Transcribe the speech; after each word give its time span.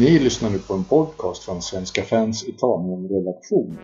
Ni 0.00 0.18
lyssnar 0.18 0.50
nu 0.50 0.58
på 0.58 0.74
en 0.74 0.84
podcast 0.84 1.44
från 1.44 1.62
Svenska 1.62 2.02
fans 2.02 2.44
Italien-redaktion. 2.44 3.78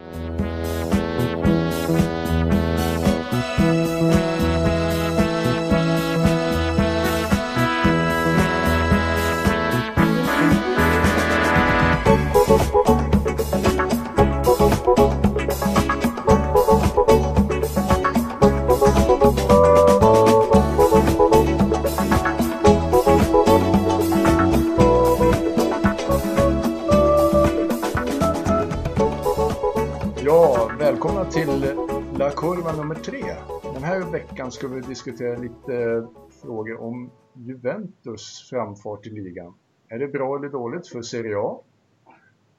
Ska 34.56 34.68
vi 34.68 34.80
diskutera 34.80 35.38
lite 35.38 35.74
eh, 35.74 36.08
frågor 36.42 36.80
om 36.80 37.10
Juventus 37.32 38.46
framfart 38.50 39.06
i 39.06 39.10
ligan. 39.10 39.54
Är 39.88 39.98
det 39.98 40.08
bra 40.08 40.36
eller 40.36 40.48
dåligt 40.48 40.88
för 40.88 41.02
Serie 41.02 41.38
A? 41.38 41.60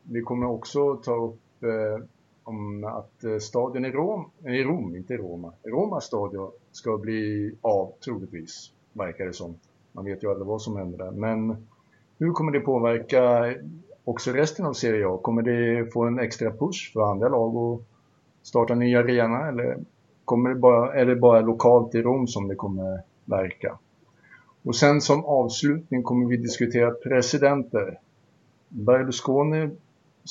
Vi 0.03 0.21
kommer 0.21 0.47
också 0.47 0.95
ta 0.95 1.15
upp 1.15 1.63
eh, 1.63 2.05
om 2.43 2.83
att 2.83 3.23
eh, 3.23 3.37
stadion 3.37 3.85
i 3.85 3.91
Rom, 3.91 4.29
i 4.45 4.63
Rom, 4.63 4.95
inte 4.95 5.17
Roma, 5.17 5.53
Romas 5.63 6.05
stadion 6.05 6.51
ska 6.71 6.97
bli 6.97 7.51
av 7.61 7.93
troligtvis, 8.05 8.71
verkar 8.93 9.25
det 9.25 9.33
som. 9.33 9.55
Man 9.91 10.05
vet 10.05 10.23
ju 10.23 10.29
aldrig 10.29 10.47
vad 10.47 10.61
som 10.61 10.77
händer 10.77 10.97
där. 10.97 11.11
Men 11.11 11.67
hur 12.17 12.31
kommer 12.31 12.51
det 12.51 12.59
påverka 12.59 13.53
också 14.03 14.31
resten 14.31 14.65
av 14.65 14.73
Serie 14.73 15.07
A? 15.07 15.19
Kommer 15.21 15.41
det 15.41 15.91
få 15.91 16.03
en 16.03 16.19
extra 16.19 16.51
push 16.51 16.93
för 16.93 17.11
andra 17.11 17.29
lag 17.29 17.55
att 17.55 17.81
starta 18.47 18.75
nya 18.75 18.99
arena 18.99 19.47
eller 19.47 19.77
kommer 20.27 20.49
det 20.49 20.55
bara, 20.55 20.93
är 20.93 21.05
det 21.05 21.15
bara 21.15 21.41
lokalt 21.41 21.95
i 21.95 22.01
Rom 22.01 22.27
som 22.27 22.47
det 22.47 22.55
kommer 22.55 23.01
verka? 23.25 23.77
Och 24.63 24.75
sen 24.75 25.01
som 25.01 25.25
avslutning 25.25 26.03
kommer 26.03 26.27
vi 26.27 26.37
diskutera 26.37 26.91
presidenter. 26.91 27.99
Berlusconi 28.69 29.69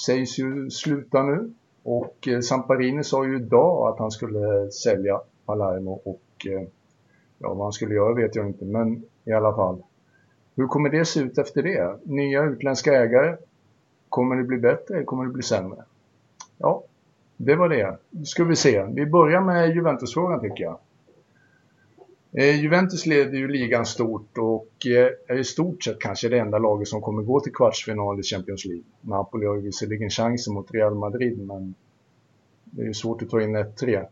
sägs 0.06 0.38
ju 0.38 0.70
sluta 0.70 1.22
nu 1.22 1.52
och 1.82 2.28
eh, 2.28 2.40
Samparini 2.40 3.04
sa 3.04 3.26
ju 3.26 3.36
idag 3.36 3.88
att 3.88 3.98
han 3.98 4.10
skulle 4.10 4.70
sälja 4.70 5.20
Palermo 5.46 6.00
och 6.04 6.46
eh, 6.46 6.68
ja, 7.38 7.54
vad 7.54 7.66
han 7.66 7.72
skulle 7.72 7.94
göra 7.94 8.14
vet 8.14 8.36
jag 8.36 8.46
inte, 8.46 8.64
men 8.64 9.02
i 9.24 9.32
alla 9.32 9.54
fall. 9.54 9.82
Hur 10.56 10.66
kommer 10.66 10.90
det 10.90 11.04
se 11.04 11.20
ut 11.20 11.38
efter 11.38 11.62
det? 11.62 11.98
Nya 12.04 12.44
utländska 12.44 12.92
ägare? 12.92 13.36
Kommer 14.08 14.36
det 14.36 14.44
bli 14.44 14.58
bättre 14.58 15.04
kommer 15.04 15.24
det 15.24 15.30
bli 15.30 15.42
sämre? 15.42 15.84
Ja, 16.58 16.82
det 17.36 17.56
var 17.56 17.68
det. 17.68 17.98
Ska 18.24 18.44
vi 18.44 18.56
se. 18.56 18.84
Vi 18.84 19.06
börjar 19.06 19.40
med 19.40 19.74
Juventus-frågan 19.74 20.40
tycker 20.40 20.64
jag. 20.64 20.78
Eh, 22.38 22.60
Juventus 22.60 23.06
leder 23.06 23.38
ju 23.38 23.48
ligan 23.48 23.86
stort 23.86 24.38
och 24.38 24.86
eh, 24.86 25.34
är 25.36 25.38
i 25.38 25.44
stort 25.44 25.84
sett 25.84 26.00
kanske 26.00 26.28
det 26.28 26.38
enda 26.38 26.58
laget 26.58 26.88
som 26.88 27.00
kommer 27.00 27.22
gå 27.22 27.40
till 27.40 27.52
kvartsfinal 27.52 28.20
i 28.20 28.22
Champions 28.22 28.64
League. 28.64 28.84
Napoli 29.00 29.46
har 29.46 29.56
ju 29.56 29.60
visserligen 29.60 30.10
chansen 30.10 30.54
mot 30.54 30.74
Real 30.74 30.94
Madrid 30.94 31.38
men 31.38 31.74
det 32.64 32.82
är 32.82 32.86
ju 32.86 32.94
svårt 32.94 33.22
att 33.22 33.30
ta 33.30 33.42
in 33.42 33.56
1-3. 33.56 34.06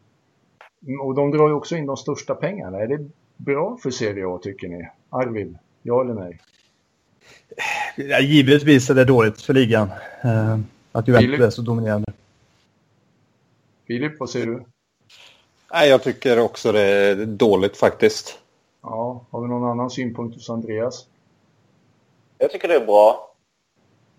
Och 1.00 1.14
de 1.14 1.31
drar 1.31 1.48
ju 1.48 1.55
också 1.55 1.77
in 1.77 1.86
de 1.86 1.97
största 1.97 2.34
pengarna. 2.34 2.78
Är 2.78 2.86
det 2.86 3.09
bra 3.36 3.78
för 3.83 3.91
Serie 3.91 4.27
A 4.28 4.38
tycker 4.42 4.69
ni? 4.69 4.88
Arvid, 5.11 5.59
ja 5.83 6.00
eller 6.00 6.14
nej? 6.14 6.41
Ja, 7.97 8.20
givetvis 8.20 8.91
är 8.91 8.94
det 8.94 9.05
dåligt 9.05 9.41
för 9.41 9.55
ligan. 9.55 9.88
Eh, 10.22 10.59
att 10.92 11.09
Juventus 11.09 11.41
är 11.41 11.50
så 11.50 11.62
dominerande. 11.62 12.12
Filip, 13.86 14.20
vad 14.20 14.30
säger 14.30 14.46
du? 14.46 14.64
Nej, 15.72 15.88
jag 15.88 16.02
tycker 16.02 16.38
också 16.38 16.72
det 16.72 16.81
är 16.81 17.16
dåligt 17.26 17.76
faktiskt. 17.76 18.38
Ja, 18.82 19.25
har 19.31 19.41
vi 19.41 19.48
någon 19.48 19.70
annan 19.70 19.91
synpunkt 19.91 20.34
hos 20.34 20.50
Andreas? 20.50 21.06
Jag 22.38 22.50
tycker 22.50 22.69
det 22.69 22.75
är 22.75 22.86
bra. 22.86 23.34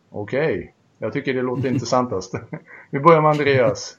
Okej, 0.09 0.73
jag 0.97 1.13
tycker 1.13 1.33
det 1.33 1.41
låter 1.41 1.67
intressantast. 1.67 2.33
Vi 2.89 2.99
börjar 2.99 3.21
med 3.21 3.31
Andreas. 3.31 3.97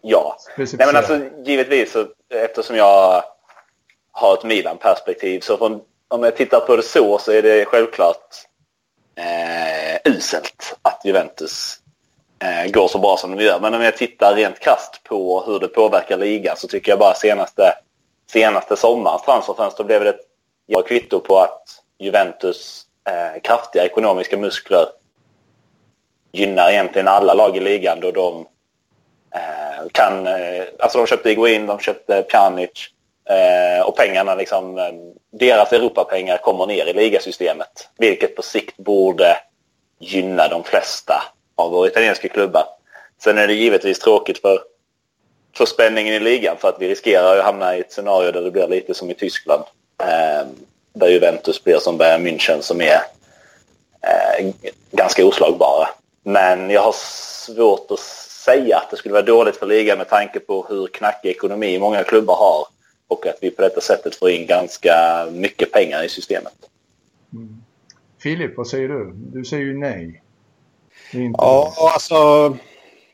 Ja. 0.00 0.36
Nej, 0.56 0.66
men 0.78 0.96
alltså, 0.96 1.20
givetvis, 1.44 1.92
så, 1.92 2.06
eftersom 2.34 2.76
jag 2.76 3.22
har 4.12 4.34
ett 4.34 4.44
Milan-perspektiv, 4.44 5.40
så 5.40 5.56
från, 5.56 5.80
om 6.08 6.22
jag 6.22 6.36
tittar 6.36 6.60
på 6.60 6.76
det 6.76 6.82
så, 6.82 7.18
så 7.18 7.32
är 7.32 7.42
det 7.42 7.64
självklart 7.64 8.34
eh, 9.14 10.12
uselt 10.12 10.78
att 10.82 11.04
Juventus 11.04 11.80
Eh, 12.38 12.70
går 12.70 12.88
så 12.88 12.98
bra 12.98 13.16
som 13.16 13.36
de 13.36 13.44
gör. 13.44 13.60
Men 13.60 13.74
om 13.74 13.82
jag 13.82 13.96
tittar 13.96 14.34
rent 14.34 14.58
krasst 14.58 15.02
på 15.04 15.42
hur 15.46 15.58
det 15.58 15.68
påverkar 15.68 16.16
ligan 16.16 16.56
så 16.56 16.68
tycker 16.68 16.92
jag 16.92 16.98
bara 16.98 17.14
senaste, 17.14 17.72
senaste 18.30 18.76
sommarens 18.76 19.22
transferfönster 19.22 19.84
blev 19.84 20.04
det 20.04 20.10
ett 20.10 20.20
bra 20.72 20.82
kvitto 20.82 21.20
på 21.20 21.38
att 21.38 21.62
Juventus 21.98 22.86
eh, 23.08 23.40
kraftiga 23.42 23.84
ekonomiska 23.84 24.36
muskler 24.36 24.86
gynnar 26.32 26.70
egentligen 26.70 27.08
alla 27.08 27.34
lag 27.34 27.56
i 27.56 27.60
ligan 27.60 28.00
då 28.00 28.10
de 28.10 28.46
eh, 29.34 29.86
kan... 29.92 30.26
Eh, 30.26 30.64
alltså 30.78 30.98
de 30.98 31.06
köpte 31.06 31.30
Iguin, 31.30 31.66
de 31.66 31.78
köpte 31.78 32.22
Pjanic 32.22 32.88
eh, 33.28 33.86
och 33.86 33.96
pengarna 33.96 34.34
liksom... 34.34 34.78
Eh, 34.78 34.92
deras 35.38 35.72
Europapengar 35.72 36.36
kommer 36.36 36.66
ner 36.66 36.86
i 36.86 36.92
ligasystemet. 36.92 37.88
Vilket 37.98 38.36
på 38.36 38.42
sikt 38.42 38.76
borde 38.76 39.36
gynna 39.98 40.48
de 40.48 40.64
flesta 40.64 41.22
av 41.56 41.70
våra 41.70 41.88
italienska 41.88 42.28
klubbar. 42.28 42.64
Sen 43.22 43.38
är 43.38 43.46
det 43.46 43.54
givetvis 43.54 43.98
tråkigt 43.98 44.38
för, 44.38 44.60
för 45.56 45.66
spänningen 45.66 46.14
i 46.14 46.20
ligan 46.20 46.56
för 46.56 46.68
att 46.68 46.76
vi 46.80 46.88
riskerar 46.88 47.38
att 47.38 47.44
hamna 47.44 47.76
i 47.76 47.80
ett 47.80 47.92
scenario 47.92 48.32
där 48.32 48.42
det 48.42 48.50
blir 48.50 48.68
lite 48.68 48.94
som 48.94 49.10
i 49.10 49.14
Tyskland. 49.14 49.62
Eh, 50.00 50.46
där 50.92 51.08
Juventus 51.08 51.64
blir 51.64 51.78
som 51.78 51.98
Bayern 51.98 52.26
München 52.26 52.60
som 52.60 52.80
är 52.80 53.00
eh, 54.02 54.54
ganska 54.90 55.26
oslagbara. 55.26 55.88
Men 56.22 56.70
jag 56.70 56.82
har 56.82 56.94
svårt 57.46 57.90
att 57.90 58.00
säga 58.46 58.76
att 58.76 58.90
det 58.90 58.96
skulle 58.96 59.12
vara 59.12 59.22
dåligt 59.22 59.56
för 59.56 59.66
ligan 59.66 59.98
med 59.98 60.08
tanke 60.08 60.40
på 60.40 60.66
hur 60.68 60.86
knackig 60.86 61.30
ekonomi 61.30 61.78
många 61.78 62.04
klubbar 62.04 62.34
har 62.34 62.66
och 63.08 63.26
att 63.26 63.38
vi 63.40 63.50
på 63.50 63.62
detta 63.62 63.80
sättet 63.80 64.16
får 64.16 64.30
in 64.30 64.46
ganska 64.46 65.26
mycket 65.32 65.72
pengar 65.72 66.02
i 66.02 66.08
systemet. 66.08 66.54
Mm. 67.32 67.62
Filip, 68.22 68.56
vad 68.56 68.68
säger 68.68 68.88
du? 68.88 69.12
Du 69.14 69.44
säger 69.44 69.64
ju 69.64 69.78
nej. 69.78 70.22
Ja, 71.12 71.72
bra. 71.76 71.90
alltså... 71.94 72.56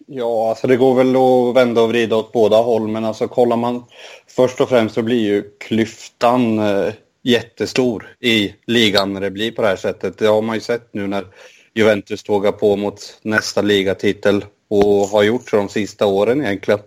Ja, 0.06 0.48
alltså 0.48 0.66
det 0.66 0.76
går 0.76 0.94
väl 0.94 1.16
att 1.16 1.56
vända 1.56 1.82
och 1.82 1.88
vrida 1.88 2.16
åt 2.16 2.32
båda 2.32 2.56
håll, 2.56 2.88
men 2.88 3.04
alltså 3.04 3.28
kollar 3.28 3.56
man... 3.56 3.84
Först 4.26 4.60
och 4.60 4.68
främst 4.68 4.94
så 4.94 5.02
blir 5.02 5.20
ju 5.20 5.42
klyftan 5.60 6.58
eh, 6.58 6.92
jättestor 7.22 8.16
i 8.20 8.54
ligan 8.66 9.12
när 9.12 9.20
det 9.20 9.30
blir 9.30 9.52
på 9.52 9.62
det 9.62 9.68
här 9.68 9.76
sättet. 9.76 10.18
Det 10.18 10.26
har 10.26 10.42
man 10.42 10.54
ju 10.54 10.60
sett 10.60 10.94
nu 10.94 11.06
när 11.06 11.26
Juventus 11.74 12.22
tågar 12.22 12.52
på 12.52 12.76
mot 12.76 13.18
nästa 13.22 13.62
ligatitel 13.62 14.44
och 14.68 15.08
har 15.08 15.22
gjort 15.22 15.50
så 15.50 15.56
de 15.56 15.68
sista 15.68 16.06
åren 16.06 16.44
egentligen. 16.44 16.80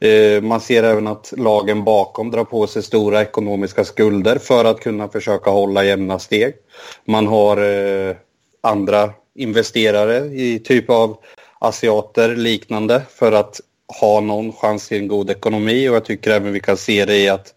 Eh, 0.00 0.42
man 0.42 0.60
ser 0.60 0.82
även 0.82 1.06
att 1.06 1.32
lagen 1.36 1.84
bakom 1.84 2.30
drar 2.30 2.44
på 2.44 2.66
sig 2.66 2.82
stora 2.82 3.22
ekonomiska 3.22 3.84
skulder 3.84 4.38
för 4.38 4.64
att 4.64 4.80
kunna 4.80 5.08
försöka 5.08 5.50
hålla 5.50 5.84
jämna 5.84 6.18
steg. 6.18 6.54
Man 7.04 7.26
har 7.26 7.56
eh, 7.56 8.16
andra 8.60 9.10
investerare 9.40 10.16
i 10.26 10.58
typ 10.58 10.90
av 10.90 11.16
asiater 11.58 12.36
liknande 12.36 13.02
för 13.10 13.32
att 13.32 13.60
ha 14.00 14.20
någon 14.20 14.52
chans 14.52 14.88
till 14.88 14.98
en 14.98 15.08
god 15.08 15.30
ekonomi 15.30 15.88
och 15.88 15.94
jag 15.94 16.04
tycker 16.04 16.30
även 16.30 16.52
vi 16.52 16.60
kan 16.60 16.76
se 16.76 17.04
det 17.04 17.16
i 17.16 17.28
att 17.28 17.54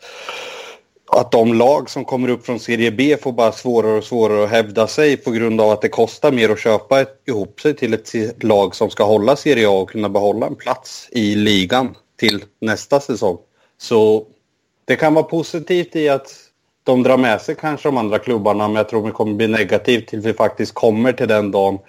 att 1.16 1.32
de 1.32 1.54
lag 1.54 1.90
som 1.90 2.06
kommer 2.06 2.30
upp 2.30 2.46
från 2.46 2.60
Serie 2.60 2.92
B 2.92 3.18
får 3.22 3.32
bara 3.32 3.52
svårare 3.52 3.98
och 3.98 4.04
svårare 4.04 4.44
att 4.44 4.50
hävda 4.50 4.88
sig 4.88 5.18
på 5.18 5.32
grund 5.32 5.62
av 5.62 5.70
att 5.70 5.82
det 5.82 5.90
kostar 5.90 6.32
mer 6.32 6.50
att 6.50 6.60
köpa 6.60 7.02
ett, 7.02 7.22
ihop 7.28 7.62
sig 7.62 7.76
till 7.76 7.94
ett 7.94 8.44
lag 8.44 8.76
som 8.76 8.90
ska 8.90 9.04
hålla 9.04 9.36
Serie 9.36 9.68
A 9.68 9.72
och 9.72 9.90
kunna 9.90 10.10
behålla 10.10 10.48
en 10.48 10.56
plats 10.56 11.10
i 11.12 11.36
ligan 11.36 11.96
till 12.20 12.44
nästa 12.62 13.00
säsong. 13.00 13.38
Så 13.78 14.28
det 14.86 14.96
kan 14.96 15.14
vara 15.14 15.24
positivt 15.24 15.96
i 15.96 16.10
att 16.10 16.43
de 16.84 17.04
drar 17.04 17.18
med 17.18 17.42
sig 17.42 17.56
kanske 17.56 17.88
de 17.88 17.98
andra 17.98 18.20
klubbarna 18.20 18.68
men 18.68 18.76
jag 18.76 18.90
tror 18.90 19.06
det 19.06 19.12
kommer 19.12 19.34
bli 19.34 19.48
negativt 19.48 20.08
till 20.08 20.20
vi 20.20 20.34
faktiskt 20.34 20.74
kommer 20.74 21.14
till 21.14 21.28
den 21.28 21.52
dagen 21.52 21.80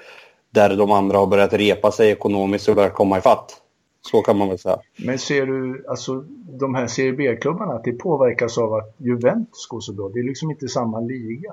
där 0.51 0.77
de 0.77 0.91
andra 0.91 1.19
har 1.19 1.27
börjat 1.27 1.53
repa 1.53 1.93
sig 1.93 2.11
ekonomiskt 2.11 2.69
och 2.69 2.75
börjar 2.75 2.91
komma 2.91 3.19
ifatt. 3.19 3.61
Så 4.11 4.23
kan 4.23 4.39
man 4.39 4.49
väl 4.49 4.59
säga. 4.59 4.79
Men 4.97 5.19
ser 5.19 5.47
du, 5.47 5.85
alltså 5.89 6.25
de 6.59 6.75
här 6.75 6.87
Serie 6.87 7.13
B-klubbarna, 7.13 7.75
att 7.75 7.85
det 7.85 7.93
påverkas 7.93 8.59
av 8.59 8.75
att 8.75 8.95
Juventus 8.99 9.67
går 9.69 9.81
så 9.81 9.93
bra? 9.93 10.09
Det 10.09 10.19
är 10.19 10.25
liksom 10.25 10.51
inte 10.51 10.69
samma 10.69 11.01
liga. 11.01 11.53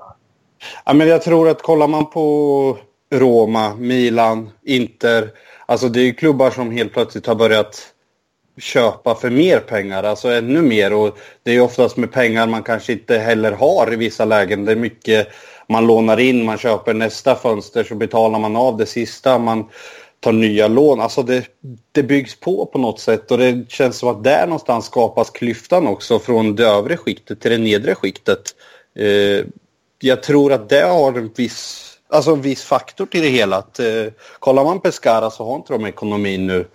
Ja, 0.84 0.92
men 0.92 1.08
jag 1.08 1.22
tror 1.22 1.48
att 1.48 1.62
kollar 1.62 1.88
man 1.88 2.10
på 2.10 2.78
Roma, 3.12 3.74
Milan, 3.74 4.50
Inter. 4.62 5.30
Alltså 5.66 5.88
det 5.88 6.00
är 6.00 6.12
klubbar 6.12 6.50
som 6.50 6.70
helt 6.70 6.92
plötsligt 6.92 7.26
har 7.26 7.34
börjat 7.34 7.94
köpa 8.58 9.14
för 9.14 9.30
mer 9.30 9.60
pengar, 9.60 10.02
alltså 10.02 10.28
ännu 10.28 10.62
mer. 10.62 10.92
Och 10.92 11.18
det 11.42 11.52
är 11.52 11.60
oftast 11.60 11.96
med 11.96 12.12
pengar 12.12 12.46
man 12.46 12.62
kanske 12.62 12.92
inte 12.92 13.18
heller 13.18 13.52
har 13.52 13.92
i 13.92 13.96
vissa 13.96 14.24
lägen. 14.24 14.64
Det 14.64 14.72
är 14.72 14.76
mycket 14.76 15.28
man 15.68 15.86
lånar 15.86 16.20
in, 16.20 16.44
man 16.44 16.58
köper 16.58 16.94
nästa 16.94 17.34
fönster 17.36 17.84
så 17.84 17.94
betalar 17.94 18.38
man 18.38 18.56
av 18.56 18.76
det 18.76 18.86
sista. 18.86 19.38
Man 19.38 19.64
tar 20.20 20.32
nya 20.32 20.68
lån. 20.68 21.00
Alltså 21.00 21.22
det, 21.22 21.46
det 21.92 22.02
byggs 22.02 22.40
på 22.40 22.66
på 22.66 22.78
något 22.78 23.00
sätt 23.00 23.30
och 23.30 23.38
det 23.38 23.70
känns 23.70 23.98
som 23.98 24.08
att 24.08 24.24
där 24.24 24.46
någonstans 24.46 24.86
skapas 24.86 25.30
klyftan 25.30 25.86
också 25.86 26.18
från 26.18 26.56
det 26.56 26.66
övre 26.66 26.96
skiktet 26.96 27.40
till 27.40 27.50
det 27.50 27.58
nedre 27.58 27.94
skiktet. 27.94 28.42
Eh, 28.98 29.46
jag 30.00 30.22
tror 30.22 30.52
att 30.52 30.68
det 30.68 30.80
har 30.80 31.12
en 31.12 31.30
viss, 31.36 31.92
alltså 32.08 32.30
en 32.32 32.42
viss 32.42 32.62
faktor 32.62 33.06
till 33.06 33.22
det 33.22 33.28
hela. 33.28 33.56
Att, 33.56 33.78
eh, 33.78 34.06
kollar 34.38 34.64
man 34.64 34.80
Pescara 34.80 35.30
så 35.30 35.44
har 35.44 35.56
inte 35.56 35.72
de 35.72 35.86
ekonomin 35.86 36.46
nu 36.46 36.66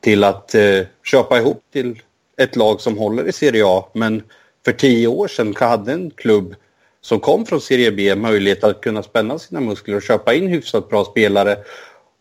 till 0.00 0.24
att 0.24 0.54
eh, 0.54 0.80
köpa 1.02 1.38
ihop 1.38 1.62
till 1.72 2.02
ett 2.36 2.56
lag 2.56 2.80
som 2.80 2.98
håller 2.98 3.28
i 3.28 3.32
Serie 3.32 3.66
A. 3.66 3.88
Men 3.92 4.22
för 4.64 4.72
tio 4.72 5.06
år 5.08 5.28
sedan 5.28 5.54
hade 5.58 5.92
en 5.92 6.10
klubb 6.10 6.54
som 7.00 7.20
kom 7.20 7.46
från 7.46 7.60
Serie 7.60 7.92
B 7.92 8.14
möjlighet 8.14 8.64
att 8.64 8.80
kunna 8.80 9.02
spänna 9.02 9.38
sina 9.38 9.60
muskler 9.60 9.96
och 9.96 10.02
köpa 10.02 10.34
in 10.34 10.48
hyfsat 10.48 10.88
bra 10.88 11.04
spelare 11.04 11.56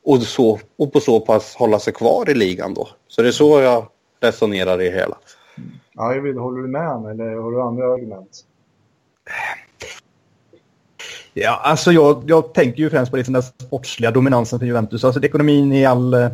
och, 0.03 0.21
så, 0.21 0.59
och 0.77 0.93
på 0.93 0.99
så 0.99 1.19
pass 1.19 1.55
hålla 1.55 1.79
sig 1.79 1.93
kvar 1.93 2.29
i 2.29 2.33
ligan 2.33 2.73
då. 2.73 2.87
Så 3.07 3.21
det 3.21 3.27
är 3.27 3.31
så 3.31 3.61
jag 3.61 3.87
resonerar 4.19 4.81
i 4.81 4.91
hela. 4.91 5.17
Arvid, 5.97 6.37
håller 6.37 6.61
du 6.61 6.67
med 6.67 6.81
han 6.81 7.05
eller 7.05 7.35
har 7.35 7.51
du 7.51 7.61
andra 7.61 7.93
argument? 7.93 8.45
Ja, 11.33 11.61
alltså 11.63 11.91
jag, 11.91 12.23
jag 12.27 12.53
tänker 12.53 12.79
ju 12.79 12.89
främst 12.89 13.11
på 13.11 13.17
liksom 13.17 13.33
den 13.33 13.43
sportsliga 13.43 14.11
dominansen 14.11 14.59
för 14.59 14.65
Juventus. 14.65 15.03
Alltså 15.03 15.23
ekonomin 15.23 15.73
i 15.73 15.85
all 15.85 16.13
eh, 16.13 16.29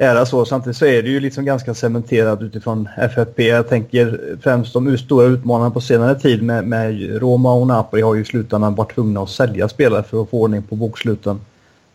ära 0.00 0.26
så. 0.26 0.44
Samtidigt 0.44 0.76
så 0.76 0.86
är 0.86 1.02
det 1.02 1.08
ju 1.08 1.20
liksom 1.20 1.44
ganska 1.44 1.74
cementerat 1.74 2.42
utifrån 2.42 2.88
FFP. 2.96 3.46
Jag 3.46 3.68
tänker 3.68 4.36
främst 4.42 4.72
de 4.72 4.98
stora 4.98 5.26
utmanarna 5.26 5.70
på 5.70 5.80
senare 5.80 6.14
tid 6.14 6.42
med, 6.42 6.64
med 6.64 7.16
Roma 7.20 7.52
och 7.52 7.66
Napoli 7.66 8.02
har 8.02 8.14
ju 8.14 8.22
i 8.22 8.24
slutändan 8.24 8.74
varit 8.74 8.94
tvungna 8.94 9.22
att 9.22 9.30
sälja 9.30 9.68
spelare 9.68 10.02
för 10.02 10.22
att 10.22 10.30
få 10.30 10.40
ordning 10.40 10.62
på 10.62 10.76
boksluten. 10.76 11.40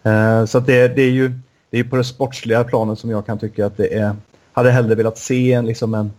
Eh, 0.03 0.45
så 0.45 0.59
det, 0.59 0.87
det, 0.87 1.01
är 1.01 1.11
ju 1.11 1.31
det 1.69 1.79
är 1.79 1.83
på 1.83 1.95
det 1.95 2.03
sportsliga 2.03 2.63
planet 2.63 2.99
som 2.99 3.09
jag 3.09 3.25
kan 3.25 3.39
tycka 3.39 3.65
att 3.65 3.77
det 3.77 3.93
är... 3.93 4.15
Hade 4.51 4.71
hellre 4.71 4.95
velat 4.95 5.17
se 5.17 5.53
en, 5.53 5.65
liksom 5.65 5.93
en 5.93 6.11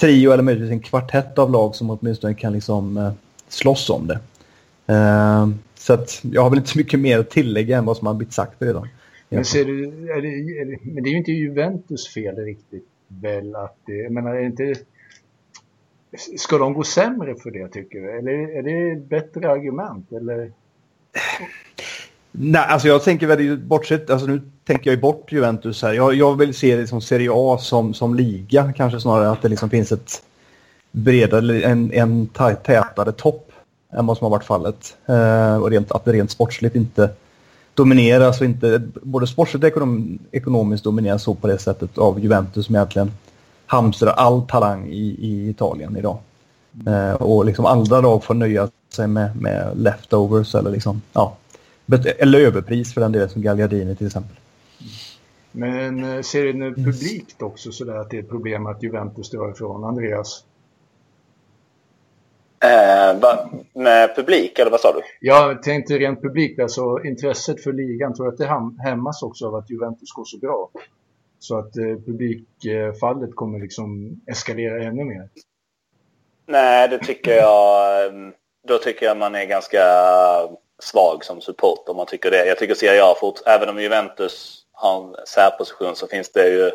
trio 0.00 0.32
eller 0.32 0.42
möjligtvis 0.42 0.72
en 0.72 0.80
kvartett 0.80 1.38
av 1.38 1.50
lag 1.50 1.74
som 1.74 1.90
åtminstone 1.90 2.34
kan 2.34 2.52
liksom 2.52 2.96
eh, 2.96 3.12
slåss 3.48 3.90
om 3.90 4.06
det. 4.06 4.18
Eh, 4.94 5.48
så 5.78 5.92
att 5.92 6.20
jag 6.22 6.42
har 6.42 6.50
väl 6.50 6.58
inte 6.58 6.70
så 6.70 6.78
mycket 6.78 7.00
mer 7.00 7.18
att 7.18 7.30
tillägga 7.30 7.78
än 7.78 7.84
vad 7.84 7.96
som 7.96 8.06
har 8.06 8.14
blivit 8.14 8.34
sagt 8.34 8.62
redan. 8.62 8.88
Men, 9.28 9.44
ser 9.44 9.64
du, 9.64 9.84
är 10.12 10.22
det, 10.22 10.28
är 10.28 10.64
det, 10.64 10.78
men 10.82 11.02
det 11.02 11.08
är 11.08 11.10
ju 11.10 11.18
inte 11.18 11.32
Juventus 11.32 12.14
fel 12.14 12.36
riktigt 12.36 12.88
väl 13.08 13.56
att 13.56 13.76
det, 13.86 13.96
jag 13.96 14.12
menar 14.12 14.34
är 14.34 14.44
inte 14.44 14.74
Ska 16.38 16.58
de 16.58 16.74
gå 16.74 16.84
sämre 16.84 17.34
för 17.34 17.50
det 17.50 17.68
tycker 17.68 18.00
du? 18.00 18.18
Eller 18.18 18.32
är 18.32 18.62
det 18.62 18.92
ett 18.92 19.08
bättre 19.08 19.50
argument? 19.50 20.12
Eller? 20.12 20.52
Nej, 22.32 22.66
alltså 22.68 22.88
jag 22.88 23.04
tänker 23.04 23.26
väl 23.26 23.58
bortsett, 23.58 24.10
alltså 24.10 24.26
nu 24.26 24.42
tänker 24.64 24.90
jag 24.90 24.96
ju 24.96 25.00
bort 25.00 25.32
Juventus 25.32 25.82
här. 25.82 25.92
Jag, 25.92 26.14
jag 26.14 26.38
vill 26.38 26.54
se 26.54 26.76
det 26.76 26.86
som 26.86 27.00
Serie 27.00 27.30
A 27.32 27.58
som, 27.58 27.94
som 27.94 28.14
liga 28.14 28.72
kanske 28.76 29.00
snarare 29.00 29.30
att 29.30 29.42
det 29.42 29.48
liksom 29.48 29.70
finns 29.70 29.92
ett 29.92 30.22
bredare, 30.90 31.62
en, 31.62 31.92
en 31.92 32.26
tätare 32.26 33.12
topp 33.12 33.52
än 33.92 34.06
vad 34.06 34.18
som 34.18 34.24
har 34.24 34.30
varit 34.30 34.44
fallet. 34.44 34.96
Eh, 35.06 35.62
och 35.62 35.70
rent, 35.70 35.92
att 35.92 36.04
det 36.04 36.12
rent 36.12 36.30
sportsligt 36.30 36.76
inte 36.76 37.10
domineras 37.78 38.40
och 38.40 38.46
inte 38.46 38.82
både 39.02 39.26
sportsligt 39.26 39.64
och 39.64 39.68
ekonom, 39.68 40.18
ekonomiskt 40.32 40.84
domineras 40.84 41.22
så 41.22 41.34
på 41.34 41.46
det 41.46 41.58
sättet 41.58 41.98
av 41.98 42.20
Juventus 42.20 42.66
som 42.66 42.74
egentligen 42.74 43.12
hamstrar 43.66 44.12
all 44.12 44.42
talang 44.42 44.88
i, 44.88 45.16
i 45.18 45.48
Italien 45.48 45.96
idag. 45.96 46.18
Eh, 46.86 47.12
och 47.12 47.44
liksom 47.44 47.66
andra 47.66 48.00
lag 48.00 48.24
får 48.24 48.34
nöja 48.34 48.68
sig 48.92 49.06
med, 49.06 49.36
med 49.36 49.70
leftovers 49.76 50.54
eller 50.54 50.70
liksom, 50.70 51.02
ja, 51.12 51.36
eller 52.18 52.40
överpris 52.40 52.94
för 52.94 53.00
den 53.00 53.12
delen 53.12 53.28
som 53.28 53.42
Gagliardini 53.42 53.96
till 53.96 54.06
exempel. 54.06 54.36
Men 55.52 56.16
eh, 56.16 56.22
ser 56.22 56.44
du 56.44 56.52
nu 56.52 56.74
publikt 56.74 57.42
också 57.42 57.72
sådär 57.72 57.94
att 57.94 58.10
det 58.10 58.16
är 58.16 58.22
ett 58.22 58.28
problem 58.28 58.66
att 58.66 58.82
Juventus 58.82 59.30
drar 59.30 59.50
ifrån 59.50 59.84
Andreas? 59.84 60.44
Eh, 62.60 63.16
med 63.72 64.16
publik, 64.16 64.58
eller 64.58 64.70
vad 64.70 64.80
sa 64.80 64.92
du? 64.92 65.00
Jag 65.20 65.62
tänkte 65.62 65.94
rent 65.94 66.22
publik, 66.22 66.58
alltså 66.58 66.98
intresset 67.04 67.62
för 67.62 67.72
ligan. 67.72 68.14
Tror 68.14 68.26
du 68.26 68.32
att 68.32 68.38
det 68.38 68.82
hämmas 68.88 69.22
också 69.22 69.46
av 69.46 69.54
att 69.54 69.70
Juventus 69.70 70.12
går 70.12 70.24
så 70.24 70.38
bra? 70.38 70.70
Så 71.38 71.58
att 71.58 71.76
eh, 71.76 71.96
publikfallet 72.06 73.34
kommer 73.34 73.58
liksom 73.58 74.20
eskalera 74.26 74.82
ännu 74.82 75.04
mer? 75.04 75.28
Nej, 76.46 76.88
det 76.88 76.98
tycker 76.98 77.36
jag. 77.36 78.06
Ehm, 78.06 78.32
då 78.68 78.78
tycker 78.78 79.06
jag 79.06 79.16
man 79.16 79.34
är 79.34 79.44
ganska 79.44 79.82
svag 80.78 81.24
som 81.24 81.40
support 81.40 81.88
om 81.88 81.96
man 81.96 82.06
tycker 82.06 82.30
det. 82.30 82.46
Jag 82.46 82.58
tycker 82.58 82.74
Serie 82.74 83.04
A 83.04 83.14
fort, 83.20 83.40
även 83.46 83.68
om 83.68 83.82
Juventus 83.82 84.64
har 84.72 85.04
en 85.04 85.26
särposition 85.26 85.96
så 85.96 86.06
finns 86.06 86.32
det 86.32 86.48
ju 86.48 86.70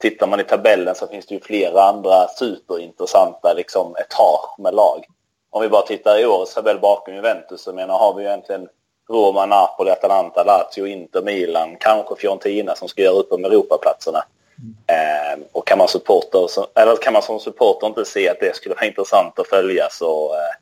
Tittar 0.00 0.26
man 0.26 0.40
i 0.40 0.44
tabellen 0.44 0.94
så 0.94 1.06
finns 1.06 1.26
det 1.26 1.34
ju 1.34 1.40
flera 1.40 1.82
andra 1.82 2.28
superintressanta 2.28 3.54
liksom 3.56 3.96
etage 3.96 4.58
med 4.58 4.74
lag 4.74 5.04
om 5.50 5.62
vi 5.62 5.68
bara 5.68 5.82
tittar 5.82 6.20
i 6.20 6.26
årets 6.26 6.54
tabell 6.54 6.78
bakom 6.78 7.14
Juventus 7.14 7.60
så 7.60 7.72
menar 7.72 7.98
har 7.98 8.14
vi 8.14 8.24
egentligen 8.24 8.68
Roma, 9.08 9.46
Napoli, 9.46 9.90
Atalanta, 9.90 10.44
Lazio, 10.44 10.86
Inter, 10.86 11.22
Milan, 11.22 11.76
kanske 11.80 12.16
Fiorentina 12.16 12.74
som 12.74 12.88
ska 12.88 13.02
göra 13.02 13.14
upp 13.14 13.32
om 13.32 13.44
Europaplatserna. 13.44 14.24
Mm. 14.58 14.74
Eh, 14.86 15.46
och 15.52 15.66
kan 15.66 15.78
man, 15.78 15.88
supporter, 15.88 16.48
eller 16.74 16.96
kan 16.96 17.12
man 17.12 17.22
som 17.22 17.40
supporter 17.40 17.86
inte 17.86 18.04
se 18.04 18.28
att 18.28 18.40
det 18.40 18.56
skulle 18.56 18.74
vara 18.74 18.86
intressant 18.86 19.38
att 19.38 19.48
följa 19.48 19.88
så 19.90 20.34
eh, 20.34 20.54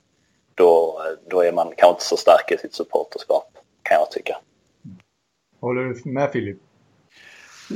då, 0.55 1.03
då 1.31 1.41
är 1.41 1.53
man 1.53 1.67
kanske 1.77 1.88
inte 1.88 2.05
så 2.05 2.17
stark 2.17 2.50
i 2.50 2.59
sitt 2.59 2.75
supporterskap, 2.75 3.49
kan 3.83 3.97
jag 4.00 4.11
tycka. 4.11 4.38
Håller 5.61 5.83
du 5.83 6.11
med 6.11 6.33
Filip? 6.33 6.59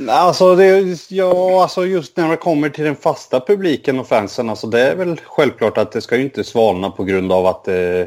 Alltså, 0.09 0.55
det, 0.55 0.97
ja, 1.09 1.61
alltså 1.61 1.85
just 1.85 2.17
när 2.17 2.29
det 2.29 2.37
kommer 2.37 2.69
till 2.69 2.83
den 2.83 2.95
fasta 2.95 3.39
publiken 3.39 3.99
och 3.99 4.07
fansen, 4.07 4.49
alltså 4.49 4.67
det 4.67 4.81
är 4.81 4.95
väl 4.95 5.21
självklart 5.25 5.77
att 5.77 5.91
det 5.91 6.01
ska 6.01 6.17
ju 6.17 6.23
inte 6.23 6.43
svalna 6.43 6.89
på 6.89 7.03
grund 7.03 7.31
av 7.31 7.45
att, 7.45 7.67
eh, 7.67 8.05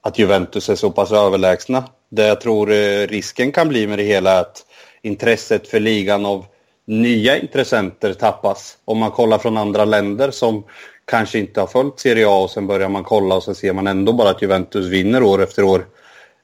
att 0.00 0.18
Juventus 0.18 0.68
är 0.68 0.74
så 0.74 0.90
pass 0.90 1.12
överlägsna. 1.12 1.84
Det 2.10 2.26
jag 2.26 2.40
tror 2.40 2.72
eh, 2.72 3.06
risken 3.06 3.52
kan 3.52 3.68
bli 3.68 3.86
med 3.86 3.98
det 3.98 4.04
hela 4.04 4.30
är 4.30 4.40
att 4.40 4.66
intresset 5.02 5.68
för 5.68 5.80
ligan 5.80 6.26
av 6.26 6.44
nya 6.86 7.38
intressenter 7.38 8.14
tappas. 8.14 8.78
Om 8.84 8.98
man 8.98 9.10
kollar 9.10 9.38
från 9.38 9.56
andra 9.56 9.84
länder 9.84 10.30
som 10.30 10.64
kanske 11.04 11.38
inte 11.38 11.60
har 11.60 11.66
följt 11.66 12.00
Serie 12.00 12.28
A 12.28 12.42
och 12.42 12.50
sen 12.50 12.66
börjar 12.66 12.88
man 12.88 13.04
kolla 13.04 13.34
och 13.34 13.42
så 13.42 13.54
ser 13.54 13.72
man 13.72 13.86
ändå 13.86 14.12
bara 14.12 14.30
att 14.30 14.42
Juventus 14.42 14.86
vinner 14.86 15.22
år 15.22 15.42
efter 15.42 15.64
år. 15.64 15.86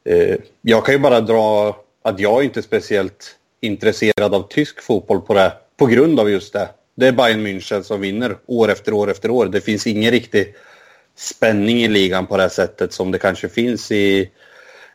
Eh, 0.05 0.37
jag 0.62 0.85
kan 0.85 0.94
ju 0.94 0.99
bara 0.99 1.20
dra 1.20 1.76
att 2.05 2.20
jag 2.20 2.44
inte 2.44 2.61
är 2.61 2.62
speciellt 2.62 3.38
intresserad 3.61 4.35
av 4.35 4.49
tysk 4.49 4.83
fotboll 4.83 5.21
på 5.21 5.35
det 5.35 5.53
på 5.77 5.87
grund 5.87 6.21
av 6.21 6.31
just 6.31 6.53
det. 6.53 6.69
Det 6.95 7.07
är 7.07 7.12
Bayern 7.12 7.47
München 7.47 7.83
som 7.83 8.00
vinner 8.00 8.37
år 8.47 8.69
efter 8.71 8.93
år 8.93 9.11
efter 9.11 9.31
år. 9.31 9.47
Det 9.47 9.61
finns 9.61 9.87
ingen 9.87 10.11
riktig 10.11 10.55
spänning 11.17 11.77
i 11.77 11.88
ligan 11.88 12.27
på 12.27 12.37
det 12.37 12.50
sättet 12.50 12.93
som 12.93 13.11
det 13.11 13.19
kanske 13.19 13.49
finns 13.49 13.93
i 13.93 14.31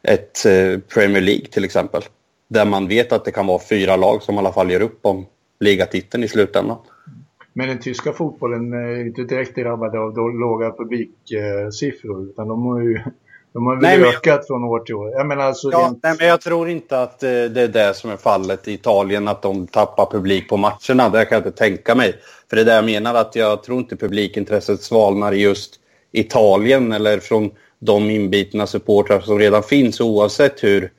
ett 0.03 0.45
eh, 0.45 0.79
Premier 0.79 1.21
League 1.21 1.45
till 1.45 1.63
exempel. 1.63 2.01
Där 2.47 2.65
man 2.65 2.87
vet 2.87 3.11
att 3.11 3.25
det 3.25 3.31
kan 3.31 3.47
vara 3.47 3.59
fyra 3.69 3.95
lag 3.95 4.23
som 4.23 4.35
i 4.35 4.37
alla 4.37 4.53
fall 4.53 4.71
gör 4.71 4.81
upp 4.81 4.99
om 5.01 5.25
ligatiteln 5.59 6.23
i 6.23 6.27
slutändan. 6.27 6.77
Men 7.53 7.67
den 7.67 7.79
tyska 7.79 8.13
fotbollen 8.13 8.73
eh, 8.73 8.79
är 8.79 9.05
inte 9.05 9.23
direkt 9.23 9.55
drabbad 9.55 9.95
av 9.95 10.39
låga 10.39 10.71
publiksiffror 10.71 12.29
utan 12.29 12.47
de 12.47 12.65
har 12.65 12.81
ju 12.81 12.99
de 13.53 13.65
har 13.65 13.75
väl 13.75 13.81
nej, 13.81 14.09
ökat 14.09 14.21
jag... 14.25 14.47
från 14.47 14.63
år 14.63 14.79
till 14.79 14.95
år. 14.95 15.11
Jag 15.11 15.27
menar 15.27 15.43
alltså 15.43 15.71
ja, 15.71 15.79
rent... 15.79 15.99
nej, 16.03 16.15
men 16.19 16.27
jag 16.27 16.41
tror 16.41 16.69
inte 16.69 17.01
att 17.01 17.23
eh, 17.23 17.29
det 17.29 17.61
är 17.61 17.67
det 17.67 17.93
som 17.93 18.09
är 18.09 18.17
fallet 18.17 18.67
i 18.67 18.73
Italien, 18.73 19.27
att 19.27 19.41
de 19.41 19.67
tappar 19.67 20.05
publik 20.05 20.49
på 20.49 20.57
matcherna. 20.57 21.09
Det 21.09 21.25
kan 21.25 21.35
jag 21.35 21.47
inte 21.47 21.57
tänka 21.57 21.95
mig. 21.95 22.15
För 22.49 22.55
det 22.55 22.61
är 22.61 22.65
det 22.65 22.75
jag 22.75 22.85
menar, 22.85 23.15
att 23.15 23.35
jag 23.35 23.63
tror 23.63 23.79
inte 23.79 23.95
publikintresset 23.95 24.81
svalnar 24.81 25.31
i 25.31 25.41
just 25.41 25.75
Italien 26.11 26.91
eller 26.91 27.19
från 27.19 27.51
de 27.79 28.09
inbitna 28.09 28.67
supportrar 28.67 29.19
som 29.19 29.39
redan 29.39 29.63
finns 29.63 30.01
oavsett 30.01 30.63
hur, 30.63 30.91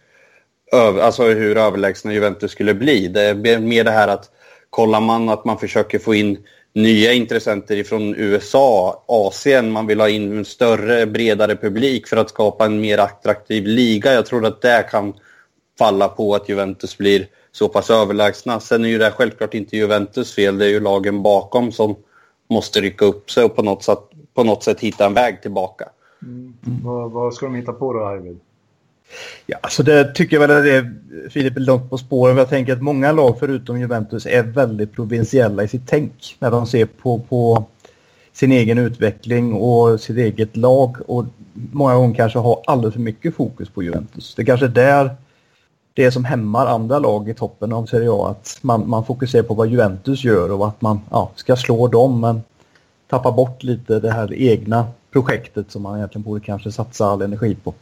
alltså 0.72 1.24
hur 1.24 1.56
överlägsna 1.56 2.12
Juventus 2.12 2.50
skulle 2.50 2.74
bli. 2.74 3.08
Det 3.08 3.22
är 3.22 3.58
mer 3.58 3.84
det 3.84 3.90
här 3.90 4.08
att 4.08 4.30
kollar 4.70 5.00
man 5.00 5.28
att 5.28 5.44
man 5.44 5.58
försöker 5.58 5.98
få 5.98 6.14
in 6.14 6.38
nya 6.74 7.12
intressenter 7.12 7.84
från 7.84 8.14
USA, 8.14 9.04
Asien. 9.06 9.70
Man 9.70 9.86
vill 9.86 10.00
ha 10.00 10.08
in 10.08 10.38
en 10.38 10.44
större, 10.44 11.06
bredare 11.06 11.56
publik 11.56 12.06
för 12.06 12.16
att 12.16 12.28
skapa 12.28 12.64
en 12.64 12.80
mer 12.80 12.98
attraktiv 12.98 13.66
liga. 13.66 14.12
Jag 14.12 14.26
tror 14.26 14.46
att 14.46 14.62
det 14.62 14.88
kan 14.90 15.14
falla 15.78 16.08
på 16.08 16.34
att 16.34 16.48
Juventus 16.48 16.98
blir 16.98 17.26
så 17.52 17.68
pass 17.68 17.90
överlägsna. 17.90 18.60
Sen 18.60 18.84
är 18.84 18.88
ju 18.88 18.98
det 18.98 19.10
självklart 19.10 19.54
inte 19.54 19.76
Juventus 19.76 20.34
fel. 20.34 20.58
Det 20.58 20.64
är 20.64 20.70
ju 20.70 20.80
lagen 20.80 21.22
bakom 21.22 21.72
som 21.72 21.96
måste 22.50 22.80
rycka 22.80 23.04
upp 23.04 23.30
sig 23.30 23.44
och 23.44 23.56
på 23.56 23.62
något 23.62 23.82
sätt, 23.82 23.98
på 24.34 24.44
något 24.44 24.62
sätt 24.62 24.80
hitta 24.80 25.06
en 25.06 25.14
väg 25.14 25.42
tillbaka. 25.42 25.88
Mm. 26.22 26.54
Vad, 26.84 27.10
vad 27.10 27.34
ska 27.34 27.46
de 27.46 27.54
hitta 27.54 27.72
på 27.72 27.92
då, 27.92 28.04
Arvid? 28.04 28.40
Ja, 29.46 29.58
alltså 29.60 29.82
det 29.82 30.14
tycker 30.14 30.36
jag 30.36 30.48
väl 30.48 30.58
att 30.58 30.64
det 30.64 30.76
är 30.76 30.94
Filip 31.30 31.56
är 31.56 31.60
långt 31.60 31.90
på 31.90 31.98
spåren. 31.98 32.36
Jag 32.36 32.48
tänker 32.48 32.72
att 32.72 32.82
många 32.82 33.12
lag 33.12 33.36
förutom 33.38 33.80
Juventus 33.80 34.26
är 34.26 34.42
väldigt 34.42 34.92
provinsiella 34.92 35.62
i 35.62 35.68
sitt 35.68 35.86
tänk 35.86 36.36
när 36.38 36.50
de 36.50 36.66
ser 36.66 36.86
på, 36.86 37.18
på 37.18 37.64
sin 38.32 38.52
egen 38.52 38.78
utveckling 38.78 39.54
och 39.54 40.00
sitt 40.00 40.16
eget 40.16 40.56
lag 40.56 40.96
och 41.06 41.24
många 41.52 41.94
gånger 41.94 42.14
kanske 42.14 42.38
har 42.38 42.62
alldeles 42.66 42.94
för 42.94 43.00
mycket 43.00 43.34
fokus 43.34 43.68
på 43.68 43.82
Juventus. 43.82 44.34
Det 44.34 44.44
kanske 44.44 44.66
är 44.66 44.70
där 44.70 45.16
det 45.94 46.12
som 46.12 46.24
hämmar 46.24 46.66
andra 46.66 46.98
lag 46.98 47.28
i 47.28 47.34
toppen 47.34 47.72
av 47.72 47.86
Serie 47.86 48.10
A. 48.12 48.28
Att 48.30 48.58
man, 48.62 48.88
man 48.88 49.04
fokuserar 49.04 49.42
på 49.42 49.54
vad 49.54 49.68
Juventus 49.68 50.24
gör 50.24 50.52
och 50.52 50.68
att 50.68 50.82
man 50.82 51.00
ja, 51.10 51.30
ska 51.34 51.56
slå 51.56 51.88
dem 51.88 52.20
men 52.20 52.42
tappar 53.06 53.32
bort 53.32 53.62
lite 53.62 54.00
det 54.00 54.10
här 54.10 54.34
egna 54.34 54.86
projektet 55.12 55.70
som 55.70 55.82
man 55.82 55.96
egentligen 55.96 56.22
borde 56.22 56.40
kanske 56.40 56.72
satsa 56.72 57.06
all 57.06 57.22
energi 57.22 57.56
på. 57.64 57.74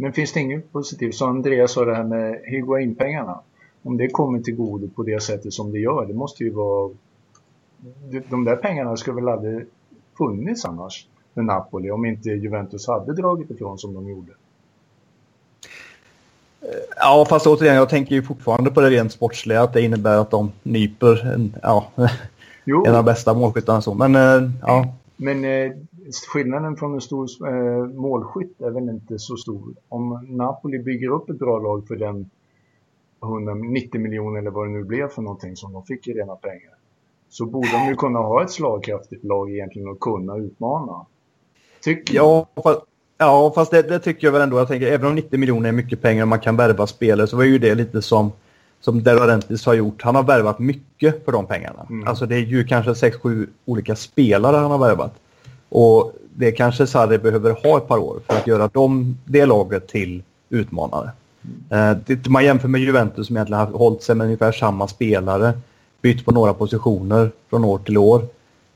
Men 0.00 0.12
finns 0.12 0.32
det 0.32 0.40
inget 0.40 0.72
positivt? 0.72 1.14
Som 1.14 1.28
Andreas 1.28 1.72
sa 1.72 1.84
det 1.84 1.94
här 1.94 2.04
med 2.04 2.40
Higuain-pengarna. 2.44 3.40
Om 3.82 3.96
det 3.96 4.08
kommer 4.08 4.40
till 4.40 4.54
godo 4.54 4.88
på 4.88 5.02
det 5.02 5.22
sättet 5.22 5.52
som 5.52 5.72
det 5.72 5.78
gör, 5.78 6.06
det 6.06 6.14
måste 6.14 6.44
ju 6.44 6.50
vara... 6.50 6.90
De 8.28 8.44
där 8.44 8.56
pengarna 8.56 8.96
skulle 8.96 9.16
väl 9.16 9.28
aldrig 9.28 9.66
funnits 10.18 10.64
annars 10.64 11.06
med 11.34 11.44
Napoli 11.44 11.90
om 11.90 12.04
inte 12.04 12.30
Juventus 12.30 12.86
hade 12.86 13.12
dragit 13.12 13.50
ifrån 13.50 13.78
som 13.78 13.94
de 13.94 14.08
gjorde. 14.08 14.32
Ja, 16.96 17.26
fast 17.28 17.46
återigen, 17.46 17.76
jag 17.76 17.88
tänker 17.88 18.14
ju 18.14 18.22
fortfarande 18.22 18.70
på 18.70 18.80
det 18.80 18.90
rent 18.90 19.12
sportsliga, 19.12 19.62
att 19.62 19.72
det 19.72 19.82
innebär 19.82 20.18
att 20.18 20.30
de 20.30 20.52
nyper 20.62 21.32
en, 21.34 21.56
ja, 21.62 21.86
en 22.64 22.86
av 22.86 22.92
de 22.92 23.04
bästa 23.04 23.34
målskyttarna. 23.34 23.80
Så. 23.82 23.94
Men, 23.94 24.14
eh, 24.14 24.50
ja. 24.60 24.94
Men 25.22 25.44
eh, 25.44 25.72
skillnaden 26.32 26.76
från 26.76 26.94
en 26.94 27.00
stor 27.00 27.28
eh, 27.48 27.86
målskytt 27.86 28.60
är 28.60 28.70
väl 28.70 28.88
inte 28.88 29.18
så 29.18 29.36
stor. 29.36 29.74
Om 29.88 30.26
Napoli 30.28 30.78
bygger 30.78 31.08
upp 31.08 31.30
ett 31.30 31.38
bra 31.38 31.58
lag 31.58 31.88
för 31.88 31.96
den 31.96 32.30
190 33.22 34.00
miljoner 34.00 34.38
eller 34.38 34.50
vad 34.50 34.66
det 34.66 34.72
nu 34.72 34.84
blev 34.84 35.08
för 35.08 35.22
någonting 35.22 35.56
som 35.56 35.72
de 35.72 35.84
fick 35.84 36.08
i 36.08 36.12
rena 36.12 36.36
pengar. 36.36 36.74
Så 37.28 37.46
borde 37.46 37.68
de 37.72 37.88
ju 37.88 37.96
kunna 37.96 38.18
ha 38.18 38.42
ett 38.42 38.50
slagkraftigt 38.50 39.24
lag 39.24 39.50
egentligen 39.50 39.88
och 39.88 40.00
kunna 40.00 40.36
utmana. 40.36 41.06
Tycker 41.80 42.14
ja, 42.14 42.46
fast, 42.62 42.80
ja, 43.18 43.52
fast 43.54 43.70
det, 43.70 43.82
det, 43.82 43.98
tycker 43.98 44.26
jag 44.26 44.32
väl 44.32 44.42
ändå. 44.42 44.58
Jag 44.58 44.68
tänker, 44.68 44.86
även 44.86 45.06
om 45.06 45.14
90 45.14 45.38
miljoner 45.38 45.68
är 45.68 45.72
mycket 45.72 46.02
pengar 46.02 46.22
och 46.22 46.28
man 46.28 46.40
kan 46.40 46.56
värva 46.56 46.86
spelare 46.86 47.26
så 47.26 47.36
var 47.36 47.44
ju 47.44 47.58
det 47.58 47.74
lite 47.74 48.02
som 48.02 48.32
som 48.80 49.02
De 49.02 49.10
har 49.66 49.74
gjort. 49.74 50.02
Han 50.02 50.14
har 50.14 50.22
värvat 50.22 50.58
mycket 50.58 51.24
för 51.24 51.32
de 51.32 51.46
pengarna. 51.46 51.86
Mm. 51.90 52.08
Alltså 52.08 52.26
det 52.26 52.34
är 52.34 52.40
ju 52.40 52.64
kanske 52.64 52.92
6-7 52.92 53.46
olika 53.64 53.96
spelare 53.96 54.56
han 54.56 54.70
har 54.70 54.78
värvat. 54.78 55.14
Och 55.68 56.12
det 56.34 56.52
kanske 56.52 56.86
Sarri 56.86 57.18
behöver 57.18 57.50
ha 57.50 57.78
ett 57.78 57.88
par 57.88 57.98
år 57.98 58.20
för 58.26 58.36
att 58.36 58.46
göra 58.46 58.68
dem, 58.68 59.18
det 59.24 59.46
laget 59.46 59.88
till 59.88 60.22
utmanare. 60.48 61.10
Mm. 61.70 62.00
Eh, 62.08 62.18
man 62.28 62.44
jämför 62.44 62.68
med 62.68 62.80
Juventus 62.80 63.26
som 63.26 63.36
egentligen 63.36 63.60
har 63.60 63.78
hållit 63.78 64.02
sig 64.02 64.14
med 64.14 64.24
ungefär 64.24 64.52
samma 64.52 64.88
spelare. 64.88 65.52
Bytt 66.02 66.24
på 66.24 66.32
några 66.32 66.54
positioner 66.54 67.30
från 67.50 67.64
år 67.64 67.78
till 67.78 67.98
år. 67.98 68.22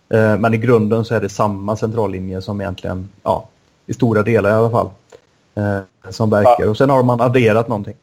Eh, 0.08 0.38
men 0.38 0.54
i 0.54 0.56
grunden 0.56 1.04
så 1.04 1.14
är 1.14 1.20
det 1.20 1.28
samma 1.28 1.76
centrallinje 1.76 2.42
som 2.42 2.60
egentligen, 2.60 3.08
ja, 3.22 3.48
i 3.86 3.94
stora 3.94 4.22
delar 4.22 4.50
i 4.50 4.52
alla 4.52 4.70
fall, 4.70 4.90
eh, 5.54 6.10
som 6.10 6.30
verkar. 6.30 6.68
Och 6.68 6.76
sen 6.76 6.90
har 6.90 7.02
man 7.02 7.20
adderat 7.20 7.68
någonting. 7.68 7.94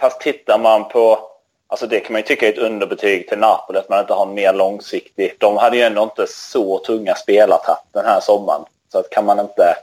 Fast 0.00 0.20
tittar 0.20 0.58
man 0.58 0.88
på, 0.88 1.18
alltså 1.66 1.86
det 1.86 2.00
kan 2.00 2.12
man 2.12 2.20
ju 2.20 2.26
tycka 2.26 2.48
är 2.48 2.52
ett 2.52 2.58
underbetyg 2.58 3.28
till 3.28 3.38
Napoli 3.38 3.78
att 3.78 3.88
man 3.88 4.00
inte 4.00 4.12
har 4.12 4.26
mer 4.26 4.52
långsiktig. 4.52 5.34
De 5.38 5.56
hade 5.56 5.76
ju 5.76 5.82
ändå 5.82 6.02
inte 6.02 6.26
så 6.26 6.78
tunga 6.78 7.14
spelartapp 7.14 7.84
den 7.92 8.04
här 8.04 8.20
sommaren. 8.20 8.64
Så 8.92 8.98
att 8.98 9.10
kan 9.10 9.24
man 9.24 9.40
inte, 9.40 9.76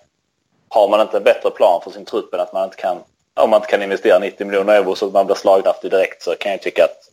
har 0.70 0.88
man 0.88 1.02
inte 1.02 1.18
en 1.18 1.24
bättre 1.24 1.50
plan 1.50 1.82
för 1.84 1.92
sin 1.92 2.06
trupp 2.06 2.34
än 2.34 2.40
att 2.40 2.54
man 2.54 2.64
inte 2.64 2.78
kan, 2.78 2.98
om 3.34 3.50
man 3.50 3.58
inte 3.58 3.72
kan 3.72 3.84
investera 3.84 4.20
90 4.20 4.48
miljoner 4.48 4.74
euro 4.74 4.96
så 4.96 5.06
att 5.06 5.14
man 5.14 5.26
blir 5.26 5.36
slagkraftig 5.36 5.92
direkt 5.92 6.24
så 6.24 6.36
kan 6.36 6.52
jag 6.52 6.62
tycka 6.62 6.84
att 6.84 7.10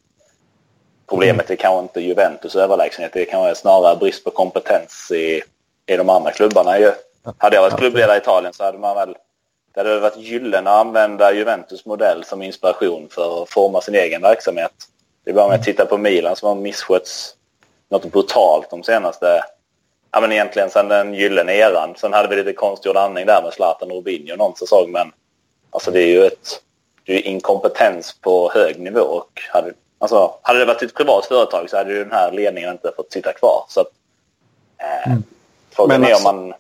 problemet 1.08 1.50
är 1.50 1.56
kanske 1.56 1.82
inte 1.82 2.00
Juventus 2.00 2.56
överlägsenhet. 2.56 3.12
Det 3.12 3.24
kan 3.24 3.40
vara 3.40 3.54
snarare 3.54 3.96
brist 3.96 4.24
på 4.24 4.30
kompetens 4.30 5.10
i, 5.10 5.42
i 5.86 5.96
de 5.96 6.08
andra 6.08 6.30
klubbarna 6.30 6.78
ju. 6.78 6.92
Hade 7.38 7.56
jag 7.56 7.62
varit 7.62 7.78
klubbledare 7.78 8.16
i 8.16 8.20
Italien 8.20 8.52
så 8.52 8.64
hade 8.64 8.78
man 8.78 8.96
väl 8.96 9.16
det 9.74 9.80
hade 9.80 10.00
varit 10.00 10.16
gyllene 10.16 10.70
att 10.70 10.86
använda 10.86 11.32
Juventus 11.32 11.86
modell 11.86 12.24
som 12.24 12.42
inspiration 12.42 13.08
för 13.10 13.42
att 13.42 13.50
forma 13.50 13.80
sin 13.80 13.94
egen 13.94 14.22
verksamhet. 14.22 14.72
Det 15.24 15.30
är 15.30 15.34
bara 15.34 15.48
med 15.48 15.58
att 15.58 15.64
titta 15.64 15.86
på 15.86 15.98
Milan 15.98 16.36
som 16.36 16.48
har 16.48 16.54
misskötts 16.54 17.34
något 17.88 18.12
brutalt 18.12 18.70
de 18.70 18.82
senaste, 18.82 19.44
ja 20.10 20.20
men 20.20 20.32
egentligen 20.32 20.70
sedan 20.70 20.88
den 20.88 21.14
gyllene 21.14 21.54
eran. 21.54 21.94
Sen 21.96 22.12
hade 22.12 22.28
vi 22.28 22.36
lite 22.36 22.52
konstgjord 22.52 22.96
andning 22.96 23.26
där 23.26 23.42
med 23.42 23.52
Zlatan 23.52 23.90
och 23.90 23.96
Rubinho 23.96 24.36
någon 24.36 24.56
säsong 24.56 24.92
men 24.92 25.12
alltså 25.70 25.90
det 25.90 26.02
är 26.02 26.06
ju 26.06 26.24
ett, 26.26 26.62
det 27.04 27.12
är 27.14 27.26
inkompetens 27.26 28.16
på 28.20 28.50
hög 28.54 28.80
nivå 28.80 29.00
och 29.00 29.40
hade, 29.52 29.72
alltså, 29.98 30.34
hade 30.42 30.58
det 30.58 30.64
varit 30.64 30.82
ett 30.82 30.94
privat 30.94 31.26
företag 31.26 31.70
så 31.70 31.76
hade 31.76 31.92
ju 31.92 32.04
den 32.04 32.12
här 32.12 32.32
ledningen 32.32 32.70
inte 32.70 32.92
fått 32.96 33.12
sitta 33.12 33.32
kvar. 33.32 33.64
Så 33.68 33.80
att, 33.80 33.90
eh, 34.78 35.10
mm. 35.10 35.22
Frågan 35.70 36.04
är 36.04 36.06
om 36.06 36.12
alltså- 36.12 36.32
man 36.32 36.54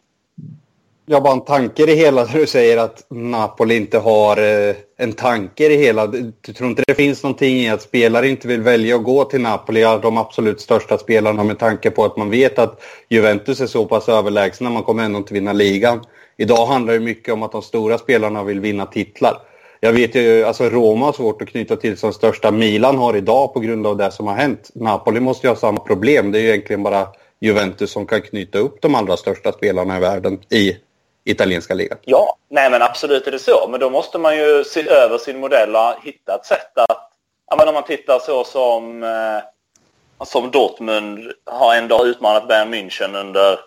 jag 1.10 1.22
bara 1.22 1.32
en 1.32 1.40
tanke 1.40 1.82
i 1.82 1.86
det 1.86 1.94
hela 1.94 2.24
där 2.24 2.38
du 2.38 2.46
säger 2.46 2.78
att 2.78 3.06
Napoli 3.08 3.76
inte 3.76 3.98
har 3.98 4.36
eh, 4.36 4.74
en 4.98 5.12
tanke 5.12 5.64
i 5.64 5.68
det 5.68 5.74
hela. 5.74 6.06
Du 6.06 6.52
tror 6.56 6.70
inte 6.70 6.82
det 6.86 6.94
finns 6.94 7.22
någonting 7.22 7.56
i 7.56 7.70
att 7.70 7.82
spelare 7.82 8.28
inte 8.28 8.48
vill 8.48 8.60
välja 8.60 8.96
att 8.96 9.04
gå 9.04 9.24
till 9.24 9.40
Napoli, 9.40 9.80
de 10.02 10.18
absolut 10.18 10.60
största 10.60 10.98
spelarna 10.98 11.44
med 11.44 11.58
tanke 11.58 11.90
på 11.90 12.04
att 12.04 12.16
man 12.16 12.30
vet 12.30 12.58
att 12.58 12.82
Juventus 13.08 13.60
är 13.60 13.66
så 13.66 13.84
pass 13.84 14.08
överlägsna, 14.08 14.70
man 14.70 14.82
kommer 14.82 15.04
ändå 15.04 15.18
inte 15.18 15.34
vinna 15.34 15.52
ligan. 15.52 16.00
Idag 16.36 16.66
handlar 16.66 16.94
det 16.94 17.00
mycket 17.00 17.34
om 17.34 17.42
att 17.42 17.52
de 17.52 17.62
stora 17.62 17.98
spelarna 17.98 18.44
vill 18.44 18.60
vinna 18.60 18.86
titlar. 18.86 19.38
Jag 19.80 19.92
vet 19.92 20.14
ju, 20.14 20.44
alltså 20.44 20.64
Roma 20.64 21.06
har 21.06 21.12
svårt 21.12 21.42
att 21.42 21.48
knyta 21.48 21.76
till 21.76 21.96
som 21.96 22.12
största 22.12 22.50
Milan 22.50 22.96
har 22.98 23.16
idag 23.16 23.54
på 23.54 23.60
grund 23.60 23.86
av 23.86 23.96
det 23.96 24.10
som 24.10 24.26
har 24.26 24.34
hänt. 24.34 24.70
Napoli 24.74 25.20
måste 25.20 25.46
ju 25.46 25.50
ha 25.50 25.56
samma 25.56 25.80
problem. 25.80 26.32
Det 26.32 26.38
är 26.38 26.42
ju 26.42 26.48
egentligen 26.48 26.82
bara 26.82 27.06
Juventus 27.40 27.90
som 27.90 28.06
kan 28.06 28.20
knyta 28.20 28.58
upp 28.58 28.82
de 28.82 28.94
allra 28.94 29.16
största 29.16 29.52
spelarna 29.52 29.96
i 29.96 30.00
världen 30.00 30.38
i 30.50 30.76
italienska 31.24 31.74
ligan. 31.74 31.98
Ja, 32.04 32.36
nej 32.48 32.70
men 32.70 32.82
absolut 32.82 33.26
är 33.26 33.30
det 33.30 33.38
så. 33.38 33.68
Men 33.68 33.80
då 33.80 33.90
måste 33.90 34.18
man 34.18 34.36
ju 34.36 34.64
se 34.64 34.88
över 34.88 35.18
sin 35.18 35.40
modell 35.40 35.76
och 35.76 35.94
hitta 36.04 36.34
ett 36.34 36.46
sätt 36.46 36.78
att... 36.78 37.10
Ja, 37.50 37.56
men 37.56 37.68
om 37.68 37.74
man 37.74 37.84
tittar 37.84 38.18
så 38.18 38.44
som, 38.44 39.02
eh, 39.02 40.24
som 40.26 40.50
Dortmund 40.50 41.32
har 41.44 41.74
ändå 41.74 42.06
utmanat 42.06 42.48
Bayern 42.48 42.74
München 42.74 43.20
under 43.20 43.58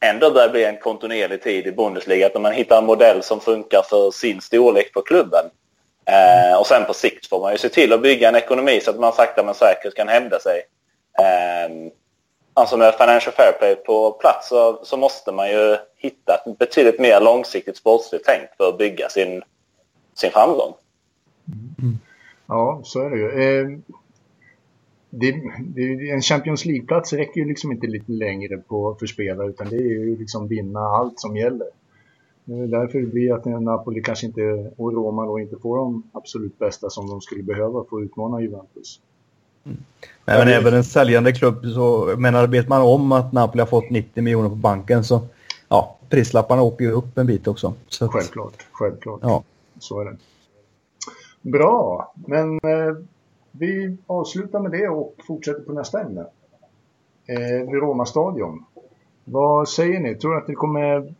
ändå 0.00 0.30
börjar 0.30 0.48
bli 0.48 0.64
en 0.64 0.76
kontinuerlig 0.76 1.42
tid 1.42 1.66
i 1.66 1.72
Bundesliga. 1.72 2.26
Att 2.26 2.40
man 2.40 2.52
hittar 2.52 2.78
en 2.78 2.86
modell 2.86 3.22
som 3.22 3.40
funkar 3.40 3.82
för 3.82 4.10
sin 4.10 4.40
storlek 4.40 4.92
på 4.92 5.02
klubben. 5.02 5.44
Eh, 6.04 6.58
och 6.58 6.66
sen 6.66 6.84
på 6.84 6.94
sikt 6.94 7.26
får 7.26 7.40
man 7.40 7.52
ju 7.52 7.58
se 7.58 7.68
till 7.68 7.92
att 7.92 8.02
bygga 8.02 8.28
en 8.28 8.36
ekonomi 8.36 8.80
så 8.80 8.90
att 8.90 8.98
man 8.98 9.12
sakta 9.12 9.42
men 9.42 9.54
säkert 9.54 9.94
kan 9.94 10.08
hävda 10.08 10.40
sig. 10.40 10.62
Eh, 11.18 11.90
alltså 12.54 12.76
med 12.76 12.94
Financial 12.94 13.34
Fair 13.34 13.52
Play 13.52 13.76
på 13.76 14.12
plats 14.12 14.48
så, 14.48 14.80
så, 14.82 14.96
måste 14.96 15.32
man 15.32 15.48
ju 15.48 15.76
hitta 15.96 16.34
ett 16.34 16.58
betydligt 16.58 17.00
mer 17.00 17.20
långsiktigt 17.20 17.76
sportsligt 17.76 18.24
tänk 18.26 18.48
för 18.56 18.68
att 18.68 18.78
bygga 18.78 19.08
sin, 19.08 19.42
sin 20.14 20.30
framgång. 20.30 20.74
Mm. 21.78 21.98
Ja, 22.46 22.80
så 22.84 23.00
är 23.00 23.10
det 23.10 23.16
ju. 23.16 23.28
Eh, 23.42 23.78
det, 25.10 25.34
det, 25.60 26.10
en 26.10 26.22
Champions 26.22 26.64
League-plats 26.64 27.12
räcker 27.12 27.40
ju 27.40 27.48
liksom 27.48 27.72
inte 27.72 27.86
lite 27.86 28.12
längre 28.12 28.58
på, 28.58 28.96
för 28.98 29.06
spelare 29.06 29.48
utan 29.48 29.68
det 29.68 29.76
är 29.76 29.80
ju 29.80 30.18
liksom 30.18 30.48
vinna 30.48 30.80
allt 30.80 31.20
som 31.20 31.36
gäller. 31.36 31.66
Det 32.44 32.54
är 32.54 32.66
därför 32.66 32.98
det 32.98 33.06
blir 33.06 33.34
att 33.34 33.44
Napoli 33.44 34.02
kanske 34.02 34.26
inte, 34.26 34.72
och 34.76 34.92
Roma 34.92 35.26
då 35.26 35.40
inte 35.40 35.56
får 35.56 35.76
de 35.76 36.02
absolut 36.12 36.58
bästa 36.58 36.90
som 36.90 37.08
de 37.08 37.20
skulle 37.20 37.42
behöva 37.42 37.84
för 37.84 37.96
att 37.96 38.02
utmana 38.02 38.40
Juventus. 38.40 39.00
Mm. 39.66 39.78
Men 40.24 40.48
även 40.48 40.74
en 40.74 40.84
säljande 40.84 41.32
klubb 41.32 41.66
så 41.74 42.14
menar 42.18 42.46
vet 42.46 42.68
man 42.68 42.82
om 42.82 43.12
att 43.12 43.32
Napoli 43.32 43.60
har 43.60 43.66
fått 43.66 43.90
90 43.90 44.22
miljoner 44.22 44.48
på 44.48 44.54
banken 44.54 45.04
så 45.04 45.20
ja, 45.68 45.98
prislapparna 46.08 46.62
åker 46.62 46.84
ju 46.84 46.92
upp 46.92 47.18
en 47.18 47.26
bit 47.26 47.48
också. 47.48 47.74
Så 47.88 48.08
självklart, 48.08 48.66
självklart. 48.72 49.20
Ja. 49.22 49.42
Så 49.78 50.00
är 50.00 50.04
det. 50.04 50.16
Bra, 51.42 52.12
men 52.14 52.54
eh, 52.54 52.96
vi 53.50 53.96
avslutar 54.06 54.60
med 54.60 54.70
det 54.70 54.88
och 54.88 55.14
fortsätter 55.26 55.60
på 55.60 55.72
nästa 55.72 56.00
ämne. 56.00 56.26
Eh, 57.26 57.70
Roma 57.70 58.06
stadion. 58.06 58.64
Vad 59.24 59.68
säger 59.68 60.00
ni? 60.00 60.14
Tror 60.14 60.32
du 60.32 60.38
att 60.38 60.46
det 60.46 60.54
kommer 60.54 61.14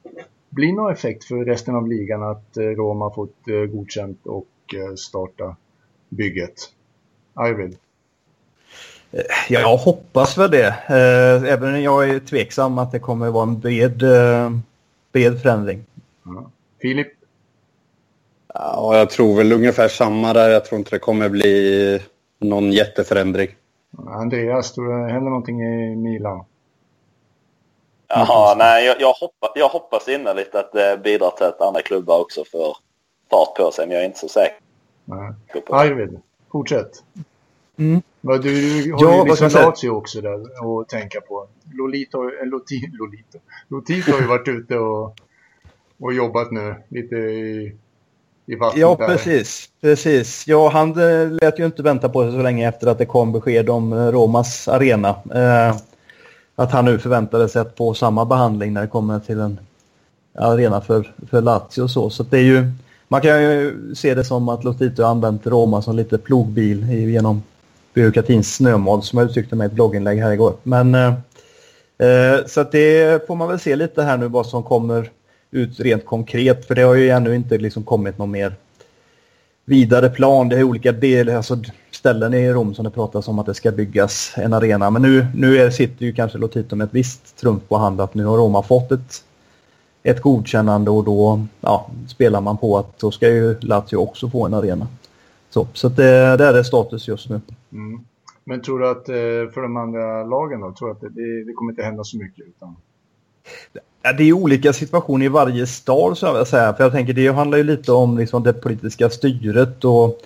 bli 0.48 0.72
någon 0.72 0.92
effekt 0.92 1.24
för 1.24 1.44
resten 1.44 1.74
av 1.74 1.88
ligan 1.88 2.22
att 2.22 2.56
eh, 2.56 2.62
Roma 2.62 3.14
fått 3.14 3.48
eh, 3.48 3.54
godkänt 3.54 4.26
och 4.26 4.74
eh, 4.74 4.94
starta 4.94 5.56
bygget? 6.08 6.54
Arvid? 7.34 7.76
Jag 9.48 9.76
hoppas 9.76 10.38
väl 10.38 10.50
det. 10.50 10.66
Eh, 10.66 11.52
även 11.52 11.82
jag 11.82 12.10
är 12.10 12.20
tveksam 12.20 12.78
att 12.78 12.92
det 12.92 12.98
kommer 12.98 13.30
vara 13.30 13.42
en 13.42 13.60
bred, 13.60 14.02
eh, 14.02 14.50
bred 15.12 15.42
förändring. 15.42 15.84
Ja. 16.24 16.50
Filip? 16.80 17.08
Ja, 18.54 18.96
jag 18.96 19.10
tror 19.10 19.36
väl 19.36 19.52
ungefär 19.52 19.88
samma 19.88 20.32
där. 20.32 20.50
Jag 20.50 20.64
tror 20.64 20.78
inte 20.78 20.90
det 20.90 20.98
kommer 20.98 21.28
bli 21.28 22.00
någon 22.38 22.72
jätteförändring. 22.72 23.48
Andreas, 24.06 24.72
tror 24.72 24.84
du 24.84 25.06
det 25.06 25.12
händer 25.12 25.30
någonting 25.30 25.62
i 25.62 25.96
Milan? 25.96 26.44
Jaha, 28.08 28.54
nej, 28.54 28.86
jag, 28.86 29.00
jag, 29.00 29.12
hoppas, 29.12 29.50
jag 29.54 29.68
hoppas 29.68 30.08
innerligt 30.08 30.54
att 30.54 30.72
det 30.72 31.00
bidrar 31.04 31.30
till 31.30 31.46
att 31.46 31.60
andra 31.60 31.82
klubbar 31.82 32.20
också 32.20 32.44
får 32.52 32.76
fart 33.30 33.56
på 33.56 33.70
sig, 33.70 33.86
men 33.86 33.94
jag 33.94 34.02
är 34.02 34.06
inte 34.06 34.18
så 34.18 34.28
säker. 34.28 34.56
Nej. 35.04 35.32
Arvid, 35.70 36.20
fortsätt. 36.52 37.04
Mm. 37.78 38.02
Men 38.20 38.40
du, 38.40 38.82
du 38.84 38.92
har 38.92 39.02
Ja, 39.02 39.24
ju 39.24 39.30
liksom 39.30 39.48
Lazio 39.48 39.88
också 39.90 40.20
där 40.20 40.34
att 40.34 40.88
tänka 40.88 41.20
på. 41.20 41.46
Lolito, 41.72 42.18
äh, 42.42 42.46
Loti, 42.48 42.90
Lolito. 42.98 43.38
Lotito 43.68 44.12
har 44.12 44.20
ju 44.20 44.26
varit 44.26 44.48
ute 44.48 44.78
och, 44.78 45.16
och 46.00 46.12
jobbat 46.12 46.50
nu 46.50 46.74
lite 46.88 47.16
i, 47.16 47.72
i 48.46 48.54
vattnet 48.54 48.80
Ja, 48.80 48.96
där. 48.98 49.06
precis. 49.06 49.68
precis. 49.80 50.44
Ja, 50.46 50.68
han 50.68 50.90
eh, 50.90 51.30
lät 51.30 51.58
ju 51.58 51.66
inte 51.66 51.82
vänta 51.82 52.08
på 52.08 52.22
sig 52.22 52.32
så 52.32 52.42
länge 52.42 52.68
efter 52.68 52.86
att 52.86 52.98
det 52.98 53.06
kom 53.06 53.32
besked 53.32 53.70
om 53.70 53.92
eh, 53.92 54.06
Romas 54.12 54.68
arena. 54.68 55.08
Eh, 55.34 55.76
att 56.56 56.72
han 56.72 56.84
nu 56.84 56.98
förväntade 56.98 57.48
sig 57.48 57.62
att 57.62 57.76
få 57.76 57.94
samma 57.94 58.24
behandling 58.24 58.72
när 58.72 58.80
det 58.80 58.86
kommer 58.86 59.20
till 59.20 59.40
en 59.40 59.58
arena 60.34 60.80
för, 60.80 61.12
för 61.30 61.42
Lazio 61.42 61.82
och 61.82 61.90
så. 61.90 62.10
Så 62.10 62.22
det 62.22 62.38
är 62.38 62.42
ju, 62.42 62.70
man 63.08 63.20
kan 63.20 63.42
ju 63.42 63.94
se 63.94 64.14
det 64.14 64.24
som 64.24 64.48
att 64.48 64.64
Lotito 64.64 65.02
har 65.02 65.10
använt 65.10 65.46
Roma 65.46 65.82
som 65.82 65.96
lite 65.96 66.18
plogbil 66.18 66.90
genom 66.90 67.42
byråkratins 67.94 68.54
snömod 68.54 69.04
som 69.04 69.18
jag 69.18 69.28
uttryckte 69.28 69.56
mig 69.56 69.64
i 69.64 69.68
ett 69.68 69.72
blogginlägg 69.72 70.18
här 70.18 70.32
igår. 70.32 70.54
Men 70.62 70.94
eh, 70.94 71.14
eh, 71.98 72.46
så 72.46 72.60
att 72.60 72.72
det 72.72 73.26
får 73.26 73.36
man 73.36 73.48
väl 73.48 73.60
se 73.60 73.76
lite 73.76 74.02
här 74.02 74.16
nu 74.16 74.28
vad 74.28 74.46
som 74.46 74.62
kommer 74.62 75.10
ut 75.50 75.80
rent 75.80 76.06
konkret 76.06 76.66
för 76.66 76.74
det 76.74 76.82
har 76.82 76.94
ju 76.94 77.10
ännu 77.10 77.34
inte 77.34 77.58
liksom 77.58 77.82
kommit 77.82 78.18
någon 78.18 78.30
mer 78.30 78.54
vidare 79.64 80.08
plan. 80.08 80.48
Det 80.48 80.56
är 80.56 80.62
olika 80.62 80.92
delar, 80.92 81.34
alltså 81.34 81.58
ställen 81.90 82.34
i 82.34 82.52
Rom 82.52 82.74
som 82.74 82.84
det 82.84 82.90
pratas 82.90 83.28
om 83.28 83.38
att 83.38 83.46
det 83.46 83.54
ska 83.54 83.72
byggas 83.72 84.32
en 84.36 84.52
arena. 84.52 84.90
Men 84.90 85.02
nu, 85.02 85.26
nu 85.34 85.58
är, 85.58 85.70
sitter 85.70 86.06
ju 86.06 86.12
kanske 86.12 86.38
Lotito 86.38 86.76
med 86.76 86.84
ett 86.84 86.94
visst 86.94 87.36
trumf 87.36 87.62
på 87.68 87.76
hand 87.76 88.00
att 88.00 88.14
nu 88.14 88.24
har 88.24 88.36
Roma 88.36 88.62
fått 88.62 88.92
ett, 88.92 89.24
ett 90.02 90.20
godkännande 90.20 90.90
och 90.90 91.04
då 91.04 91.46
ja, 91.60 91.90
spelar 92.08 92.40
man 92.40 92.58
på 92.58 92.78
att 92.78 92.98
då 92.98 93.10
ska 93.10 93.28
ju 93.28 93.60
Lazio 93.60 93.96
också 93.96 94.30
få 94.30 94.46
en 94.46 94.54
arena. 94.54 94.86
Så, 95.50 95.66
så 95.72 95.88
det, 95.88 96.36
det 96.36 96.44
är 96.44 96.62
status 96.62 97.08
just 97.08 97.28
nu. 97.28 97.40
Mm. 97.72 98.04
Men 98.44 98.62
tror 98.62 98.78
du 98.78 98.88
att 98.88 99.08
eh, 99.08 99.52
för 99.54 99.62
de 99.62 99.76
andra 99.76 100.24
lagen 100.24 100.60
då, 100.60 100.72
tror 100.72 100.88
du 100.88 100.92
att 100.92 101.00
det, 101.00 101.44
det, 101.44 101.52
kommer 101.52 101.72
inte 101.72 101.82
hända 101.82 102.04
så 102.04 102.16
mycket? 102.16 102.46
Utan... 102.46 102.76
Ja, 104.02 104.12
det 104.12 104.24
är 104.24 104.32
olika 104.32 104.72
situationer 104.72 105.26
i 105.26 105.28
varje 105.28 105.66
stad 105.66 106.18
så 106.18 106.26
jag 106.26 106.34
vill 106.34 106.46
säga. 106.46 106.74
För 106.74 106.84
jag 106.84 106.92
tänker 106.92 107.12
det 107.12 107.28
handlar 107.28 107.58
ju 107.58 107.64
lite 107.64 107.92
om 107.92 108.18
liksom, 108.18 108.42
det 108.42 108.52
politiska 108.52 109.10
styret 109.10 109.84
och 109.84 110.20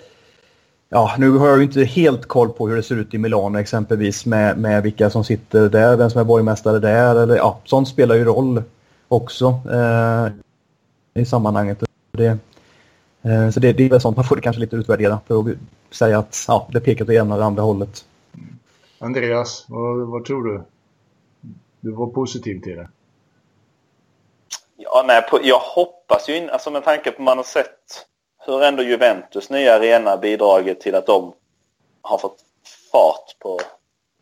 ja, 0.89 1.15
nu 1.17 1.31
har 1.31 1.47
jag 1.47 1.57
ju 1.57 1.63
inte 1.63 1.83
helt 1.83 2.25
koll 2.25 2.49
på 2.49 2.67
hur 2.67 2.75
det 2.75 2.83
ser 2.83 2.95
ut 2.95 3.13
i 3.13 3.17
Milano 3.17 3.59
exempelvis 3.59 4.25
med, 4.25 4.57
med 4.57 4.83
vilka 4.83 5.09
som 5.09 5.23
sitter 5.23 5.69
där, 5.69 5.97
vem 5.97 6.09
som 6.09 6.21
är 6.21 6.25
borgmästare 6.25 6.79
där 6.79 7.15
eller 7.15 7.35
ja, 7.35 7.59
sånt 7.63 7.87
spelar 7.87 8.15
ju 8.15 8.23
roll 8.23 8.63
också 9.07 9.59
eh, 9.71 10.27
i 11.21 11.25
sammanhanget. 11.25 11.83
Det, 12.11 12.37
så 13.53 13.59
det, 13.59 13.73
det 13.73 13.85
är 13.85 13.89
väl 13.89 14.01
sånt 14.01 14.17
man 14.17 14.25
får 14.25 14.37
kanske 14.37 14.59
lite 14.59 14.75
utvärdera 14.75 15.19
för 15.27 15.39
att 15.39 15.57
säga 15.91 16.19
att 16.19 16.45
ja, 16.47 16.67
det 16.71 16.79
pekar 16.79 17.05
åt 17.05 17.11
ena 17.11 17.35
eller 17.35 17.45
andra 17.45 17.63
hållet. 17.63 18.05
Andreas, 18.99 19.65
vad, 19.67 20.07
vad 20.07 20.25
tror 20.25 20.43
du? 20.43 20.63
Du 21.79 21.91
var 21.91 22.07
positiv 22.07 22.61
till 22.61 22.75
det. 22.75 22.89
Ja, 24.77 25.03
nej, 25.07 25.21
på, 25.21 25.39
jag 25.43 25.59
hoppas 25.59 26.29
ju, 26.29 26.37
in, 26.37 26.49
alltså 26.49 26.71
med 26.71 26.83
tanke 26.83 27.11
på 27.11 27.21
att 27.21 27.25
man 27.25 27.37
har 27.37 27.43
sett 27.43 28.05
hur 28.45 28.63
ändå 28.63 28.83
Juventus 28.83 29.49
nya 29.49 29.75
arena 29.75 30.17
bidragit 30.17 30.81
till 30.81 30.95
att 30.95 31.05
de 31.05 31.33
har 32.01 32.17
fått 32.17 32.37
fart 32.91 33.39
på, 33.39 33.59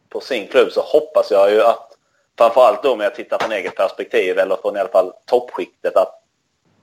på 0.09 0.19
sin 0.19 0.47
klubb 0.47 0.71
så 0.71 0.81
hoppas 0.81 1.31
jag 1.31 1.51
ju 1.51 1.61
att 1.61 1.89
framförallt 2.37 2.83
då 2.83 2.93
om 2.93 2.99
jag 2.99 3.15
tittar 3.15 3.39
från 3.39 3.51
eget 3.51 3.75
perspektiv 3.75 4.37
eller 4.37 4.55
från 4.55 4.77
i 4.77 4.79
alla 4.79 4.89
fall 4.89 5.13
toppskiktet 5.25 5.95
att 5.95 6.22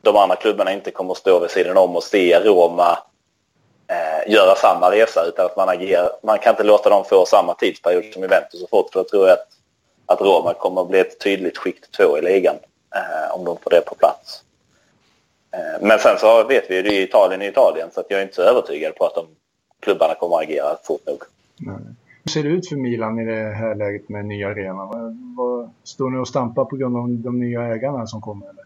de 0.03 0.17
andra 0.17 0.37
klubbarna 0.37 0.73
inte 0.73 0.91
kommer 0.91 1.13
att 1.13 1.19
stå 1.19 1.39
vid 1.39 1.51
sidan 1.51 1.77
om 1.77 1.97
och 1.97 2.03
se 2.03 2.41
Roma 2.41 2.99
eh, 3.89 4.33
göra 4.33 4.55
samma 4.55 4.91
resa 4.91 5.25
utan 5.25 5.47
att 5.47 5.57
man 5.57 5.69
agerar. 5.69 6.11
Man 6.23 6.39
kan 6.39 6.51
inte 6.51 6.65
låta 6.65 6.91
dem 6.91 7.05
få 7.05 7.27
samma 7.27 7.55
tidsperiod 7.55 8.13
som 8.13 8.23
Juventus 8.23 8.61
har 8.61 8.69
fått 8.69 8.93
för 8.93 9.01
då 9.01 9.09
tror 9.09 9.29
jag 9.29 9.33
att, 9.33 9.49
att 10.07 10.21
Roma 10.21 10.55
kommer 10.55 10.83
att 10.83 10.89
bli 10.89 11.01
ett 11.01 11.21
tydligt 11.21 11.59
skikt 11.59 11.93
två 11.97 12.19
i 12.19 12.23
ligan 12.23 12.57
eh, 12.95 13.35
om 13.35 13.45
de 13.45 13.57
får 13.57 13.71
det 13.71 13.81
på 13.81 13.95
plats. 13.95 14.43
Eh, 15.53 15.87
men 15.87 15.99
sen 15.99 16.19
så 16.19 16.45
vet 16.45 16.71
vi 16.71 16.77
ju 16.77 16.83
det 16.83 16.97
är 16.97 17.03
Italien 17.03 17.43
i 17.43 17.47
Italien 17.47 17.89
så 17.93 18.01
att 18.01 18.07
jag 18.09 18.19
är 18.21 18.23
inte 18.23 18.35
så 18.35 18.43
övertygad 18.43 18.95
på 18.95 19.07
att 19.07 19.15
de 19.15 19.27
klubbarna 19.81 20.15
kommer 20.15 20.37
att 20.37 20.43
agera 20.43 20.77
fort 20.85 21.07
nog. 21.07 21.23
Nej. 21.57 21.77
Hur 22.25 22.31
ser 22.31 22.43
det 22.43 22.49
ut 22.49 22.69
för 22.69 22.77
Milan 22.77 23.19
i 23.19 23.25
det 23.25 23.53
här 23.55 23.75
läget 23.75 24.09
med 24.09 24.25
nya 24.25 24.49
arenan? 24.49 25.15
Står 25.85 26.11
ni 26.11 26.19
och 26.19 26.29
stampar 26.29 26.65
på 26.65 26.77
grund 26.77 26.97
av 26.97 27.09
de 27.09 27.41
nya 27.41 27.63
ägarna 27.63 28.07
som 28.07 28.21
kommer? 28.21 28.47
Eller? 28.47 28.65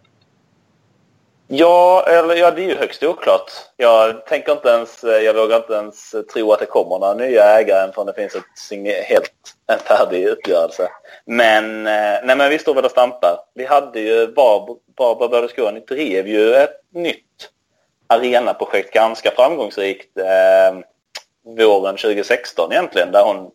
Ja, 1.57 2.05
eller 2.07 2.35
ja, 2.35 2.51
det 2.51 2.65
är 2.65 2.69
ju 2.69 2.77
högst 2.77 3.03
oklart. 3.03 3.51
Jag 3.77 4.27
tänker 4.27 4.53
inte 4.53 4.69
ens, 4.69 5.05
eh, 5.05 5.23
jag 5.23 5.35
vågar 5.35 5.57
inte 5.57 5.73
ens 5.73 6.15
eh, 6.15 6.23
tro 6.23 6.53
att 6.53 6.61
det 6.61 6.67
kommer 6.67 6.99
några 6.99 7.15
nya 7.15 7.45
ägare 7.45 7.93
förrän 7.93 8.07
det 8.07 8.13
finns 8.13 8.35
ett 8.35 9.05
helt 9.09 9.33
en 9.67 9.79
färdig 9.79 10.27
uppgörelse. 10.27 10.89
Men, 11.27 11.87
eh, 11.87 12.21
nej 12.25 12.37
men 12.37 12.51
vi 12.51 12.59
står 12.59 12.75
väl 12.75 12.85
och 12.85 12.91
stampar. 12.91 13.39
Vi 13.55 13.65
hade 13.65 14.01
ju, 14.01 14.27
Barbara 14.97 15.29
Berlusconi 15.29 15.81
drev 15.81 16.29
ju 16.29 16.55
ett 16.55 16.81
nytt 16.95 17.51
arenaprojekt 18.07 18.95
ganska 18.95 19.31
framgångsrikt 19.31 20.19
eh, 20.19 20.79
våren 21.57 21.97
2016 21.97 22.73
egentligen 22.73 23.13
där 23.13 23.23
hon 23.25 23.51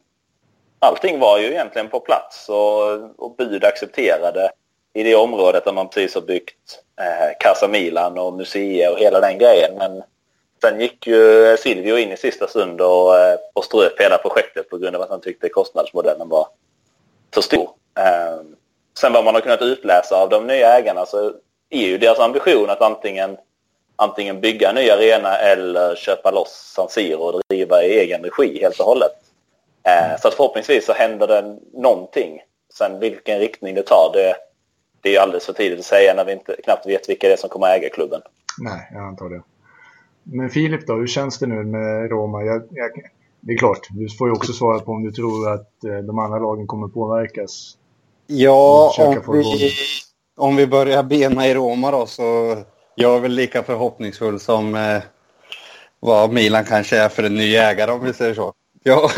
allting 0.79 1.19
var 1.19 1.39
ju 1.39 1.47
egentligen 1.47 1.89
på 1.89 1.99
plats 1.99 2.49
och, 2.49 2.91
och 3.17 3.35
bud 3.35 3.63
accepterade 3.63 4.51
i 4.93 5.03
det 5.03 5.15
området 5.15 5.65
där 5.65 5.73
man 5.73 5.89
precis 5.89 6.15
har 6.15 6.21
byggt 6.21 6.79
eh, 7.01 7.37
Casa 7.39 7.67
Milan 7.67 8.17
och 8.17 8.33
museer 8.33 8.91
och 8.91 8.99
hela 8.99 9.19
den 9.19 9.37
grejen. 9.37 9.71
Men 9.77 10.03
sen 10.61 10.79
gick 10.79 11.07
ju 11.07 11.45
eh, 11.45 11.57
Silvio 11.57 11.97
in 11.97 12.11
i 12.11 12.17
sista 12.17 12.47
stund 12.47 12.81
och, 12.81 13.17
eh, 13.17 13.37
och 13.53 13.65
ströp 13.65 14.01
hela 14.01 14.17
projektet 14.17 14.69
på 14.69 14.77
grund 14.77 14.95
av 14.95 15.01
att 15.01 15.09
han 15.09 15.21
tyckte 15.21 15.49
kostnadsmodellen 15.49 16.29
var 16.29 16.47
för 17.33 17.41
stor. 17.41 17.69
Eh, 17.97 18.41
sen 18.99 19.13
vad 19.13 19.23
man 19.23 19.33
har 19.33 19.41
kunnat 19.41 19.61
utläsa 19.61 20.15
av 20.15 20.29
de 20.29 20.47
nya 20.47 20.77
ägarna 20.77 21.05
så 21.05 21.33
är 21.69 21.87
ju 21.87 21.97
deras 21.97 22.19
ambition 22.19 22.69
att 22.69 22.81
antingen, 22.81 23.37
antingen 23.95 24.41
bygga 24.41 24.69
en 24.69 24.75
ny 24.75 24.89
arena 24.89 25.37
eller 25.37 25.95
köpa 25.95 26.31
loss 26.31 26.71
San 26.75 26.89
Siro 26.89 27.19
och 27.19 27.41
driva 27.49 27.83
i 27.83 27.99
egen 27.99 28.23
regi 28.23 28.59
helt 28.61 28.79
och 28.79 28.85
hållet. 28.85 29.15
Eh, 29.83 30.21
så 30.21 30.27
att 30.27 30.33
förhoppningsvis 30.33 30.85
så 30.85 30.93
händer 30.93 31.27
det 31.27 31.57
någonting. 31.73 32.41
Sen 32.73 32.99
vilken 32.99 33.39
riktning 33.39 33.75
det 33.75 33.83
tar 33.83 34.11
det 34.13 34.35
det 35.01 35.15
är 35.15 35.21
alldeles 35.21 35.45
för 35.45 35.53
tidigt 35.53 35.79
att 35.79 35.85
säga 35.85 36.13
när 36.13 36.25
vi 36.25 36.31
inte, 36.31 36.55
knappt 36.63 36.87
vet 36.87 37.09
vilka 37.09 37.27
det 37.27 37.33
är 37.33 37.37
som 37.37 37.49
kommer 37.49 37.67
äga 37.67 37.89
klubben. 37.89 38.21
Nej, 38.61 38.89
jag 38.93 39.03
antar 39.03 39.29
det. 39.29 39.41
Men 40.23 40.49
Filip 40.49 40.87
då, 40.87 40.93
hur 40.93 41.07
känns 41.07 41.39
det 41.39 41.47
nu 41.47 41.63
med 41.63 42.09
Roma? 42.09 42.43
Jag, 42.43 42.63
jag, 42.69 42.91
det 43.39 43.53
är 43.53 43.57
klart, 43.57 43.87
du 43.89 44.09
får 44.09 44.27
ju 44.27 44.33
också 44.33 44.53
svara 44.53 44.79
på 44.79 44.91
om 44.91 45.03
du 45.03 45.11
tror 45.11 45.53
att 45.53 45.83
eh, 45.83 45.97
de 45.97 46.19
andra 46.19 46.39
lagen 46.39 46.67
kommer 46.67 46.87
påverkas. 46.87 47.77
Ja, 48.27 48.93
om 48.97 49.33
vi, 49.33 49.71
om 50.37 50.55
vi 50.55 50.67
börjar 50.67 51.03
bena 51.03 51.47
i 51.47 51.53
Roma 51.53 51.91
då 51.91 52.05
så 52.05 52.57
jag 52.95 53.15
är 53.15 53.19
väl 53.19 53.31
lika 53.31 53.63
förhoppningsfull 53.63 54.39
som 54.39 54.75
eh, 54.75 55.01
vad 55.99 56.33
Milan 56.33 56.65
kanske 56.65 56.97
är 56.97 57.09
för 57.09 57.23
en 57.23 57.35
ny 57.35 57.55
ägare 57.55 57.91
om 57.91 58.05
vi 58.05 58.13
säger 58.13 58.33
så. 58.33 58.53
Jag 58.83 59.11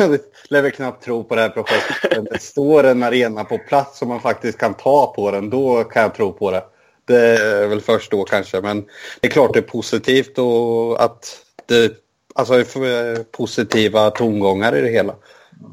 lär 0.50 0.62
väl 0.62 0.72
knappt 0.72 1.04
tro 1.04 1.24
på 1.24 1.36
det 1.36 1.42
här 1.42 1.50
projektet. 1.50 2.12
Men 2.16 2.24
det 2.26 2.42
står 2.42 2.84
en 2.84 3.04
arena 3.04 3.44
på 3.44 3.58
plats 3.58 4.00
som 4.00 4.08
man 4.08 4.22
faktiskt 4.22 4.58
kan 4.58 4.74
ta 4.74 5.14
på 5.16 5.32
den. 5.32 5.50
Då 5.50 5.84
kan 5.84 6.02
jag 6.02 6.16
tro 6.16 6.34
på 6.34 6.52
det. 6.52 6.64
Det 7.06 7.18
är 7.18 7.68
väl 7.68 7.82
först 7.82 8.12
då 8.12 8.24
kanske. 8.24 8.62
Men 8.62 8.86
det 9.22 9.28
är 9.28 9.32
klart 9.32 9.54
det 9.54 9.60
är 9.60 9.64
positivt 9.64 10.38
och 10.38 11.04
att 11.04 11.38
det 11.66 11.92
alltså, 12.36 12.54
är 12.54 13.24
positiva 13.24 14.10
tongångar 14.10 14.76
i 14.76 14.82
det 14.82 14.90
hela. 14.90 15.16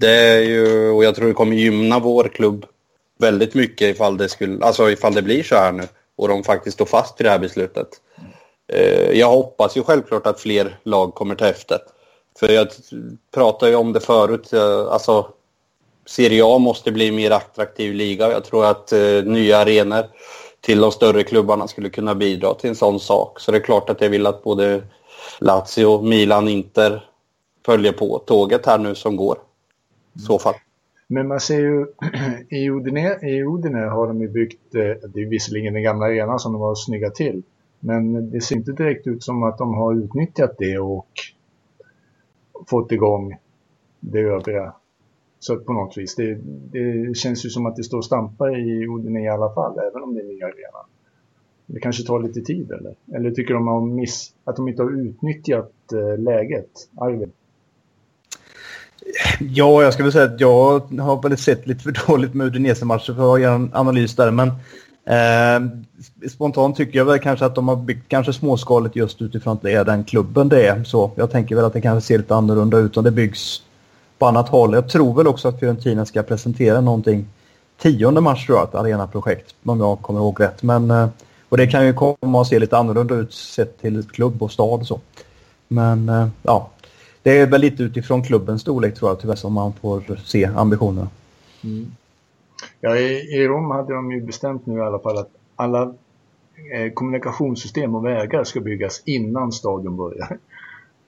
Det 0.00 0.10
är 0.10 0.40
ju, 0.40 0.90
och 0.90 1.04
jag 1.04 1.14
tror 1.14 1.28
det 1.28 1.34
kommer 1.34 1.56
gynna 1.56 1.98
vår 1.98 2.24
klubb 2.24 2.66
väldigt 3.18 3.54
mycket 3.54 3.94
ifall 3.94 4.16
det, 4.16 4.28
skulle, 4.28 4.64
alltså 4.64 4.90
ifall 4.90 5.14
det 5.14 5.22
blir 5.22 5.42
så 5.42 5.56
här 5.56 5.72
nu 5.72 5.88
och 6.16 6.28
de 6.28 6.44
faktiskt 6.44 6.74
står 6.74 6.86
fast 6.86 7.20
vid 7.20 7.26
det 7.26 7.30
här 7.30 7.38
beslutet. 7.38 7.88
Eh, 8.72 9.10
jag 9.10 9.30
hoppas 9.30 9.76
ju 9.76 9.82
självklart 9.82 10.26
att 10.26 10.40
fler 10.40 10.78
lag 10.82 11.14
kommer 11.14 11.34
ta 11.34 11.48
efter. 11.48 11.78
För 12.38 12.48
jag 12.52 12.68
pratade 13.34 13.72
ju 13.72 13.76
om 13.76 13.92
det 13.92 14.00
förut, 14.00 14.52
eh, 14.52 14.86
alltså 14.90 15.26
Serie 16.06 16.42
A 16.44 16.58
måste 16.58 16.92
bli 16.92 17.08
en 17.08 17.14
mer 17.14 17.30
attraktiv 17.30 17.94
liga. 17.94 18.30
Jag 18.30 18.44
tror 18.44 18.66
att 18.66 18.92
eh, 18.92 19.24
nya 19.24 19.58
arenor 19.58 20.04
till 20.60 20.80
de 20.80 20.92
större 20.92 21.22
klubbarna 21.22 21.68
skulle 21.68 21.88
kunna 21.88 22.14
bidra 22.14 22.54
till 22.54 22.70
en 22.70 22.76
sån 22.76 23.00
sak. 23.00 23.40
Så 23.40 23.52
det 23.52 23.58
är 23.58 23.62
klart 23.62 23.90
att 23.90 24.00
jag 24.00 24.10
vill 24.10 24.26
att 24.26 24.42
både 24.42 24.82
Lazio, 25.40 26.02
Milan, 26.02 26.48
Inter 26.48 27.04
följer 27.66 27.92
på 27.92 28.18
tåget 28.18 28.66
här 28.66 28.78
nu 28.78 28.94
som 28.94 29.16
går. 29.16 29.38
I 30.16 30.18
så 30.18 30.38
fall. 30.38 30.54
Men 31.06 31.28
man 31.28 31.40
ser 31.40 31.58
ju 31.58 31.86
i 32.58 32.70
Udine, 32.70 33.18
i 33.22 33.42
Udine 33.42 33.88
har 33.88 34.06
de 34.06 34.20
ju 34.20 34.28
byggt, 34.28 34.74
eh, 34.74 35.08
det 35.08 35.20
är 35.20 35.30
visserligen 35.30 35.74
den 35.74 35.82
gamla 35.82 36.06
arenan 36.06 36.38
som 36.38 36.52
de 36.52 36.62
har 36.62 36.74
snyggat 36.74 37.14
till. 37.14 37.42
Men 37.80 38.30
det 38.30 38.40
ser 38.40 38.56
inte 38.56 38.72
direkt 38.72 39.06
ut 39.06 39.22
som 39.22 39.42
att 39.42 39.58
de 39.58 39.74
har 39.74 39.94
utnyttjat 39.94 40.54
det 40.58 40.78
och 40.78 41.08
fått 42.66 42.92
igång 42.92 43.36
det 44.00 44.20
övriga. 44.20 44.72
Så 45.38 45.56
på 45.56 45.72
något 45.72 45.98
vis. 45.98 46.14
Det, 46.16 46.38
det 46.72 47.16
känns 47.16 47.46
ju 47.46 47.50
som 47.50 47.66
att 47.66 47.76
det 47.76 47.84
står 47.84 47.98
och 47.98 48.04
stampar 48.04 48.58
i 48.58 48.86
Udine 48.86 49.24
i 49.24 49.28
alla 49.28 49.54
fall, 49.54 49.78
även 49.78 50.02
om 50.02 50.14
det 50.14 50.20
är 50.20 50.24
nya 50.24 50.46
arenan. 50.46 50.86
Det 51.66 51.80
kanske 51.80 52.02
tar 52.02 52.20
lite 52.20 52.40
tid 52.40 52.70
eller? 52.72 52.94
Eller 53.14 53.30
tycker 53.30 53.54
de 53.54 53.66
har 53.66 53.80
miss, 53.80 54.32
att 54.44 54.56
de 54.56 54.68
inte 54.68 54.82
har 54.82 55.00
utnyttjat 55.00 55.72
eh, 55.92 56.18
läget? 56.18 56.70
Arvid? 56.96 57.32
Ja, 59.40 59.82
jag 59.82 59.94
skulle 59.94 60.12
säga 60.12 60.24
att 60.24 60.40
jag 60.40 60.80
har 60.80 61.22
väl 61.22 61.36
sett 61.36 61.66
lite 61.66 61.82
för 61.82 62.06
dåligt 62.08 62.34
med 62.34 62.46
Udinese-matcher 62.46 63.12
för 63.14 63.34
att 63.34 63.40
göra 63.40 63.54
en 63.54 63.70
analys 63.74 64.16
där. 64.16 64.30
Men 64.30 64.50
eh, 65.08 66.28
spontant 66.28 66.76
tycker 66.76 66.98
jag 66.98 67.04
väl 67.04 67.18
kanske 67.18 67.46
att 67.46 67.54
de 67.54 67.68
har 67.68 67.76
byggt 67.76 68.08
kanske 68.08 68.32
småskaligt 68.32 68.96
just 68.96 69.22
utifrån 69.22 69.52
att 69.52 69.62
det 69.62 69.72
är 69.72 69.84
den 69.84 70.04
klubben 70.04 70.48
det 70.48 70.66
är. 70.66 70.84
Så 70.84 71.10
jag 71.14 71.30
tänker 71.30 71.56
väl 71.56 71.64
att 71.64 71.72
det 71.72 71.80
kanske 71.80 72.06
ser 72.06 72.18
lite 72.18 72.34
annorlunda 72.34 72.78
ut 72.78 72.96
om 72.96 73.04
det 73.04 73.10
byggs 73.10 73.62
på 74.18 74.26
annat 74.26 74.48
håll. 74.48 74.74
Jag 74.74 74.88
tror 74.88 75.14
väl 75.14 75.26
också 75.26 75.48
att 75.48 75.60
Fiorentina 75.60 76.06
ska 76.06 76.22
presentera 76.22 76.80
någonting 76.80 77.26
tionde 77.78 78.20
mars 78.20 78.46
tror 78.46 78.58
jag, 78.58 78.68
ett 78.68 78.74
arenaprojekt 78.74 79.54
om 79.64 79.80
jag 79.80 80.02
kommer 80.02 80.20
ihåg 80.20 80.40
rätt. 80.40 80.62
Men, 80.62 80.90
eh, 80.90 81.08
och 81.48 81.56
det 81.56 81.66
kan 81.66 81.86
ju 81.86 81.92
komma 81.92 82.40
att 82.40 82.46
se 82.46 82.58
lite 82.58 82.76
annorlunda 82.78 83.14
ut 83.14 83.34
sett 83.34 83.80
till 83.80 84.02
klubb 84.02 84.42
och 84.42 84.52
stad 84.52 84.80
och 84.80 84.86
så. 84.86 85.00
Men 85.68 86.08
eh, 86.08 86.28
ja, 86.42 86.70
det 87.22 87.38
är 87.38 87.46
väl 87.46 87.60
lite 87.60 87.82
utifrån 87.82 88.22
klubbens 88.22 88.62
storlek 88.62 88.94
tror 88.94 89.10
jag 89.10 89.20
tyvärr 89.20 89.34
som 89.34 89.52
man 89.52 89.72
får 89.72 90.20
se 90.24 90.44
ambitionerna. 90.56 91.08
Mm. 91.64 91.90
Ja, 92.80 92.96
i, 92.96 93.48
Rom 93.48 93.70
hade 93.70 93.94
de 93.94 94.12
ju 94.12 94.20
bestämt 94.20 94.66
nu 94.66 94.78
i 94.78 94.80
alla 94.82 94.98
fall 94.98 95.18
att 95.18 95.30
alla 95.56 95.94
eh, 96.72 96.92
kommunikationssystem 96.92 97.94
och 97.94 98.06
vägar 98.06 98.44
ska 98.44 98.60
byggas 98.60 99.02
innan 99.04 99.52
stadion 99.52 99.96
börjar. 99.96 100.38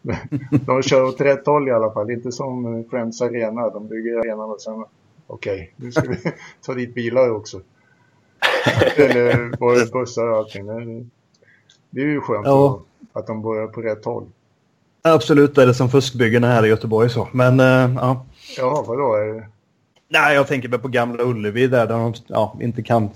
de 0.66 0.82
kör 0.82 1.04
åt 1.04 1.20
rätt 1.20 1.46
håll 1.46 1.68
i 1.68 1.72
alla 1.72 1.92
fall, 1.92 2.10
inte 2.10 2.32
som 2.32 2.84
Friends 2.90 3.22
Arena. 3.22 3.70
De 3.70 3.88
bygger 3.88 4.18
arenan 4.18 4.50
och 4.50 4.60
sen, 4.60 4.84
okej, 5.26 5.54
okay, 5.54 5.68
nu 5.76 5.92
ska 5.92 6.08
vi 6.08 6.16
ta 6.66 6.74
dit 6.74 6.94
bilar 6.94 7.30
också. 7.30 7.60
Eller 8.96 9.92
bussar 9.92 10.26
och 10.26 10.36
allting. 10.36 11.10
Det 11.90 12.00
är 12.00 12.06
ju 12.06 12.20
skönt 12.20 12.46
ja. 12.46 12.82
att 13.12 13.26
de 13.26 13.42
börjar 13.42 13.66
på 13.66 13.82
rätt 13.82 14.04
håll. 14.04 14.26
Absolut, 15.02 15.54
det 15.54 15.62
är 15.62 15.66
det 15.66 15.74
som 15.74 15.88
fuskbyggena 15.88 16.46
här 16.46 16.66
i 16.66 16.68
Göteborg 16.68 17.10
så. 17.10 17.28
Men 17.32 17.60
uh, 17.60 17.94
ja. 17.94 18.26
Ja, 18.56 18.84
vadå? 18.88 19.16
Är. 20.10 20.20
Nej, 20.20 20.34
jag 20.34 20.46
tänker 20.46 20.68
på 20.68 20.88
Gamla 20.88 21.22
Ullevi 21.22 21.66
där, 21.66 21.86
där 21.86 21.94
de 21.94 22.14
ja, 22.26 22.56
inte 22.60 22.82
kan 22.82 23.10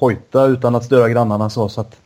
hojta 0.00 0.46
utan 0.46 0.74
att 0.74 0.84
störa 0.84 1.08
grannarna 1.08 1.50
så. 1.50 1.68
så 1.68 1.80
att 1.80 2.00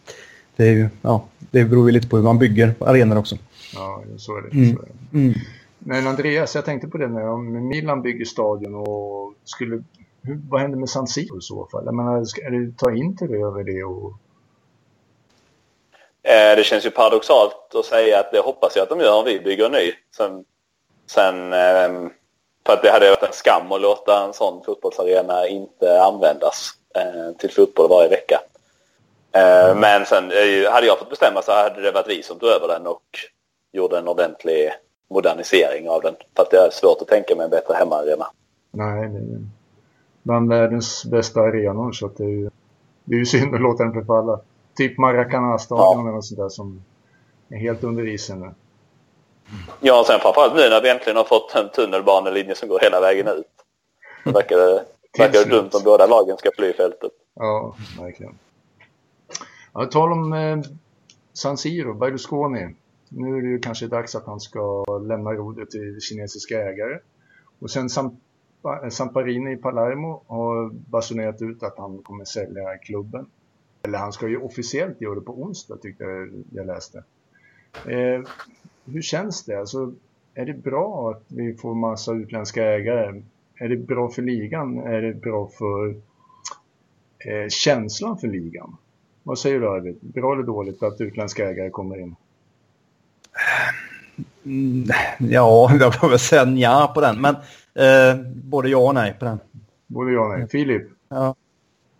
det, 0.56 0.64
är 0.64 0.72
ju, 0.72 0.88
ja, 1.02 1.24
det 1.38 1.64
beror 1.64 1.86
ju 1.86 1.92
lite 1.92 2.08
på 2.08 2.16
hur 2.16 2.24
man 2.24 2.38
bygger 2.38 2.74
arenor 2.80 3.18
också. 3.18 3.36
Ja, 3.74 4.02
så 4.16 4.36
är 4.36 4.42
det. 4.42 4.50
Mm. 4.50 4.76
Så 4.76 4.82
är 4.82 4.86
det. 4.86 5.18
Mm. 5.18 5.34
Men 5.78 6.06
Andreas, 6.06 6.54
jag 6.54 6.64
tänkte 6.64 6.88
på 6.88 6.98
det 6.98 7.08
när 7.08 7.28
om 7.28 7.68
Milan 7.68 8.02
bygger 8.02 8.24
stadion 8.24 8.74
och 8.74 9.34
skulle... 9.44 9.82
Hur, 10.22 10.40
vad 10.48 10.60
händer 10.60 10.78
med 10.78 10.88
San 10.88 11.06
Siro 11.06 11.38
i 11.38 11.40
så 11.40 11.68
fall? 11.72 11.82
Jag 11.84 11.94
menar, 11.94 12.24
ska 12.24 12.50
det 12.50 12.76
ta 12.76 12.94
Inter 12.94 13.46
över 13.46 13.64
det 13.64 13.84
och 13.84 14.12
Eh, 16.28 16.56
det 16.56 16.64
känns 16.64 16.86
ju 16.86 16.90
paradoxalt 16.90 17.74
att 17.74 17.84
säga 17.84 18.20
att 18.20 18.32
det 18.32 18.38
hoppas 18.38 18.72
jag 18.76 18.82
att 18.82 18.88
de 18.88 19.00
gör 19.00 19.18
om 19.18 19.24
vi 19.24 19.40
bygger 19.40 19.66
en 19.66 19.72
ny. 19.72 19.92
Sen, 20.16 20.44
sen 21.06 21.52
ehm, 21.52 22.10
för 22.68 22.72
att 22.72 22.82
det 22.82 22.90
hade 22.90 23.10
varit 23.10 23.22
en 23.22 23.32
skam 23.32 23.72
att 23.72 23.80
låta 23.80 24.24
en 24.26 24.32
sån 24.32 24.64
fotbollsarena 24.64 25.46
inte 25.46 26.02
användas 26.02 26.70
eh, 26.96 27.36
till 27.38 27.50
fotboll 27.50 27.88
varje 27.88 28.08
vecka. 28.08 28.40
Eh, 29.32 29.64
mm. 29.64 29.78
Men 29.80 30.06
sen 30.06 30.24
hade 30.72 30.86
jag 30.86 30.98
fått 30.98 31.10
bestämma 31.10 31.42
så 31.42 31.52
hade 31.52 31.82
det 31.82 31.92
varit 31.92 32.08
vi 32.08 32.22
som 32.22 32.38
tog 32.38 32.48
över 32.48 32.68
den 32.68 32.86
och 32.86 33.02
gjorde 33.72 33.98
en 33.98 34.08
ordentlig 34.08 34.70
modernisering 35.10 35.88
av 35.88 36.02
den. 36.02 36.14
För 36.36 36.42
att 36.42 36.50
det 36.50 36.56
är 36.56 36.70
svårt 36.70 37.02
att 37.02 37.08
tänka 37.08 37.36
mig 37.36 37.44
en 37.44 37.50
bättre 37.50 37.74
hemmaarena. 37.74 38.26
Nej, 38.70 39.08
det 39.08 39.18
är 39.18 39.40
bland 40.22 40.48
världens 40.48 41.04
bästa 41.04 41.40
arenor 41.40 41.92
så 41.92 42.06
att 42.06 42.16
det 42.16 42.24
är 42.24 42.28
ju, 42.28 42.50
det 43.04 43.14
är 43.14 43.18
ju 43.18 43.26
synd 43.26 43.54
att 43.54 43.60
låta 43.60 43.84
den 43.84 43.92
förfalla. 43.92 44.40
Typ 44.76 44.98
Maracana-stadion 44.98 46.04
ja. 46.04 46.12
eller 46.12 46.20
sånt 46.20 46.40
där 46.40 46.48
som 46.48 46.82
är 47.48 47.58
helt 47.58 47.84
under 47.84 48.08
isen 48.08 48.40
nu. 48.40 48.50
Ja, 49.80 50.00
och 50.00 50.06
sen 50.06 50.20
framförallt 50.20 50.54
nu 50.54 50.68
när 50.68 50.82
vi 50.82 50.90
äntligen 50.90 51.16
har 51.16 51.24
fått 51.24 51.54
en 51.54 51.68
tunnelbanelinje 51.68 52.54
som 52.54 52.68
går 52.68 52.80
hela 52.80 53.00
vägen 53.00 53.28
ut. 53.28 53.46
Det 54.24 54.32
verkar, 54.32 54.56
det 54.56 55.18
verkar 55.18 55.50
dumt 55.50 55.70
om 55.72 55.80
båda 55.84 56.06
lagen 56.06 56.36
ska 56.36 56.50
fly 56.56 56.72
fältet. 56.72 57.12
Ja, 57.34 57.76
verkligen. 58.00 58.38
Ja, 59.72 59.86
tal 59.86 60.12
om 60.12 60.32
eh, 60.32 60.58
San 61.32 61.58
Siro, 61.58 61.94
Berlusconi. 61.94 62.74
Nu 63.08 63.38
är 63.38 63.42
det 63.42 63.48
ju 63.48 63.58
kanske 63.58 63.86
dags 63.86 64.14
att 64.14 64.26
han 64.26 64.40
ska 64.40 64.84
lämna 64.98 65.30
rodret 65.30 65.70
till 65.70 66.00
kinesiska 66.00 66.60
ägare. 66.60 66.98
Och 67.58 67.70
sen 67.70 67.88
Samparini 68.90 69.52
i 69.52 69.56
Palermo 69.56 70.22
har 70.26 70.70
basunerat 70.70 71.42
ut 71.42 71.62
att 71.62 71.78
han 71.78 72.02
kommer 72.02 72.24
sälja 72.24 72.78
klubben. 72.78 73.26
Eller 73.82 73.98
han 73.98 74.12
ska 74.12 74.28
ju 74.28 74.36
officiellt 74.36 75.00
göra 75.00 75.14
det 75.14 75.20
på 75.20 75.32
onsdag 75.32 75.76
tyckte 75.76 76.04
jag 76.04 76.44
jag 76.52 76.66
läste. 76.66 77.04
Eh, 77.86 78.22
hur 78.92 79.02
känns 79.02 79.44
det? 79.44 79.58
Alltså, 79.60 79.92
är 80.34 80.46
det 80.46 80.54
bra 80.54 81.10
att 81.10 81.22
vi 81.28 81.54
får 81.54 81.74
massa 81.74 82.12
utländska 82.12 82.64
ägare? 82.64 83.22
Är 83.60 83.68
det 83.68 83.76
bra 83.76 84.08
för 84.08 84.22
ligan? 84.22 84.78
Är 84.78 85.02
det 85.02 85.14
bra 85.14 85.50
för 85.58 85.88
eh, 87.18 87.48
känslan 87.48 88.18
för 88.18 88.28
ligan? 88.28 88.76
Vad 89.22 89.38
säger 89.38 89.60
du 89.60 89.68
Arvid? 89.68 89.98
Bra 90.00 90.32
eller 90.32 90.42
dåligt 90.42 90.82
att 90.82 91.00
utländska 91.00 91.50
ägare 91.50 91.70
kommer 91.70 92.00
in? 92.00 92.16
Mm, 94.44 94.86
ja, 95.18 95.70
jag 95.80 95.94
får 95.94 96.08
väl 96.08 96.18
säga 96.18 96.44
ja 96.44 96.92
på 96.94 97.00
den. 97.00 97.20
Men 97.20 97.34
eh, 97.74 98.20
både 98.34 98.68
ja 98.68 98.78
och 98.78 98.94
nej 98.94 99.16
på 99.18 99.24
den. 99.24 99.38
Både 99.86 100.12
ja 100.12 100.20
och 100.20 100.38
nej. 100.38 100.48
Filip? 100.48 100.82
Ja. 101.08 101.34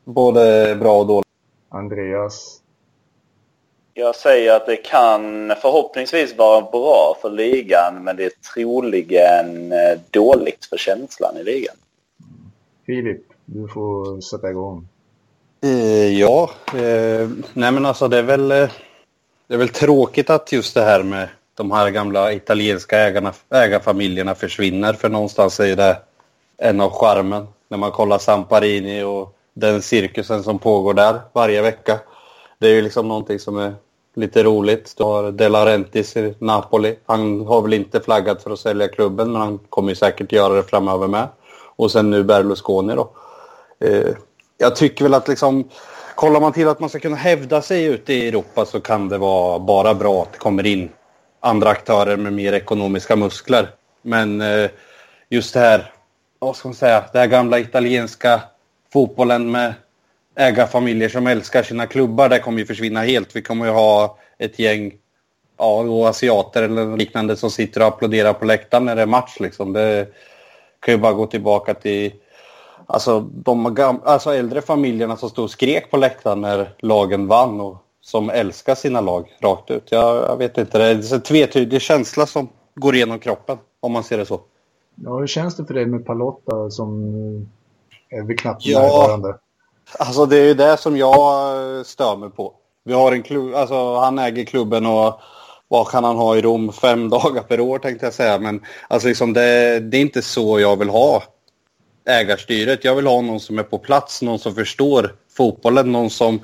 Både 0.05 0.77
bra 0.81 0.99
och 1.01 1.07
dåligt. 1.07 1.29
Andreas? 1.69 2.63
Jag 3.99 4.17
säger 4.17 4.57
att 4.57 4.67
det 4.67 4.77
kan 4.77 5.53
förhoppningsvis 5.63 6.37
vara 6.37 6.61
bra 6.61 7.17
för 7.23 7.31
ligan 7.31 8.05
men 8.05 8.17
det 8.17 8.25
är 8.25 8.33
troligen 8.55 9.73
eh, 9.73 9.99
dåligt 10.11 10.65
för 10.65 10.77
känslan 10.77 11.37
i 11.37 11.45
ligan. 11.45 11.75
Filip, 12.87 13.23
du 13.45 13.69
får 13.69 14.21
sätta 14.21 14.51
igång. 14.51 14.89
Eh, 15.63 16.19
ja, 16.19 16.51
eh, 16.75 17.29
nej 17.53 17.73
men 17.73 17.87
alltså 17.87 18.09
det 18.09 18.19
är 18.19 18.23
väl 18.23 18.51
eh, 18.51 18.71
det 19.47 19.55
är 19.55 19.59
väl 19.59 19.69
tråkigt 19.69 20.31
att 20.31 20.53
just 20.53 20.75
det 20.75 20.83
här 20.83 21.03
med 21.03 21.29
de 21.55 21.71
här 21.71 21.91
gamla 21.91 22.33
italienska 22.33 22.99
ägarna, 22.99 23.33
ägarfamiljerna 23.51 24.35
försvinner 24.35 24.93
för 24.93 25.09
någonstans 25.09 25.61
är 25.61 25.77
det 25.77 25.97
en 26.59 26.81
av 26.81 26.91
charmen 26.91 27.47
när 27.69 27.79
man 27.79 27.91
kollar 27.91 28.19
Samparini 28.19 29.03
och 29.03 29.37
den 29.55 29.83
cirkusen 29.83 30.43
som 30.43 30.59
pågår 30.59 30.95
där 30.95 31.21
varje 31.33 31.63
vecka. 31.63 32.01
Det 32.59 32.69
är 32.69 32.75
ju 32.75 32.83
liksom 32.83 33.09
någonting 33.09 33.39
som 33.39 33.59
är 33.59 33.75
lite 34.19 34.43
roligt. 34.43 34.95
Du 34.97 35.05
har 35.05 35.33
De 35.33 35.49
Laurentiis 35.49 36.17
i 36.17 36.35
Napoli. 36.39 36.99
Han 37.07 37.47
har 37.47 37.63
väl 37.63 37.73
inte 37.73 38.01
flaggat 38.01 38.43
för 38.43 38.51
att 38.51 38.59
sälja 38.59 38.89
klubben 38.89 39.33
men 39.33 39.41
han 39.41 39.59
kommer 39.59 39.89
ju 39.89 39.95
säkert 39.95 40.33
göra 40.33 40.55
det 40.55 40.63
framöver 40.63 41.09
med. 41.09 41.29
Och 41.77 41.91
sen 41.91 42.11
nu 42.11 42.25
Berlusconi 42.25 42.95
då. 42.95 43.11
Eh, 43.81 44.15
jag 44.59 44.77
tycker 44.77 45.05
väl 45.05 45.15
att 45.15 45.29
liksom 45.29 45.69
kollar 46.15 46.41
man 46.41 46.53
till 46.53 46.69
att 46.69 46.81
man 46.81 46.89
ska 46.89 46.99
kunna 46.99 47.17
hävda 47.17 47.63
sig 47.63 47.85
ute 47.85 48.13
i 48.13 48.29
Europa 48.29 48.65
så 48.65 48.81
kan 48.81 49.09
det 49.09 49.19
vara 49.19 49.59
bara 49.59 49.95
bra 49.95 50.23
att 50.23 50.33
det 50.33 50.39
kommer 50.39 50.67
in 50.67 50.89
andra 51.41 51.71
aktörer 51.71 52.17
med 52.17 52.33
mer 52.33 52.53
ekonomiska 52.53 53.17
muskler. 53.17 53.69
Men 54.03 54.41
eh, 54.41 54.71
just 55.29 55.55
det 55.55 55.61
här, 55.61 55.93
vad 56.39 56.57
ska 56.57 56.69
man 56.69 56.75
säga, 56.75 57.05
det 57.13 57.19
här 57.19 57.27
gamla 57.27 57.59
italienska 57.59 58.41
fotbollen 58.93 59.51
med 59.51 59.75
ägarfamiljer 60.39 61.09
som 61.09 61.27
älskar 61.27 61.63
sina 61.63 61.87
klubbar, 61.87 62.29
det 62.29 62.39
kommer 62.39 62.59
ju 62.59 62.67
försvinna 62.67 63.01
helt. 63.01 63.37
Vi 63.37 63.43
kommer 63.43 63.67
ju 63.67 63.73
ha 63.73 64.19
ett 64.39 64.59
gäng 64.59 64.93
ja, 65.59 66.09
asiater 66.09 66.63
eller 66.63 66.97
liknande 66.97 67.37
som 67.37 67.51
sitter 67.51 67.81
och 67.81 67.87
applåderar 67.87 68.33
på 68.33 68.45
läktaren 68.45 68.85
när 68.85 68.97
det 68.97 69.03
är 69.03 69.07
match. 69.07 69.37
Liksom. 69.41 69.73
Det 69.73 70.09
kan 70.81 70.95
ju 70.95 71.01
bara 71.01 71.13
gå 71.13 71.27
tillbaka 71.27 71.75
till 71.75 72.13
alltså, 72.87 73.21
de 73.21 73.67
alltså, 74.05 74.35
äldre 74.35 74.63
familjerna 74.63 75.17
som 75.17 75.31
stod 75.31 75.45
och 75.45 75.51
skrek 75.51 75.91
på 75.91 75.97
läktaren 75.97 76.41
när 76.41 76.75
lagen 76.79 77.27
vann 77.27 77.61
och 77.61 77.77
som 78.01 78.31
älskar 78.31 78.75
sina 78.75 79.01
lag 79.01 79.37
rakt 79.41 79.71
ut. 79.71 79.89
Jag, 79.91 80.17
jag 80.17 80.37
vet 80.37 80.59
inte, 80.59 80.79
det 80.79 80.85
är 80.85 81.15
en 81.15 81.21
tvetydig 81.21 81.81
känsla 81.83 82.27
som 82.27 82.49
går 82.75 82.95
igenom 82.95 83.19
kroppen 83.19 83.59
om 83.81 83.93
man 83.93 84.05
ser 84.05 84.19
det 84.19 84.27
så. 84.27 84.41
Ja, 84.95 85.19
hur 85.19 85.27
känns 85.27 85.57
det 85.57 85.65
för 85.65 85.75
dig 85.75 85.87
med 85.87 86.07
Palotta 86.07 86.71
som 86.71 87.15
är 88.09 88.23
vi 88.23 88.37
knappt 88.37 88.67
ja, 88.67 88.81
närvarande. 88.81 89.39
Alltså 89.99 90.27
det 90.27 90.37
är 90.37 90.45
ju 90.45 90.55
det 90.55 90.77
som 90.77 90.97
jag 90.97 91.77
eh, 91.77 91.83
stör 91.83 92.17
mig 92.17 92.31
på. 92.31 92.55
Vi 92.85 92.93
har 92.93 93.13
en 93.13 93.23
klubb, 93.23 93.55
alltså 93.55 93.95
han 93.95 94.19
äger 94.19 94.45
klubben 94.45 94.87
och 94.87 95.21
vad 95.69 95.89
kan 95.89 96.05
han 96.05 96.17
ha 96.17 96.37
i 96.37 96.43
Rom? 96.43 96.73
Fem 96.73 97.09
dagar 97.11 97.43
per 97.43 97.61
år 97.61 97.79
tänkte 97.79 98.07
jag 98.07 98.15
säga. 98.15 98.39
Men 98.39 98.65
alltså 98.89 99.09
liksom 99.09 99.33
det, 99.33 99.81
det 99.81 99.97
är 99.97 100.01
inte 100.01 100.23
så 100.23 100.61
jag 100.61 100.77
vill 100.77 100.89
ha 100.89 101.23
ägarstyret. 102.09 102.85
Jag 102.85 102.95
vill 102.95 103.07
ha 103.07 103.21
någon 103.21 103.41
som 103.41 103.59
är 103.59 103.63
på 103.63 103.79
plats, 103.79 104.23
någon 104.23 104.39
som 104.39 104.55
förstår 104.55 105.15
fotbollen, 105.37 105.93
någon 105.93 106.11
som 106.11 106.41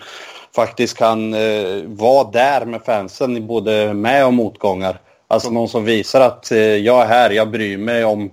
faktiskt 0.54 0.96
kan 0.96 1.34
eh, 1.34 1.82
vara 1.84 2.30
där 2.30 2.64
med 2.64 2.84
fansen 2.84 3.36
i 3.36 3.40
både 3.40 3.94
med 3.94 4.26
och 4.26 4.34
motgångar. 4.34 5.00
Alltså 5.28 5.50
någon 5.50 5.68
som 5.68 5.84
visar 5.84 6.20
att 6.20 6.50
eh, 6.52 6.58
jag 6.58 7.02
är 7.02 7.06
här, 7.06 7.30
jag 7.30 7.50
bryr 7.50 7.78
mig 7.78 8.04
om 8.04 8.30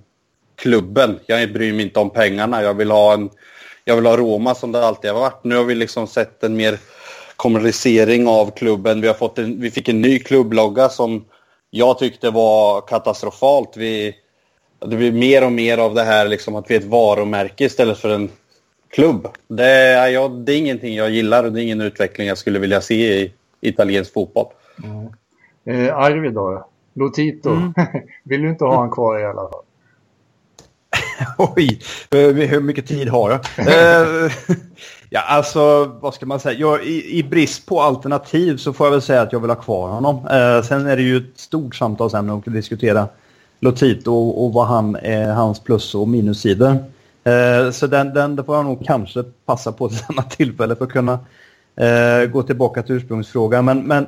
klubben. 0.55 1.19
Jag 1.25 1.53
bryr 1.53 1.73
mig 1.73 1.81
inte 1.81 1.99
om 1.99 2.09
pengarna. 2.09 2.63
Jag 2.63 2.73
vill 2.73 2.91
ha 2.91 3.13
en 3.13 3.29
jag 3.85 3.95
vill 3.95 4.05
ha 4.05 4.17
Roma 4.17 4.55
som 4.55 4.71
det 4.71 4.85
alltid 4.85 5.11
har 5.11 5.19
varit. 5.19 5.43
Nu 5.43 5.55
har 5.55 5.63
vi 5.63 5.75
liksom 5.75 6.07
sett 6.07 6.43
en 6.43 6.55
mer 6.55 6.77
kommunalisering 7.35 8.27
av 8.27 8.51
klubben. 8.51 9.01
Vi, 9.01 9.07
har 9.07 9.13
fått 9.13 9.39
en, 9.39 9.61
vi 9.61 9.71
fick 9.71 9.89
en 9.89 10.01
ny 10.01 10.19
klubblogga 10.19 10.89
som 10.89 11.25
jag 11.69 11.99
tyckte 11.99 12.29
var 12.29 12.81
katastrofalt. 12.81 13.77
Vi, 13.77 14.15
det 14.79 14.95
blir 14.95 15.11
mer 15.11 15.45
och 15.45 15.51
mer 15.51 15.77
av 15.77 15.93
det 15.93 16.03
här 16.03 16.27
liksom 16.27 16.55
att 16.55 16.71
vi 16.71 16.75
är 16.75 16.79
ett 16.79 16.85
varumärke 16.85 17.65
istället 17.65 17.97
för 17.97 18.09
en 18.09 18.29
klubb. 18.89 19.27
Det 19.47 19.65
är, 19.65 20.07
ja, 20.07 20.27
det 20.27 20.53
är 20.53 20.57
ingenting 20.57 20.95
jag 20.95 21.09
gillar 21.09 21.43
och 21.43 21.51
det 21.51 21.61
är 21.61 21.63
ingen 21.63 21.81
utveckling 21.81 22.27
jag 22.27 22.37
skulle 22.37 22.59
vilja 22.59 22.81
se 22.81 23.21
i 23.21 23.33
italiensk 23.61 24.13
fotboll. 24.13 24.47
Mm. 24.83 25.07
Eh, 25.65 25.97
Arvid 25.97 26.33
då? 26.33 26.67
Lotito. 26.93 27.49
Mm. 27.49 27.73
Vill 28.23 28.41
du 28.41 28.49
inte 28.49 28.65
ha 28.65 28.79
han 28.79 28.91
kvar 28.91 29.19
i 29.19 29.25
alla 29.25 29.49
fall? 29.49 29.63
Oj, 31.37 31.81
hur 32.11 32.61
mycket 32.61 32.87
tid 32.87 33.09
har 33.09 33.31
jag? 33.31 33.39
Eh, 33.57 34.31
ja, 35.09 35.21
alltså 35.21 35.85
vad 36.01 36.13
ska 36.13 36.25
man 36.25 36.39
säga? 36.39 36.59
Jag, 36.59 36.85
i, 36.85 37.19
I 37.19 37.23
brist 37.23 37.65
på 37.65 37.81
alternativ 37.81 38.57
så 38.57 38.73
får 38.73 38.87
jag 38.87 38.91
väl 38.91 39.01
säga 39.01 39.21
att 39.21 39.31
jag 39.31 39.39
vill 39.39 39.49
ha 39.49 39.61
kvar 39.61 39.89
honom. 39.89 40.15
Eh, 40.15 40.63
sen 40.63 40.87
är 40.87 40.95
det 40.95 41.03
ju 41.03 41.17
ett 41.17 41.39
stort 41.39 41.75
samtalsämne 41.75 42.33
att 42.33 42.45
diskutera 42.45 43.07
Lotito 43.59 44.11
och, 44.11 44.45
och 44.45 44.53
vad 44.53 44.67
han 44.67 44.95
är, 44.95 45.33
hans 45.33 45.59
plus 45.59 45.95
och 45.95 46.07
minussidor. 46.07 46.77
Eh, 47.23 47.71
så 47.71 47.87
den, 47.87 48.13
den 48.13 48.43
får 48.45 48.55
jag 48.55 48.65
nog 48.65 48.85
kanske 48.85 49.23
passa 49.23 49.71
på 49.71 49.89
till 49.89 49.97
samma 49.97 50.23
tillfälle 50.23 50.75
för 50.75 50.85
att 50.85 50.91
kunna 50.91 51.19
eh, 51.75 52.29
gå 52.31 52.43
tillbaka 52.43 52.83
till 52.83 52.95
ursprungsfrågan. 52.95 53.65
Men, 53.65 53.79
men 53.79 54.05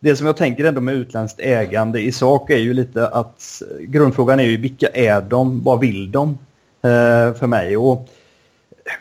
det 0.00 0.16
som 0.16 0.26
jag 0.26 0.36
tänker 0.36 0.64
ändå 0.64 0.80
med 0.80 0.94
utländskt 0.94 1.40
ägande 1.40 2.00
i 2.00 2.12
sak 2.12 2.50
är 2.50 2.58
ju 2.58 2.74
lite 2.74 3.08
att 3.08 3.62
grundfrågan 3.80 4.40
är 4.40 4.44
ju 4.44 4.56
vilka 4.56 4.88
är 4.88 5.20
de, 5.20 5.62
vad 5.64 5.80
vill 5.80 6.10
de 6.10 6.28
eh, 6.30 6.36
Eh, 6.82 7.34
för 7.34 7.46
mig? 7.46 7.76
Och 7.76 8.08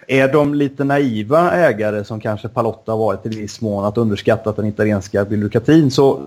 är 0.08 0.34
de 0.34 0.54
lite 0.54 0.84
naiva 0.84 1.52
ägare 1.52 2.04
som 2.04 2.20
kanske 2.20 2.48
Palotta 2.48 2.92
har 2.92 3.00
varit 3.00 3.26
i 3.26 3.30
viss 3.30 3.62
mån 3.62 3.86
att 3.86 3.98
underskatta 3.98 4.52
den 4.52 4.66
italienska 4.66 5.26
byråkratin 5.26 5.92
så, 5.92 6.22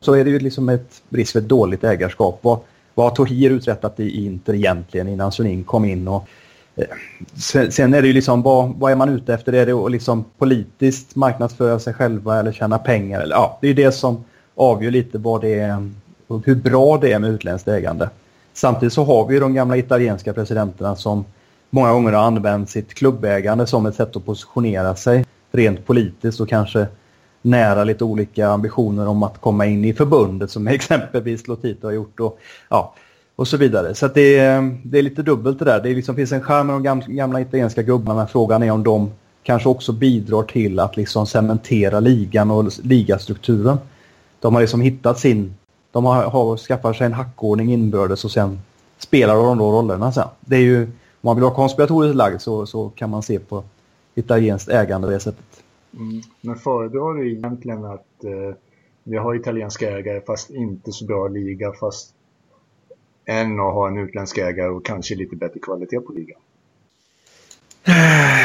så 0.00 0.12
är 0.12 0.24
det 0.24 0.30
ju 0.30 0.38
liksom 0.38 0.68
ett 0.68 1.02
brist 1.08 1.32
för 1.32 1.38
ett 1.38 1.48
dåligt 1.48 1.84
ägarskap. 1.84 2.38
Vad, 2.42 2.58
vad 2.94 3.06
har 3.06 3.16
Tohir 3.16 3.50
uträttat 3.50 4.00
i 4.00 4.24
Inter 4.26 4.54
egentligen 4.54 5.08
innan 5.08 5.32
Sunin 5.32 5.64
kom 5.64 5.84
in? 5.84 6.08
Och, 6.08 6.28
eh, 6.76 6.86
sen, 7.70 7.94
är 7.94 8.02
det 8.02 8.08
ju 8.08 8.14
liksom 8.14 8.42
vad, 8.42 8.74
vad 8.78 8.92
är 8.92 8.96
man 8.96 9.08
ute 9.08 9.34
efter? 9.34 9.52
Är 9.52 9.66
det 9.66 9.72
att 9.72 9.90
liksom 9.90 10.24
politiskt 10.38 11.16
marknadsföra 11.16 11.78
sig 11.78 11.94
själva 11.94 12.38
eller 12.38 12.52
tjäna 12.52 12.78
pengar? 12.78 13.20
Eller, 13.20 13.36
ja, 13.36 13.58
det 13.60 13.66
är 13.66 13.68
ju 13.68 13.84
det 13.84 13.92
som 13.92 14.24
avgör 14.54 14.90
lite 14.90 15.18
vad 15.18 15.40
det 15.40 15.54
är 15.54 15.90
hur 16.44 16.54
bra 16.54 16.98
det 16.98 17.12
är 17.12 17.18
med 17.18 17.30
utländskt 17.30 17.68
ägande. 17.68 18.08
Samtidigt 18.54 18.92
så 18.92 19.04
har 19.04 19.26
vi 19.26 19.34
ju 19.34 19.40
de 19.40 19.54
gamla 19.54 19.76
italienska 19.76 20.32
presidenterna 20.32 20.96
som 20.96 21.24
många 21.70 21.92
gånger 21.92 22.12
har 22.12 22.22
använt 22.22 22.70
sitt 22.70 22.94
klubbägande 22.94 23.66
som 23.66 23.86
ett 23.86 23.94
sätt 23.94 24.16
att 24.16 24.26
positionera 24.26 24.96
sig 24.96 25.24
rent 25.52 25.86
politiskt 25.86 26.40
och 26.40 26.48
kanske 26.48 26.86
nära 27.42 27.84
lite 27.84 28.04
olika 28.04 28.48
ambitioner 28.48 29.08
om 29.08 29.22
att 29.22 29.40
komma 29.40 29.66
in 29.66 29.84
i 29.84 29.94
förbundet 29.94 30.50
som 30.50 30.68
exempelvis 30.68 31.48
Lotito 31.48 31.86
har 31.86 31.92
gjort 31.92 32.20
och, 32.20 32.38
ja, 32.68 32.94
och 33.36 33.48
så 33.48 33.56
vidare. 33.56 33.94
Så 33.94 34.08
det, 34.08 34.38
är, 34.38 34.76
det 34.84 34.98
är 34.98 35.02
lite 35.02 35.22
dubbelt 35.22 35.58
det 35.58 35.64
där. 35.64 35.80
Det 35.80 35.94
liksom 35.94 36.16
finns 36.16 36.32
en 36.32 36.40
skärm 36.40 36.66
med 36.66 36.76
de 36.76 36.82
gamla, 36.82 37.06
gamla 37.06 37.40
italienska 37.40 37.82
gubbarna 37.82 38.18
men 38.18 38.28
frågan 38.28 38.62
är 38.62 38.70
om 38.70 38.82
de 38.82 39.10
kanske 39.42 39.68
också 39.68 39.92
bidrar 39.92 40.42
till 40.42 40.80
att 40.80 40.96
liksom 40.96 41.26
cementera 41.26 42.00
ligan 42.00 42.50
och 42.50 42.72
ligastrukturen. 42.82 43.78
De 44.40 44.54
har 44.54 44.60
liksom 44.60 44.80
hittat 44.80 45.18
sin... 45.18 45.54
De 45.94 46.04
har, 46.04 46.22
har 46.22 46.56
skaffat 46.56 46.96
sig 46.96 47.06
en 47.06 47.12
hackordning 47.12 47.72
inbördes 47.72 48.24
och 48.24 48.30
sen 48.30 48.60
spelar 48.98 49.34
de 49.34 49.58
då 49.58 49.72
rollerna 49.72 50.12
sen. 50.12 50.28
Det 50.40 50.56
är 50.56 50.60
ju, 50.60 50.82
om 50.82 50.90
man 51.20 51.36
vill 51.36 51.44
ha 51.44 51.54
konspiratoriskt 51.54 52.16
lagd 52.16 52.40
så, 52.40 52.66
så 52.66 52.88
kan 52.88 53.10
man 53.10 53.22
se 53.22 53.38
på 53.38 53.64
italienskt 54.14 54.68
ägande 54.68 55.06
på 55.06 55.12
det 55.12 55.20
sättet. 55.20 55.62
Mm. 55.92 56.22
Men 56.40 56.56
föredrar 56.56 57.14
du 57.14 57.32
egentligen 57.32 57.84
att 57.84 58.24
eh, 58.24 58.56
vi 59.04 59.16
har 59.16 59.34
italienska 59.34 59.90
ägare 59.98 60.20
fast 60.20 60.50
inte 60.50 60.92
så 60.92 61.04
bra 61.04 61.28
liga 61.28 61.72
fast 61.72 62.14
än 63.24 63.60
att 63.60 63.74
ha 63.74 63.88
en 63.88 63.98
utländsk 63.98 64.38
ägare 64.38 64.68
och 64.68 64.84
kanske 64.84 65.14
lite 65.14 65.36
bättre 65.36 65.60
kvalitet 65.60 66.00
på 66.00 66.12
ligan? 66.12 66.40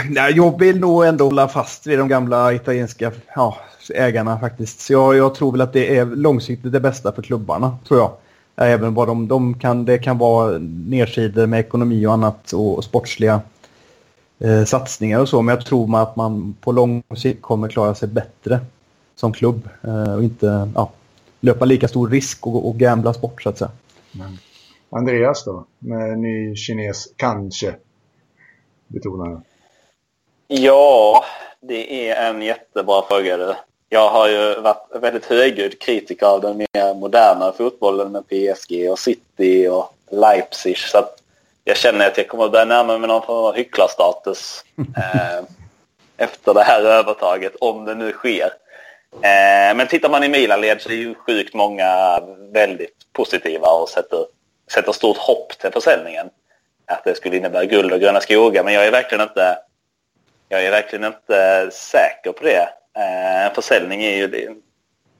Nej, 0.09 0.33
jag 0.35 0.59
vill 0.59 0.79
nog 0.79 1.05
ändå 1.05 1.25
hålla 1.25 1.47
fast 1.47 1.87
vid 1.87 1.99
de 1.99 2.07
gamla 2.07 2.53
italienska 2.53 3.11
ja, 3.35 3.57
ägarna 3.91 4.39
faktiskt. 4.39 4.79
Så 4.79 4.93
jag, 4.93 5.15
jag, 5.15 5.35
tror 5.35 5.51
väl 5.51 5.61
att 5.61 5.73
det 5.73 5.97
är 5.97 6.05
långsiktigt 6.05 6.71
det 6.71 6.79
bästa 6.79 7.11
för 7.11 7.21
klubbarna, 7.21 7.77
tror 7.87 7.99
jag. 7.99 8.11
Även 8.55 8.93
vad 8.93 9.07
de, 9.07 9.27
de 9.27 9.59
kan, 9.59 9.85
det 9.85 9.97
kan 9.97 10.17
vara 10.17 10.57
nedsidor 10.87 11.45
med 11.45 11.59
ekonomi 11.59 12.05
och 12.05 12.13
annat 12.13 12.53
och, 12.53 12.77
och 12.77 12.83
sportsliga 12.83 13.41
eh, 14.39 14.63
satsningar 14.63 15.19
och 15.19 15.29
så. 15.29 15.41
Men 15.41 15.55
jag 15.55 15.65
tror 15.65 16.01
att 16.01 16.15
man 16.15 16.55
på 16.61 16.71
lång 16.71 17.03
sikt 17.15 17.41
kommer 17.41 17.67
klara 17.67 17.95
sig 17.95 18.07
bättre 18.07 18.59
som 19.15 19.33
klubb 19.33 19.69
eh, 19.83 20.13
och 20.15 20.23
inte 20.23 20.69
ja, 20.75 20.91
löpa 21.39 21.65
lika 21.65 21.87
stor 21.87 22.09
risk 22.09 22.47
och, 22.47 22.69
och 22.69 22.75
gamblas 22.75 23.21
bort 23.21 23.41
så 23.41 23.49
att 23.49 23.57
säga. 23.57 23.71
Men, 24.11 24.37
Andreas 24.89 25.45
då, 25.45 25.65
med 25.79 26.19
ny 26.19 26.55
kines, 26.55 27.07
kanske, 27.15 27.75
betonar 28.87 29.41
Ja, 30.51 31.23
det 31.61 32.09
är 32.09 32.29
en 32.29 32.41
jättebra 32.41 33.01
fråga. 33.09 33.57
Jag 33.91 34.09
har 34.09 34.29
ju 34.29 34.61
varit 34.61 34.87
väldigt 34.91 35.25
högljudd 35.25 35.79
kritiker 35.79 36.25
av 36.25 36.41
den 36.41 36.57
mer 36.57 36.93
moderna 36.93 37.51
fotbollen 37.51 38.11
med 38.11 38.23
PSG 38.27 38.91
och 38.91 38.99
City 38.99 39.67
och 39.67 39.93
Leipzig. 40.11 40.77
Så 40.77 40.97
att 40.97 41.21
jag 41.63 41.77
känner 41.77 42.07
att 42.07 42.17
jag 42.17 42.27
kommer 42.27 42.45
att 42.45 42.51
börja 42.51 42.65
närma 42.65 42.97
mig 42.97 43.07
någon 43.07 43.25
form 43.25 43.45
av 43.45 43.55
hycklarstatus 43.55 44.63
eh, 44.97 45.43
efter 46.17 46.53
det 46.53 46.63
här 46.63 46.81
övertaget, 46.81 47.55
om 47.61 47.85
det 47.85 47.95
nu 47.95 48.11
sker. 48.11 48.51
Eh, 49.13 49.75
men 49.75 49.87
tittar 49.87 50.09
man 50.09 50.23
i 50.23 50.29
Milan-led 50.29 50.81
så 50.81 50.89
är 50.89 50.93
ju 50.93 51.15
sjukt 51.15 51.53
många 51.53 52.19
väldigt 52.53 52.97
positiva 53.13 53.67
och 53.67 53.89
sätter, 53.89 54.25
sätter 54.71 54.91
stort 54.91 55.17
hopp 55.17 55.57
till 55.59 55.71
försäljningen. 55.71 56.29
Att 56.85 57.03
det 57.03 57.15
skulle 57.15 57.37
innebära 57.37 57.65
guld 57.65 57.93
och 57.93 57.99
gröna 57.99 58.19
skogar, 58.19 58.63
men 58.63 58.73
jag 58.73 58.87
är 58.87 58.91
verkligen 58.91 59.21
inte, 59.21 59.57
jag 60.49 60.65
är 60.65 60.71
verkligen 60.71 61.05
inte 61.05 61.69
säker 61.71 62.31
på 62.31 62.43
det. 62.43 62.69
Eh, 62.97 63.45
en 63.45 63.55
försäljning 63.55 64.03
är 64.03 64.17
ju 64.17 64.27
det, 64.27 64.49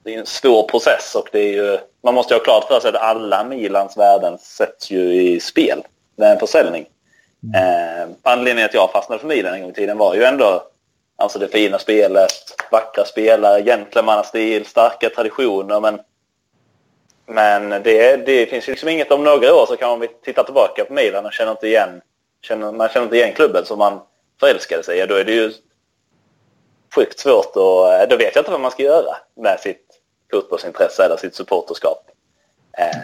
det 0.04 0.14
är 0.14 0.18
en 0.18 0.26
svår 0.26 0.62
process 0.62 1.14
och 1.14 1.28
det 1.32 1.38
är 1.38 1.52
ju, 1.52 1.78
man 2.02 2.14
måste 2.14 2.34
ju 2.34 2.38
ha 2.38 2.44
klart 2.44 2.64
för 2.64 2.80
sig 2.80 2.88
att 2.88 3.02
alla 3.02 3.44
Milans 3.44 3.96
värden 3.96 4.38
sätts 4.38 4.90
ju 4.90 5.14
i 5.14 5.40
spel 5.40 5.82
med 6.16 6.32
en 6.32 6.38
försäljning. 6.38 6.86
Mm. 7.42 7.54
Eh, 7.54 8.08
anledningen 8.22 8.66
att 8.66 8.74
jag 8.74 8.92
fastnade 8.92 9.20
för 9.20 9.28
Milan 9.28 9.54
en 9.54 9.60
gång 9.60 9.70
i 9.70 9.74
tiden 9.74 9.98
var 9.98 10.14
ju 10.14 10.24
ändå 10.24 10.62
alltså 11.16 11.38
det 11.38 11.48
fina 11.48 11.78
spelet, 11.78 12.32
vackra 12.70 13.04
spelare, 13.04 13.62
gentlemannastil, 13.62 14.66
starka 14.66 15.10
traditioner. 15.10 15.80
Men, 15.80 16.00
men 17.26 17.82
det, 17.82 18.16
det 18.26 18.46
finns 18.46 18.66
liksom 18.66 18.88
inget 18.88 19.12
om 19.12 19.24
några 19.24 19.54
år 19.54 19.66
så 19.66 19.76
kan 19.76 19.98
man 19.98 20.08
titta 20.24 20.44
tillbaka 20.44 20.84
på 20.84 20.92
Milan 20.92 21.26
och 21.26 21.32
känner 21.32 21.52
inte 21.52 21.66
igen, 21.66 22.00
känner, 22.42 22.72
man 22.72 22.88
känner 22.88 23.04
inte 23.04 23.16
igen 23.16 23.32
klubben 23.32 23.64
som 23.64 23.78
man 23.78 24.00
förälskade 24.40 24.82
sig 24.82 24.98
i. 24.98 25.06
Då 25.06 25.14
är 25.14 25.24
det 25.24 25.32
ju 25.32 25.52
sjukt 26.94 27.18
svårt 27.18 27.56
och 27.56 28.08
då 28.08 28.16
vet 28.16 28.34
jag 28.34 28.42
inte 28.42 28.50
vad 28.50 28.60
man 28.60 28.70
ska 28.70 28.82
göra 28.82 29.16
med 29.36 29.60
sitt 29.60 29.86
fotbollsintresse 30.30 31.04
eller 31.04 31.16
sitt 31.16 31.34
supporterskap. 31.34 32.10
Eh, 32.78 32.96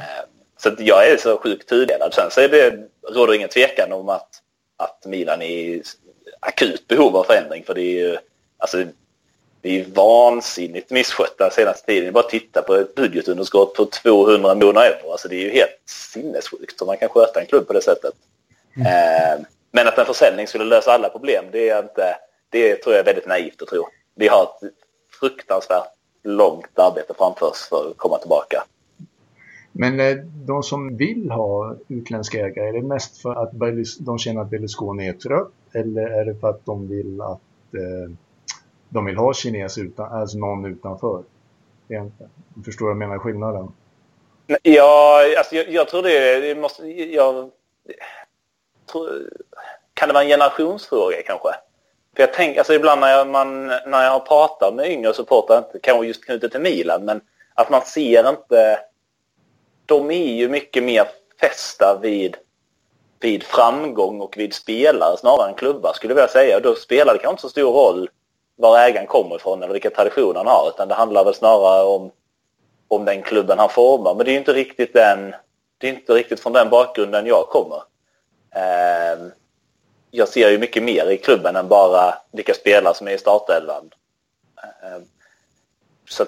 så 0.59 0.71
jag 0.79 1.09
är 1.09 1.17
så 1.17 1.39
sjukt 1.39 1.69
tudelad. 1.69 2.15
Sen 2.15 2.31
så 2.31 2.41
är 2.41 2.49
det, 2.49 2.89
råder 3.15 3.35
ingen 3.35 3.49
tvekan 3.49 3.93
om 3.93 4.09
att, 4.09 4.29
att 4.77 5.07
Milan 5.07 5.43
är 5.43 5.47
i 5.47 5.83
akut 6.41 6.89
behov 6.89 7.17
av 7.17 7.25
förändring. 7.25 7.65
För 7.65 7.75
det 7.75 7.83
är 7.83 8.09
ju 8.09 8.19
alltså, 8.59 8.85
det 9.61 9.81
är 9.81 9.85
vansinnigt 9.85 10.91
misskött 10.91 11.39
den 11.39 11.51
senaste 11.51 11.87
tiden. 11.87 12.13
Bara 12.13 12.29
titta 12.29 12.63
på 12.63 12.75
ett 12.75 12.95
budgetunderskott 12.95 13.75
på 13.75 13.85
200 13.85 14.55
miljoner 14.55 14.81
euro. 14.81 15.11
Alltså 15.11 15.29
det 15.29 15.37
är 15.37 15.41
ju 15.41 15.51
helt 15.51 15.83
sinnessjukt 16.13 16.81
om 16.81 16.87
man 16.87 16.97
kan 16.97 17.09
sköta 17.09 17.41
en 17.41 17.47
klubb 17.47 17.67
på 17.67 17.73
det 17.73 17.83
sättet. 17.83 18.15
Mm. 18.77 18.87
Eh, 18.87 19.47
men 19.71 19.89
att 19.89 19.99
en 19.99 20.07
försäljning 20.07 20.47
skulle 20.47 20.65
lösa 20.65 20.93
alla 20.93 21.09
problem, 21.09 21.45
det 21.53 21.69
är 21.69 21.83
inte, 21.83 22.17
det 22.51 22.77
tror 22.77 22.95
jag 22.95 23.01
är 23.01 23.05
väldigt 23.05 23.27
naivt 23.27 23.63
att 23.63 23.69
tro. 23.69 23.89
Vi 24.15 24.29
har 24.29 24.43
ett 24.43 24.73
fruktansvärt 25.21 25.89
långt 26.23 26.79
arbete 26.79 27.15
framför 27.19 27.47
oss 27.47 27.69
för 27.69 27.91
att 27.91 27.97
komma 27.97 28.19
tillbaka. 28.19 28.65
Men 29.73 30.01
eh, 30.01 30.17
de 30.47 30.63
som 30.63 30.97
vill 30.97 31.31
ha 31.31 31.77
utländska 31.89 32.39
ägare, 32.39 32.69
är 32.69 32.73
det 32.73 32.83
mest 32.83 33.23
för 33.23 33.43
att 33.43 33.51
de 34.01 34.19
känner 34.19 34.41
att 34.41 34.51
Berlusconi 34.51 35.09
är 35.09 35.13
trött 35.13 35.53
eller 35.73 36.03
är 36.03 36.25
det 36.25 36.35
för 36.35 36.51
att 36.51 36.67
de 36.67 36.89
vill 36.89 37.21
att 37.21 37.41
eh, 37.75 38.13
de 38.89 39.05
vill 39.05 39.17
ha 39.17 39.35
kines 39.35 39.79
utan, 39.79 40.13
alltså 40.13 40.39
någon 40.39 40.65
utanför? 40.65 41.23
Egentligen. 41.89 42.31
Förstår 42.65 42.89
jag 42.89 42.97
menar 42.97 43.19
skillnaden? 43.19 43.73
Ja, 44.63 45.21
alltså 45.39 45.55
jag, 45.55 45.71
jag 45.71 45.89
tror 45.89 46.03
det, 46.03 46.41
det 46.41 46.61
måste, 46.61 46.87
jag, 46.87 47.51
tror, 48.93 49.31
kan 49.95 50.09
det 50.09 50.15
vara 50.15 50.25
en 50.25 50.31
generationsfråga 50.31 51.17
kanske? 51.27 51.49
För 52.17 52.23
jag 52.23 52.33
tänker, 52.33 52.61
alltså 52.61 52.75
ibland 52.75 53.01
när 53.01 53.11
jag, 53.11 53.27
man, 53.27 53.67
när 53.67 54.05
jag 54.05 54.27
pratar 54.27 54.73
med 54.73 54.91
yngre 54.91 55.15
supportrar, 55.15 55.65
kanske 55.83 56.07
just 56.07 56.25
knutet 56.25 56.53
till 56.53 56.61
Milan, 56.61 57.05
men 57.05 57.21
att 57.55 57.71
man 57.71 57.83
ser 57.83 58.29
inte 58.29 58.81
de 59.87 60.11
är 60.11 60.35
ju 60.35 60.49
mycket 60.49 60.83
mer 60.83 61.07
fästa 61.41 61.99
vid, 62.03 62.37
vid 63.21 63.43
framgång 63.43 64.21
och 64.21 64.37
vid 64.37 64.55
spelare 64.55 65.17
snarare 65.17 65.49
än 65.49 65.55
klubbar 65.55 65.93
skulle 65.93 66.11
jag 66.11 66.17
vilja 66.17 66.29
säga. 66.29 66.57
Och 66.57 66.63
då 66.63 66.75
spelar 66.75 67.13
det 67.13 67.19
kanske 67.19 67.31
inte 67.33 67.43
så 67.43 67.49
stor 67.49 67.73
roll 67.73 68.11
var 68.57 68.79
ägaren 68.79 69.07
kommer 69.07 69.37
ifrån 69.37 69.63
eller 69.63 69.73
vilka 69.73 69.91
traditioner 69.91 70.35
han 70.35 70.47
har 70.47 70.71
utan 70.75 70.89
det 70.89 70.95
handlar 70.95 71.25
väl 71.25 71.35
snarare 71.35 71.85
om, 71.85 72.11
om 72.89 73.05
den 73.05 73.23
klubben 73.23 73.59
han 73.59 73.69
formar. 73.69 74.15
Men 74.15 74.25
det 74.25 74.31
är 74.31 74.33
ju 74.33 74.39
inte 74.39 74.53
riktigt 74.53 74.93
den, 74.93 75.35
det 75.79 75.89
är 75.89 75.93
inte 75.93 76.13
riktigt 76.15 76.41
från 76.41 76.53
den 76.53 76.71
bakgrunden 76.71 77.27
jag 77.27 77.47
kommer. 77.49 77.83
Eh, 78.55 79.19
jag 80.17 80.29
ser 80.29 80.51
ju 80.51 80.59
mycket 80.59 80.83
mer 80.83 81.11
i 81.11 81.17
klubben 81.17 81.57
än 81.57 81.69
bara 81.69 82.15
vilka 82.33 82.55
spelare 82.55 82.95
som 82.95 83.09
är 83.09 83.13
i 83.13 83.19
startelvan. 83.19 83.91
Eh, 84.63 85.03
så 86.09 86.25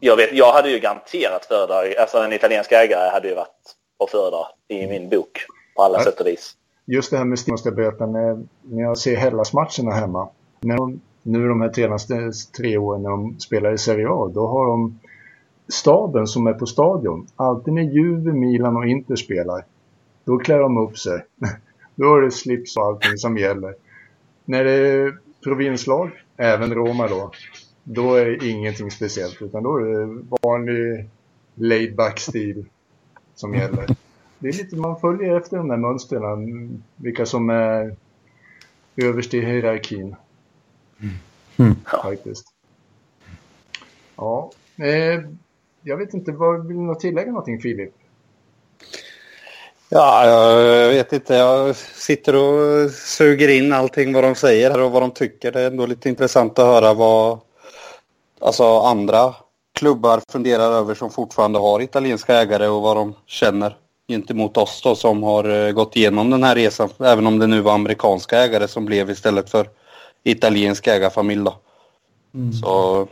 jag, 0.00 0.16
vet, 0.16 0.32
jag 0.32 0.52
hade 0.52 0.70
ju 0.70 0.78
garanterat 0.78 1.44
föredrag, 1.44 1.94
alltså 1.96 2.18
en 2.18 2.32
italiensk 2.32 2.72
ägare 2.72 3.10
hade 3.10 3.28
ju 3.28 3.34
varit 3.34 3.76
att 4.04 4.10
föredra 4.10 4.46
i 4.68 4.86
min 4.86 5.08
bok 5.08 5.38
på 5.76 5.82
alla 5.82 5.98
ja. 5.98 6.04
sätt 6.04 6.20
och 6.20 6.26
vis. 6.26 6.54
Just 6.84 7.10
det 7.10 7.16
här 7.16 7.24
med 7.24 7.38
måste 7.46 7.68
jag 7.68 7.76
berätta, 7.76 8.06
när, 8.06 8.46
när 8.62 8.82
jag 8.82 8.98
ser 8.98 9.16
Hellas-matcherna 9.16 9.94
hemma, 9.94 10.28
när 10.60 10.76
de, 10.76 11.00
nu 11.22 11.48
de 11.48 11.60
här 11.60 11.72
senaste 11.72 12.32
tre 12.56 12.78
åren 12.78 13.02
när 13.02 13.10
de 13.10 13.40
spelar 13.40 13.72
i 13.72 13.78
Serie 13.78 14.08
A, 14.08 14.30
då 14.34 14.46
har 14.46 14.66
de 14.66 15.00
staben 15.68 16.26
som 16.26 16.46
är 16.46 16.52
på 16.52 16.66
stadion, 16.66 17.26
alltid 17.36 17.74
när 17.74 17.82
Juve, 17.82 18.32
Milan 18.32 18.76
och 18.76 18.86
Inter 18.86 19.16
spelar, 19.16 19.64
då 20.24 20.38
klär 20.38 20.58
de 20.58 20.78
upp 20.78 20.98
sig. 20.98 21.24
Då 21.98 22.16
är 22.16 22.20
det 22.20 22.30
slips 22.30 22.76
och 22.76 22.82
allting 22.82 23.16
som 23.16 23.38
gäller. 23.38 23.74
När 24.44 24.64
det 24.64 24.72
är 24.72 25.18
provinslag, 25.44 26.10
även 26.36 26.74
Roma 26.74 27.08
då, 27.08 27.32
då 27.84 28.14
är 28.14 28.26
det 28.26 28.48
ingenting 28.48 28.90
speciellt 28.90 29.42
utan 29.42 29.62
då 29.62 29.76
är 29.76 29.82
det 29.84 30.22
vanlig 30.42 31.08
laid 31.54 31.96
back 31.96 32.20
stil 32.20 32.66
som 33.34 33.54
gäller. 33.54 33.86
Det 34.38 34.48
är 34.48 34.52
lite, 34.52 34.76
man 34.76 35.00
följer 35.00 35.36
efter 35.36 35.56
de 35.56 35.68
där 35.68 35.76
mönstren, 35.76 36.82
vilka 36.96 37.26
som 37.26 37.50
är 37.50 37.96
överst 38.96 39.34
i 39.34 39.40
hierarkin. 39.40 40.16
Mm. 41.56 41.74
Faktiskt. 42.02 42.46
Ja, 44.16 44.50
eh, 44.76 45.20
jag 45.82 45.96
vet 45.96 46.14
inte, 46.14 46.32
vad, 46.32 46.66
vill 46.66 46.76
du 46.76 46.94
tillägga 46.94 47.30
någonting 47.30 47.60
Filip? 47.60 47.94
Ja, 49.88 50.26
jag 50.26 50.88
vet 50.88 51.12
inte. 51.12 51.34
Jag 51.34 51.76
sitter 51.76 52.34
och 52.34 52.90
suger 52.90 53.48
in 53.48 53.72
allting 53.72 54.12
vad 54.12 54.24
de 54.24 54.34
säger 54.34 54.80
och 54.80 54.90
vad 54.90 55.02
de 55.02 55.10
tycker. 55.10 55.52
Det 55.52 55.60
är 55.60 55.66
ändå 55.66 55.86
lite 55.86 56.08
intressant 56.08 56.58
att 56.58 56.66
höra 56.66 56.94
vad 56.94 57.38
alltså, 58.40 58.80
andra 58.80 59.34
klubbar 59.74 60.20
funderar 60.28 60.72
över 60.72 60.94
som 60.94 61.10
fortfarande 61.10 61.58
har 61.58 61.82
italienska 61.82 62.36
ägare 62.36 62.66
och 62.66 62.82
vad 62.82 62.96
de 62.96 63.14
känner 63.26 63.76
gentemot 64.08 64.56
oss 64.56 64.82
då 64.82 64.94
som 64.94 65.22
har 65.22 65.66
eh, 65.66 65.72
gått 65.72 65.96
igenom 65.96 66.30
den 66.30 66.42
här 66.42 66.54
resan. 66.54 66.88
Även 66.98 67.26
om 67.26 67.38
det 67.38 67.46
nu 67.46 67.60
var 67.60 67.72
amerikanska 67.72 68.38
ägare 68.38 68.68
som 68.68 68.84
blev 68.84 69.10
istället 69.10 69.50
för 69.50 69.68
italiensk 70.22 70.86
ägarfamilj 70.86 71.44
då. 71.44 71.54
Mm. 72.34 72.52
Så 72.52 73.06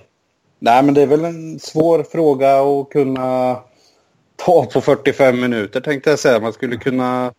nej 0.58 0.82
men 0.82 0.94
det 0.94 1.02
är 1.02 1.06
väl 1.06 1.24
en 1.24 1.58
svår 1.58 2.02
fråga 2.02 2.60
att 2.60 2.90
kunna 2.90 3.56
ta 4.36 4.64
på 4.64 4.80
45 4.80 5.40
minuter 5.40 5.80
tänkte 5.80 6.10
jag 6.10 6.18
säga. 6.18 6.40
Man 6.40 6.52
skulle 6.52 6.76
kunna 6.76 7.32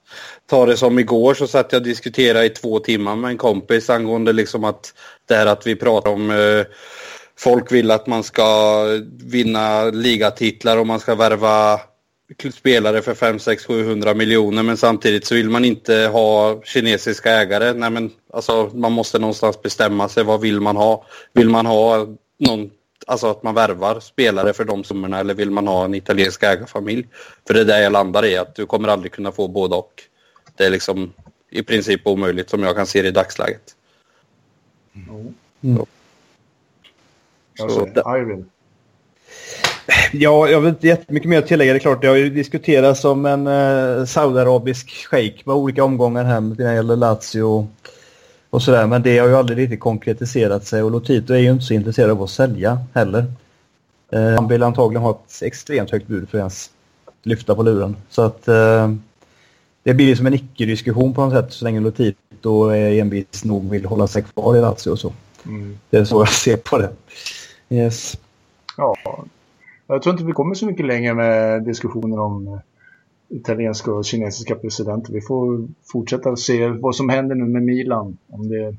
ta 0.50 0.66
det 0.66 0.78
som 0.78 1.00
igår 1.00 1.34
så 1.34 1.48
satt 1.48 1.72
jag 1.72 1.80
och 1.80 1.86
diskuterade 1.88 2.46
i 2.46 2.50
två 2.50 2.80
timmar 2.80 3.16
med 3.16 3.32
en 3.32 3.38
kompis 3.38 3.90
angående 3.90 4.34
liksom 4.34 4.64
att 4.64 4.94
det 5.28 5.36
här 5.36 5.46
att 5.46 5.68
vi 5.68 5.76
pratar 5.76 6.12
om 6.12 6.32
eh, 6.32 6.66
folk 7.40 7.72
vill 7.72 7.92
att 7.92 8.08
man 8.08 8.24
ska 8.24 8.84
vinna 9.24 9.86
ligatitlar 9.86 10.78
och 10.78 10.88
man 10.88 11.00
ska 11.00 11.16
värva 11.16 11.80
spelare 12.54 13.02
för 13.02 13.14
5, 13.14 13.40
6, 13.40 13.66
700 13.66 14.14
miljoner 14.14 14.64
men 14.64 14.78
samtidigt 14.78 15.26
så 15.26 15.36
vill 15.36 15.50
man 15.50 15.66
inte 15.66 15.96
ha 16.14 16.62
kinesiska 16.64 17.32
ägare. 17.32 17.74
Nej, 17.74 17.90
men, 17.90 18.12
alltså, 18.34 18.72
man 18.74 18.92
måste 18.92 19.20
någonstans 19.20 19.62
bestämma 19.62 20.10
sig. 20.10 20.24
Vad 20.24 20.42
vill 20.42 20.62
man 20.62 20.78
ha? 20.78 21.06
Vill 21.34 21.50
man 21.50 21.66
ha 21.66 22.08
någon, 22.40 22.70
alltså 23.08 23.28
att 23.28 23.44
man 23.44 23.56
värvar 23.56 24.00
spelare 24.00 24.54
för 24.54 24.66
de 24.66 24.84
summorna 24.84 25.20
eller 25.20 25.34
vill 25.34 25.52
man 25.52 25.68
ha 25.68 25.86
en 25.86 25.94
italiensk 25.94 26.44
ägarfamilj? 26.44 27.08
För 27.48 27.54
det 27.54 27.62
är 27.62 27.66
det 27.66 27.82
jag 27.84 27.92
landar 27.92 28.26
i, 28.26 28.38
att 28.38 28.56
du 28.56 28.66
kommer 28.66 28.88
aldrig 28.88 29.12
kunna 29.12 29.32
få 29.32 29.48
både 29.48 29.76
och. 29.76 30.04
Det 30.56 30.66
är 30.66 30.70
liksom 30.70 31.14
i 31.50 31.64
princip 31.64 32.08
omöjligt 32.08 32.50
som 32.50 32.64
jag 32.64 32.76
kan 32.76 32.86
se 32.86 33.02
det 33.02 33.08
i 33.08 33.12
dagsläget. 33.12 33.76
Mm. 34.94 35.78
Så. 37.58 37.70
Så, 37.70 37.88
Iron. 38.18 38.50
Ja, 40.12 40.50
jag 40.50 40.62
vill 40.62 40.70
inte 40.70 40.88
jättemycket 40.88 41.30
mer 41.30 41.40
att 41.40 41.48
tillägga. 41.48 41.74
Det 41.74 41.78
är 41.78 41.80
klart, 41.80 42.02
det 42.02 42.08
har 42.08 42.16
ju 42.16 42.30
diskuterats 42.30 43.02
som 43.02 43.26
en 43.26 43.48
eh, 43.48 44.06
saudiarabisk 44.06 44.90
shejk 44.90 45.46
med 45.46 45.56
olika 45.56 45.84
omgångar 45.84 46.24
här 46.24 46.42
när 46.42 46.56
det 46.56 46.74
gäller 46.74 46.96
Lazio 46.96 47.42
och, 47.42 47.66
och 48.50 48.62
sådär. 48.62 48.88
Men 48.88 49.02
det 49.02 49.18
har 49.18 49.28
ju 49.28 49.36
aldrig 49.36 49.58
riktigt 49.58 49.80
konkretiserat 49.80 50.66
sig 50.66 50.84
och 50.84 50.92
Lotito 50.92 51.34
är 51.34 51.38
ju 51.38 51.52
inte 51.52 51.66
så 51.66 51.74
intresserad 51.74 52.12
av 52.12 52.24
att 52.24 52.30
sälja 52.30 52.80
heller. 52.94 53.26
Eh, 54.12 54.30
han 54.30 54.48
vill 54.48 54.64
antagligen 54.64 55.04
ha 55.04 55.12
ett 55.12 55.42
extremt 55.42 55.92
högt 55.92 56.08
bud 56.08 56.30
för 56.30 56.38
att 56.38 56.42
ens 56.42 56.70
lyfta 57.24 57.56
på 57.56 57.64
luren. 57.64 57.96
Så 58.10 58.22
att 58.22 58.48
eh, 58.48 58.92
det 59.84 59.94
blir 59.94 60.16
som 60.16 60.28
en 60.28 60.34
icke-diskussion 60.34 61.14
på 61.14 61.26
något 61.26 61.34
sätt 61.34 61.54
så 61.54 61.66
länge 61.66 61.80
Lotito 61.80 62.70
är 62.70 63.02
envis 63.02 63.46
nog 63.46 63.70
vill 63.70 63.86
hålla 63.86 64.08
sig 64.08 64.24
kvar 64.24 64.58
i 64.58 64.62
Lazio 64.62 64.90
och 64.90 65.00
så. 65.00 65.14
Mm. 65.46 65.78
Det 65.90 65.98
är 65.98 66.06
så 66.06 66.22
jag 66.22 66.30
ser 66.30 66.58
på 66.58 66.78
det. 66.78 66.90
Yes. 67.70 68.18
Ja, 68.78 68.96
jag 69.88 70.02
tror 70.02 70.14
inte 70.14 70.26
vi 70.26 70.32
kommer 70.32 70.56
så 70.56 70.66
mycket 70.66 70.86
längre 70.86 71.14
med 71.14 71.64
diskussioner 71.64 72.20
om 72.20 72.48
eh, 72.48 72.60
italienska 73.30 73.92
och 73.92 74.06
kinesiska 74.06 74.56
presidenter. 74.56 75.14
Vi 75.14 75.22
får 75.22 75.68
fortsätta 75.92 76.36
se 76.36 76.68
vad 76.68 76.96
som 76.96 77.10
händer 77.10 77.36
nu 77.36 77.46
med 77.46 77.64
Milan. 77.64 78.18
Om 78.32 78.50
det 78.50 78.76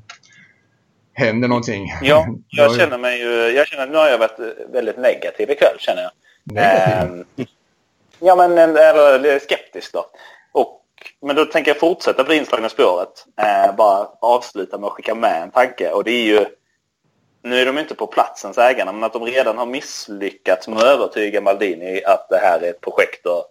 händer 1.12 1.48
någonting. 1.48 1.86
Ja, 2.02 2.26
jag 2.48 2.76
känner 2.76 2.98
mig 2.98 3.20
ju... 3.20 3.56
Jag 3.56 3.66
känner, 3.66 3.86
nu 3.86 3.96
har 3.96 4.08
jag 4.08 4.18
varit 4.18 4.38
väldigt 4.72 4.98
negativ 4.98 5.50
ikväll 5.50 5.78
känner 5.78 6.02
jag. 6.02 6.10
Negativ? 6.44 7.24
Eh, 7.36 7.46
ja, 8.20 8.36
men 8.36 8.58
eller 8.58 9.38
skeptisk 9.38 9.92
då. 9.92 10.06
Och, 10.52 10.82
men 11.22 11.36
då 11.36 11.44
tänker 11.44 11.70
jag 11.70 11.80
fortsätta 11.80 12.24
på 12.24 12.30
det 12.30 12.36
inslagna 12.36 12.68
spåret. 12.68 13.26
Eh, 13.36 13.76
bara 13.76 14.08
avsluta 14.20 14.78
med 14.78 14.86
att 14.86 14.92
skicka 14.92 15.14
med 15.14 15.42
en 15.42 15.50
tanke. 15.50 15.90
Och 15.90 16.04
det 16.04 16.10
är 16.10 16.24
ju 16.24 16.46
nu 17.42 17.60
är 17.60 17.66
de 17.66 17.78
inte 17.78 17.94
på 17.94 18.06
platsens 18.06 18.58
ägarna, 18.58 18.92
men 18.92 19.04
att 19.04 19.12
de 19.12 19.24
redan 19.26 19.58
har 19.58 19.66
misslyckats 19.66 20.68
med 20.68 20.78
att 20.78 20.84
övertyga 20.84 21.40
Maldini 21.40 22.04
att 22.04 22.28
det 22.28 22.38
här 22.38 22.60
är 22.60 22.70
ett 22.70 22.80
projekt 22.80 23.26
att, 23.26 23.46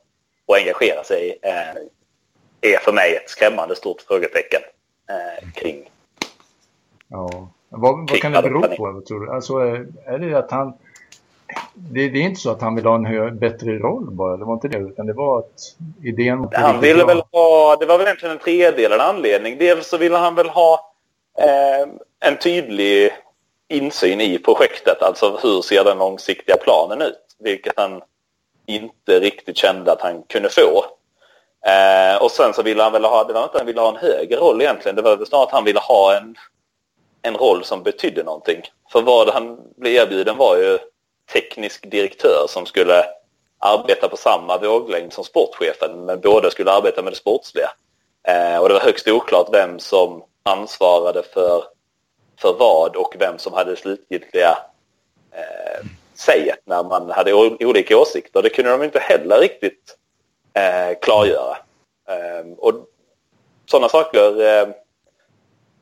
att 0.48 0.58
engagera 0.58 1.04
sig 1.04 1.40
eh, 1.42 2.72
är 2.74 2.78
för 2.78 2.92
mig 2.92 3.16
ett 3.16 3.30
skrämmande 3.30 3.76
stort 3.76 4.02
frågetecken 4.02 4.62
eh, 5.10 5.52
kring. 5.54 5.90
Ja, 7.08 7.50
vad, 7.70 8.10
vad 8.10 8.22
kan 8.22 8.32
det 8.32 8.42
bero 8.42 8.62
på 8.62 9.02
tror 9.08 9.26
du? 9.26 9.32
Alltså, 9.32 9.54
är 10.06 10.18
det 10.18 10.38
att 10.38 10.52
han... 10.52 10.74
Det, 11.74 12.10
det, 12.10 12.20
är 12.20 12.24
inte 12.24 12.42
så 12.42 12.52
att 12.52 12.62
han 12.62 12.76
vill 12.76 12.86
ha 12.86 12.96
en 12.96 13.06
hö, 13.06 13.32
bättre 13.32 13.78
roll 13.78 14.12
bara, 14.12 14.38
det 14.38 14.46
var 14.46 14.54
inte 14.54 14.68
det, 14.68 14.78
utan 14.78 15.06
det 15.06 15.14
var 15.14 15.40
att 15.40 15.76
idén... 16.04 16.48
Han 16.54 16.80
ville 16.80 17.06
väl 17.06 17.22
ha, 17.32 17.76
det 17.76 17.86
var 17.86 17.98
väl 17.98 18.08
egentligen 18.08 18.36
en 18.36 18.44
tredelad 18.44 19.02
anledning. 19.02 19.58
Dels 19.58 19.88
så 19.88 19.98
ville 19.98 20.18
han 20.18 20.36
väl 20.36 20.50
ha 20.50 20.94
eh, 21.40 21.90
en 22.20 22.38
tydlig 22.38 23.12
insyn 23.68 24.22
i 24.22 24.38
projektet. 24.38 25.02
Alltså 25.02 25.40
hur 25.44 25.62
ser 25.62 25.84
den 25.84 25.98
långsiktiga 25.98 26.58
planen 26.58 27.02
ut? 27.02 27.36
Vilket 27.40 27.74
han 27.78 28.02
inte 28.68 29.20
riktigt 29.20 29.58
kände 29.58 29.92
att 29.92 30.02
han 30.02 30.24
kunde 30.24 30.50
få. 30.50 30.86
Eh, 31.66 32.22
och 32.22 32.32
sen 32.32 32.54
så 32.54 32.64
ville 32.64 32.84
han 32.84 32.92
väl 32.92 33.06
ha, 33.06 33.24
det 33.24 33.34
var 33.34 33.44
inte 33.44 33.54
att 33.54 33.60
han 33.60 33.68
ville 33.68 33.82
ha 33.82 33.90
en 33.90 34.10
högre 34.10 34.36
roll 34.36 34.62
egentligen. 34.62 34.96
Det 34.96 35.02
var 35.02 35.18
väl 35.18 35.28
snarare 35.28 35.46
att 35.46 35.52
han 35.52 35.64
ville 35.64 35.80
ha 35.80 36.18
en, 36.18 36.36
en 37.22 37.38
roll 37.38 37.64
som 37.64 37.84
betydde 37.84 38.24
någonting. 38.24 38.62
För 38.92 39.02
vad 39.02 39.30
han 39.30 39.60
blev 39.78 39.94
erbjuden 39.94 40.38
var 40.38 40.58
ju 40.58 40.78
teknisk 41.34 41.92
direktör 41.92 42.46
som 42.50 42.66
skulle 42.66 43.06
arbeta 43.60 44.08
på 44.08 44.18
samma 44.18 44.58
våglängd 44.58 45.14
som 45.14 45.24
sportchefen 45.24 46.06
men 46.06 46.22
båda 46.22 46.52
skulle 46.52 46.72
arbeta 46.72 47.02
med 47.02 47.12
det 47.12 47.18
sportsliga. 47.18 47.72
Eh, 48.28 48.58
och 48.58 48.68
det 48.68 48.74
var 48.74 48.82
högst 48.82 49.08
oklart 49.08 49.48
vem 49.52 49.80
som 49.80 50.24
ansvarade 50.44 51.24
för 51.24 51.64
för 52.42 52.54
vad 52.54 52.96
och 52.96 53.16
vem 53.20 53.38
som 53.38 53.54
hade 53.54 53.76
slutgiltiga 53.76 54.58
eh, 55.32 55.86
säget 56.20 56.60
när 56.66 56.84
man 56.84 57.12
hade 57.12 57.34
olika 57.34 57.98
åsikter. 57.98 58.42
Det 58.42 58.50
kunde 58.50 58.72
de 58.72 58.84
inte 58.84 59.00
heller 59.00 59.40
riktigt 59.40 59.96
eh, 60.54 61.00
klargöra. 61.02 61.58
Eh, 62.10 62.48
och 62.58 62.74
sådana 63.66 63.90
saker. 63.90 64.42
Eh, 64.42 64.68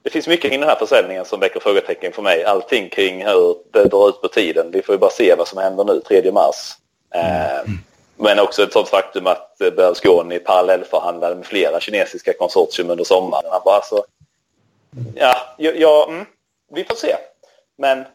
det 0.03 0.09
finns 0.09 0.27
mycket 0.27 0.51
i 0.51 0.57
den 0.57 0.69
här 0.69 0.75
försäljningen 0.75 1.25
som 1.25 1.39
väcker 1.39 1.59
frågetecken 1.59 2.11
för 2.11 2.21
mig. 2.21 2.43
Allting 2.43 2.89
kring 2.89 3.25
hur 3.25 3.55
det 3.71 3.85
drar 3.85 4.09
ut 4.09 4.21
på 4.21 4.27
tiden. 4.27 4.71
Vi 4.71 4.81
får 4.81 4.95
ju 4.95 4.99
bara 4.99 5.11
se 5.11 5.35
vad 5.37 5.47
som 5.47 5.57
händer 5.57 5.83
nu 5.83 5.99
3 5.99 6.31
mars. 6.31 6.75
Eh, 7.15 7.71
men 8.17 8.39
också 8.39 8.63
ett 8.63 8.73
sådant 8.73 8.89
faktum 8.89 9.27
att 9.27 9.57
Berlusconi 9.57 10.39
parallellförhandlade 10.39 11.35
med 11.35 11.45
flera 11.45 11.79
kinesiska 11.79 12.33
konsortium 12.33 12.89
under 12.89 13.03
sommaren. 13.03 13.45
Han 13.51 13.61
bara 13.65 13.75
alltså, 13.75 14.03
ja, 15.15 15.35
ja, 15.57 16.05
mm, 16.09 16.25
vi 16.71 16.83
får 16.83 16.95
se. 16.95 17.15
Men 17.77 18.05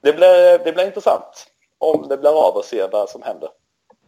det 0.00 0.12
blir, 0.12 0.64
det 0.64 0.72
blir 0.72 0.86
intressant 0.86 1.46
om 1.78 2.08
det 2.08 2.16
blir 2.16 2.48
av 2.48 2.56
och 2.56 2.64
se 2.64 2.86
vad 2.92 3.08
som 3.08 3.22
händer. 3.22 3.48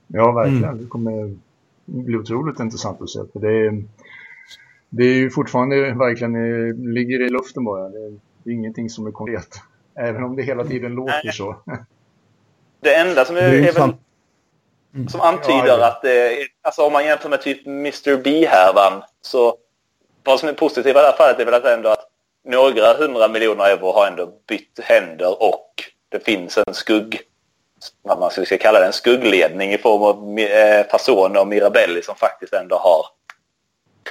Ja, 0.06 0.32
verkligen. 0.32 0.64
Mm. 0.64 0.78
Det 0.78 0.86
kommer 0.86 1.36
bli 1.84 2.16
otroligt 2.16 2.60
intressant 2.60 3.02
att 3.02 3.10
se. 3.10 3.18
För 3.32 3.40
det, 3.40 3.66
är, 3.66 3.84
det 4.88 5.04
är 5.04 5.14
ju 5.14 5.30
fortfarande 5.30 5.76
verkligen 5.76 6.34
ligger 6.94 7.20
i 7.26 7.30
luften 7.30 7.64
bara. 7.64 7.88
Det 7.88 7.98
är, 7.98 8.18
det 8.42 8.50
är 8.50 8.54
ingenting 8.54 8.90
som 8.90 9.06
är 9.06 9.10
konkret. 9.10 9.48
Även 9.94 10.24
om 10.24 10.36
det 10.36 10.42
hela 10.42 10.64
tiden 10.64 10.92
låter 10.92 11.20
Nej. 11.24 11.32
så. 11.32 11.56
Det 12.82 12.94
enda 12.94 13.24
som 13.24 13.36
är, 13.36 13.40
är, 13.40 13.68
är 13.68 13.72
väl... 13.72 13.94
mm. 14.94 15.08
som 15.08 15.20
antyder 15.20 15.66
ja, 15.66 15.86
att 15.86 16.02
det, 16.02 16.46
alltså 16.62 16.82
om 16.82 16.92
man 16.92 17.04
jämför 17.04 17.28
med 17.28 17.42
typ 17.42 17.66
Mr. 17.66 18.22
B-härvan 18.22 19.02
så 19.20 19.56
vad 20.24 20.40
som 20.40 20.48
är 20.48 20.52
positivt 20.52 20.86
i 20.86 20.92
det 20.92 20.98
här 20.98 21.16
fallet 21.16 21.40
är 21.40 21.44
väl 21.44 21.54
att 21.54 21.64
ändå 21.64 21.88
att 21.88 22.09
några 22.44 22.94
hundra 22.94 23.28
miljoner 23.28 23.64
euro 23.64 23.92
har 23.92 24.06
ändå 24.06 24.32
bytt 24.48 24.80
händer 24.82 25.42
och 25.42 25.84
det 26.08 26.24
finns 26.24 26.58
en 26.58 26.74
skugg 26.74 27.22
vad 28.02 28.18
man 28.18 28.30
ska 28.30 28.58
kalla 28.58 28.80
det, 28.80 28.86
en 28.86 28.92
skuggledning 28.92 29.72
i 29.72 29.78
form 29.78 30.02
av 30.02 30.38
eh, 30.38 30.86
personer 30.86 31.40
och 31.40 31.48
Mirabelli 31.48 32.02
som 32.02 32.14
faktiskt 32.14 32.52
ändå 32.52 32.76
har 32.76 33.06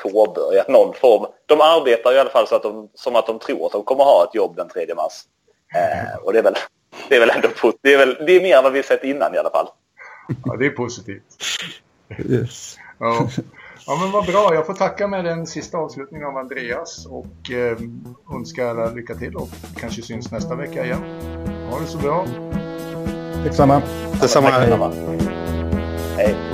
påbörjat 0.03 0.67
någon 0.67 0.93
form. 0.93 1.32
De 1.45 1.61
arbetar 1.61 2.13
i 2.13 2.19
alla 2.19 2.30
fall 2.30 2.47
så 2.47 2.55
att 2.55 2.63
de, 2.63 2.89
som 2.93 3.15
att 3.15 3.27
de 3.27 3.39
tror 3.39 3.65
att 3.65 3.71
de 3.71 3.84
kommer 3.84 4.03
ha 4.03 4.23
ett 4.23 4.36
jobb 4.36 4.55
den 4.55 4.69
3 4.69 4.95
mars. 4.95 5.13
Eh, 5.75 6.23
och 6.23 6.34
det 6.34 6.39
är 6.39 6.43
väl, 6.43 6.55
det 7.09 7.15
är 7.15 7.19
väl 7.19 7.30
ändå 7.30 7.49
det 7.82 7.93
är, 7.93 7.97
väl, 7.97 8.17
det 8.25 8.32
är 8.32 8.41
mer 8.41 8.57
än 8.57 8.63
vad 8.63 8.73
vi 8.73 8.84
sett 8.84 9.03
innan 9.03 9.36
i 9.36 9.38
alla 9.38 9.49
fall. 9.49 9.67
Ja, 10.45 10.55
det 10.55 10.65
är 10.65 10.69
positivt. 10.69 11.23
Yes. 12.25 12.77
Ja. 12.99 13.30
Ja, 13.90 13.98
men 14.02 14.12
vad 14.12 14.26
bra. 14.26 14.54
Jag 14.54 14.66
får 14.66 14.74
tacka 14.74 15.08
med 15.08 15.26
den 15.26 15.48
sista 15.48 15.78
avslutningen 15.78 16.28
av 16.28 16.38
Andreas 16.38 17.06
och 17.06 17.52
eh, 17.52 17.78
önska 18.36 18.70
alla 18.70 18.90
lycka 18.90 19.16
till 19.16 19.36
och 19.36 19.50
kanske 19.76 20.02
syns 20.02 20.32
nästa 20.32 20.56
vecka 20.56 20.86
igen. 20.86 21.02
Ha 21.72 21.80
det 21.80 21.86
så 21.86 21.98
bra. 21.98 22.26
Detsamma. 23.44 23.82
Detsamma. 24.22 24.50
Hej. 26.18 26.49